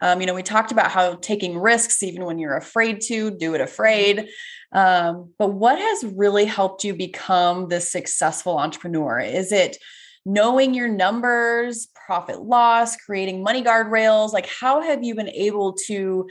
Um, 0.00 0.20
you 0.20 0.26
know, 0.26 0.34
we 0.34 0.42
talked 0.42 0.72
about 0.72 0.90
how 0.90 1.16
taking 1.16 1.58
risks, 1.58 2.02
even 2.02 2.24
when 2.24 2.38
you're 2.38 2.56
afraid 2.56 3.00
to, 3.02 3.30
do 3.30 3.54
it 3.54 3.60
afraid. 3.60 4.28
Um, 4.72 5.32
but 5.38 5.52
what 5.52 5.78
has 5.78 6.04
really 6.16 6.46
helped 6.46 6.84
you 6.84 6.94
become 6.94 7.68
this 7.68 7.90
successful 7.90 8.58
entrepreneur? 8.58 9.18
Is 9.18 9.52
it 9.52 9.76
knowing 10.24 10.74
your 10.74 10.88
numbers, 10.88 11.88
profit 12.10 12.42
loss, 12.42 12.96
creating 12.96 13.40
money 13.40 13.62
guardrails? 13.62 14.32
Like, 14.32 14.48
how 14.48 14.80
have 14.80 15.04
you 15.04 15.14
been 15.14 15.28
able 15.28 15.74
to 15.86 16.28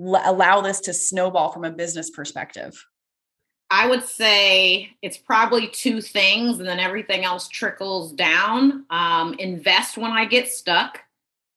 l- 0.00 0.22
allow 0.24 0.60
this 0.60 0.80
to 0.80 0.92
snowball 0.92 1.52
from 1.52 1.64
a 1.64 1.70
business 1.70 2.10
perspective? 2.10 2.84
I 3.70 3.86
would 3.86 4.02
say 4.02 4.90
it's 5.02 5.16
probably 5.16 5.68
two 5.68 6.00
things, 6.00 6.58
and 6.58 6.66
then 6.66 6.80
everything 6.80 7.24
else 7.24 7.46
trickles 7.46 8.12
down. 8.12 8.86
Um, 8.90 9.34
invest 9.34 9.96
when 9.96 10.10
I 10.10 10.24
get 10.24 10.48
stuck, 10.48 10.98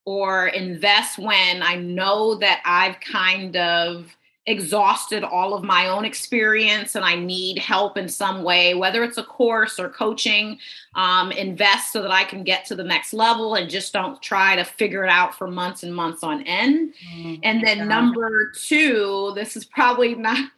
or 0.06 0.50
invest 0.50 1.18
when 1.18 1.64
I 1.64 1.74
know 1.74 2.36
that 2.36 2.62
I've 2.66 3.00
kind 3.00 3.58
of 3.58 4.16
exhausted 4.46 5.24
all 5.24 5.54
of 5.54 5.64
my 5.64 5.88
own 5.88 6.04
experience 6.04 6.96
and 6.96 7.06
I 7.06 7.16
need 7.16 7.58
help 7.58 7.98
in 7.98 8.10
some 8.10 8.44
way, 8.44 8.74
whether 8.74 9.04
it's 9.04 9.18
a 9.18 9.24
course 9.24 9.80
or 9.80 9.88
coaching, 9.88 10.60
um, 10.96 11.32
invest 11.32 11.94
so 11.94 12.02
that 12.02 12.12
I 12.12 12.26
can 12.26 12.44
get 12.44 12.66
to 12.66 12.76
the 12.76 12.84
next 12.84 13.14
level 13.14 13.56
and 13.56 13.70
just 13.70 13.94
don't 13.94 14.22
try 14.22 14.56
to 14.58 14.66
figure 14.66 15.06
it 15.06 15.10
out 15.10 15.34
for 15.34 15.48
months 15.48 15.84
and 15.84 15.96
months 15.96 16.24
on 16.24 16.44
end. 16.44 16.94
Mm-hmm. 17.16 17.36
And 17.44 17.64
then 17.64 17.88
number 17.88 18.52
two, 18.52 19.32
this 19.36 19.56
is 19.56 19.64
probably 19.64 20.16
not 20.16 20.50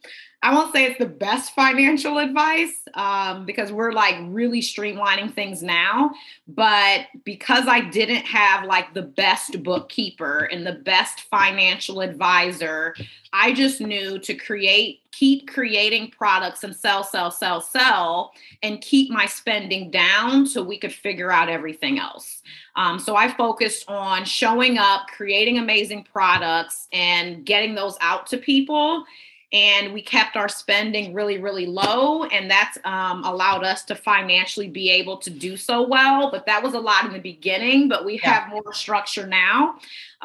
I 0.42 0.54
won't 0.54 0.72
say 0.72 0.84
it's 0.84 0.98
the 0.98 1.06
best 1.06 1.54
financial 1.54 2.18
advice 2.18 2.86
um, 2.94 3.46
because 3.46 3.72
we're 3.72 3.92
like 3.92 4.16
really 4.28 4.60
streamlining 4.60 5.32
things 5.32 5.62
now. 5.62 6.12
But 6.46 7.06
because 7.24 7.66
I 7.66 7.80
didn't 7.80 8.26
have 8.26 8.64
like 8.64 8.92
the 8.92 9.02
best 9.02 9.62
bookkeeper 9.62 10.44
and 10.44 10.66
the 10.66 10.74
best 10.74 11.22
financial 11.22 12.00
advisor, 12.00 12.94
I 13.32 13.54
just 13.54 13.80
knew 13.80 14.18
to 14.20 14.34
create, 14.34 15.00
keep 15.10 15.48
creating 15.48 16.10
products 16.10 16.64
and 16.64 16.76
sell, 16.76 17.02
sell, 17.02 17.30
sell, 17.30 17.60
sell, 17.60 18.32
and 18.62 18.80
keep 18.82 19.10
my 19.10 19.26
spending 19.26 19.90
down 19.90 20.46
so 20.46 20.62
we 20.62 20.78
could 20.78 20.92
figure 20.92 21.32
out 21.32 21.48
everything 21.48 21.98
else. 21.98 22.42
Um, 22.76 22.98
so 22.98 23.16
I 23.16 23.32
focused 23.32 23.88
on 23.88 24.26
showing 24.26 24.76
up, 24.76 25.08
creating 25.08 25.58
amazing 25.58 26.04
products, 26.04 26.88
and 26.92 27.44
getting 27.44 27.74
those 27.74 27.96
out 28.00 28.26
to 28.28 28.36
people 28.36 29.04
and 29.52 29.94
we 29.94 30.02
kept 30.02 30.36
our 30.36 30.48
spending 30.48 31.14
really 31.14 31.38
really 31.38 31.66
low 31.66 32.24
and 32.24 32.50
that's 32.50 32.78
um, 32.84 33.22
allowed 33.24 33.62
us 33.62 33.84
to 33.84 33.94
financially 33.94 34.68
be 34.68 34.90
able 34.90 35.16
to 35.16 35.30
do 35.30 35.56
so 35.56 35.86
well 35.86 36.30
but 36.30 36.46
that 36.46 36.62
was 36.62 36.74
a 36.74 36.80
lot 36.80 37.04
in 37.04 37.12
the 37.12 37.20
beginning 37.20 37.88
but 37.88 38.04
we 38.04 38.14
yeah. 38.14 38.32
have 38.32 38.50
more 38.50 38.72
structure 38.72 39.26
now 39.26 39.76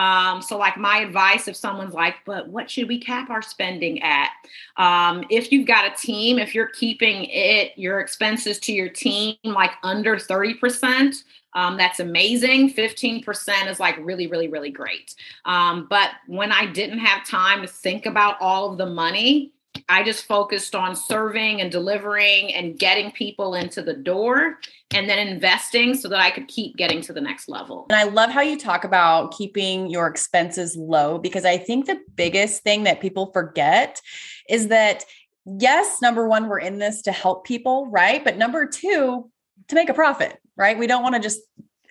um, 0.02 0.42
so 0.42 0.58
like 0.58 0.78
my 0.78 1.00
advice 1.00 1.48
if 1.48 1.56
someone's 1.56 1.94
like 1.94 2.16
but 2.26 2.48
what 2.48 2.70
should 2.70 2.88
we 2.88 3.00
cap 3.00 3.30
our 3.30 3.42
spending 3.42 4.02
at 4.02 4.30
um, 4.78 5.24
if 5.30 5.52
you've 5.52 5.68
got 5.68 5.86
a 5.86 5.96
team 5.96 6.40
if 6.40 6.56
you're 6.56 6.70
keeping 6.70 7.26
it 7.26 7.72
your 7.78 8.00
expenses 8.00 8.60
to 8.60 8.72
your 8.72 8.90
team 8.90 9.36
like 9.44 9.72
under 9.84 10.16
30% 10.16 11.24
um, 11.54 11.76
that's 11.76 12.00
amazing. 12.00 12.74
15% 12.74 13.70
is 13.70 13.80
like 13.80 13.98
really, 14.00 14.28
really, 14.28 14.48
really 14.48 14.72
great. 14.72 15.14
Um, 15.46 15.88
but 15.90 16.12
when 16.28 16.52
I 16.52 16.66
didn't 16.66 17.00
have 17.00 17.28
time 17.28 17.62
to 17.62 17.68
think 17.68 18.06
about 18.06 18.38
all 18.40 18.72
of 18.72 18.78
the 18.78 18.86
money, 18.86 19.52
I 19.88 20.04
just 20.04 20.26
focused 20.26 20.76
on 20.76 20.96
serving 20.96 21.62
and 21.62 21.72
delivering 21.72 22.54
and 22.54 22.78
getting 22.78 23.12
people 23.12 23.56
into 23.56 23.82
the 23.82 23.94
door 23.94 24.60
and 24.94 25.10
then 25.10 25.28
investing 25.28 25.96
so 25.96 26.10
that 26.10 26.20
I 26.20 26.32
could 26.32 26.48
keep 26.48 26.76
getting 26.78 27.02
to 27.02 27.14
the 27.14 27.22
next 27.22 27.50
level. 27.50 27.88
And 27.90 27.98
I 27.98 28.04
love 28.04 28.30
how 28.30 28.42
you 28.42 28.58
talk 28.58 28.84
about 28.84 29.36
keeping 29.36 29.90
your 29.90 30.08
expenses 30.08 30.76
low 30.76 31.18
because 31.18 31.46
I 31.46 31.58
think 31.58 31.86
the 31.86 32.00
biggest 32.16 32.64
thing 32.64 32.84
that 32.84 33.02
people 33.02 33.32
forget 33.32 34.02
is 34.50 34.68
that 34.68 35.06
yes, 35.46 36.02
number 36.02 36.28
one, 36.28 36.48
we're 36.48 36.60
in 36.60 36.78
this 36.78 37.02
to 37.04 37.12
help 37.12 37.46
people, 37.46 37.88
right? 37.88 38.24
But 38.24 38.38
number 38.38 38.66
two, 38.66 39.30
to 39.68 39.76
make 39.76 39.90
a 39.90 39.94
profit 39.94 40.38
right? 40.62 40.78
We 40.78 40.88
don't 40.88 41.04
want 41.04 41.16
to 41.16 41.22
just 41.22 41.42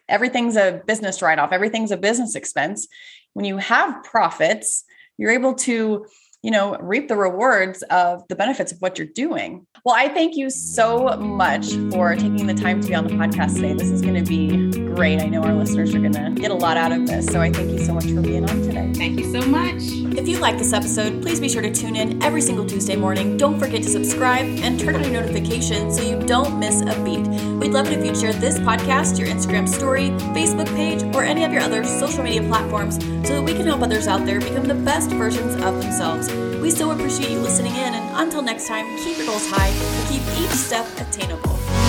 everything's 0.08 0.56
a 0.56 0.80
business 0.86 1.22
write 1.22 1.38
off, 1.38 1.52
everything's 1.52 1.90
a 1.90 1.96
business 1.96 2.34
expense. 2.34 2.88
When 3.32 3.44
you 3.44 3.58
have 3.58 4.02
profits, 4.04 4.84
you're 5.18 5.30
able 5.30 5.54
to 5.54 6.06
you 6.42 6.50
know, 6.50 6.76
reap 6.78 7.08
the 7.08 7.16
rewards 7.16 7.82
of 7.84 8.26
the 8.28 8.36
benefits 8.36 8.72
of 8.72 8.78
what 8.80 8.98
you're 8.98 9.06
doing. 9.06 9.66
Well, 9.84 9.94
I 9.94 10.08
thank 10.08 10.36
you 10.36 10.50
so 10.50 11.16
much 11.16 11.72
for 11.90 12.14
taking 12.14 12.46
the 12.46 12.54
time 12.54 12.80
to 12.80 12.88
be 12.88 12.94
on 12.94 13.06
the 13.06 13.14
podcast 13.14 13.56
today. 13.56 13.74
This 13.74 13.90
is 13.90 14.00
going 14.00 14.22
to 14.22 14.28
be 14.28 14.79
great. 14.94 15.20
I 15.20 15.26
know 15.26 15.42
our 15.42 15.54
listeners 15.54 15.94
are 15.94 16.00
going 16.00 16.12
to 16.12 16.30
get 16.30 16.50
a 16.50 16.54
lot 16.54 16.76
out 16.76 16.92
of 16.92 17.06
this. 17.06 17.26
So 17.26 17.40
I 17.40 17.50
thank 17.50 17.70
you 17.70 17.78
so 17.78 17.94
much 17.94 18.06
for 18.06 18.20
being 18.20 18.48
on 18.48 18.62
today. 18.62 18.92
Thank 18.94 19.18
you 19.18 19.32
so 19.32 19.46
much. 19.46 19.82
If 20.18 20.28
you 20.28 20.38
like 20.38 20.58
this 20.58 20.72
episode, 20.72 21.22
please 21.22 21.40
be 21.40 21.48
sure 21.48 21.62
to 21.62 21.72
tune 21.72 21.96
in 21.96 22.22
every 22.22 22.40
single 22.42 22.66
Tuesday 22.66 22.96
morning. 22.96 23.36
Don't 23.36 23.58
forget 23.58 23.82
to 23.82 23.88
subscribe 23.88 24.44
and 24.44 24.78
turn 24.78 24.96
on 24.96 25.04
your 25.04 25.12
notifications 25.12 25.96
so 25.96 26.02
you 26.02 26.20
don't 26.26 26.58
miss 26.58 26.82
a 26.82 27.04
beat. 27.04 27.26
We'd 27.60 27.72
love 27.72 27.90
it 27.90 27.98
if 27.98 28.04
you'd 28.04 28.16
share 28.16 28.32
this 28.32 28.58
podcast, 28.58 29.18
your 29.18 29.28
Instagram 29.28 29.68
story, 29.68 30.10
Facebook 30.34 30.68
page, 30.74 31.02
or 31.14 31.22
any 31.22 31.44
of 31.44 31.52
your 31.52 31.62
other 31.62 31.84
social 31.84 32.22
media 32.22 32.42
platforms 32.42 32.96
so 33.26 33.36
that 33.36 33.42
we 33.42 33.54
can 33.54 33.66
help 33.66 33.82
others 33.82 34.06
out 34.06 34.26
there 34.26 34.40
become 34.40 34.64
the 34.64 34.74
best 34.74 35.10
versions 35.10 35.54
of 35.62 35.80
themselves. 35.80 36.30
We 36.60 36.70
so 36.70 36.90
appreciate 36.90 37.30
you 37.30 37.38
listening 37.38 37.72
in, 37.72 37.94
and 37.94 38.16
until 38.16 38.42
next 38.42 38.66
time, 38.66 38.86
keep 38.98 39.16
your 39.16 39.26
goals 39.26 39.48
high 39.48 39.68
and 39.68 40.08
keep 40.08 40.22
each 40.42 40.50
step 40.50 40.86
attainable. 40.98 41.79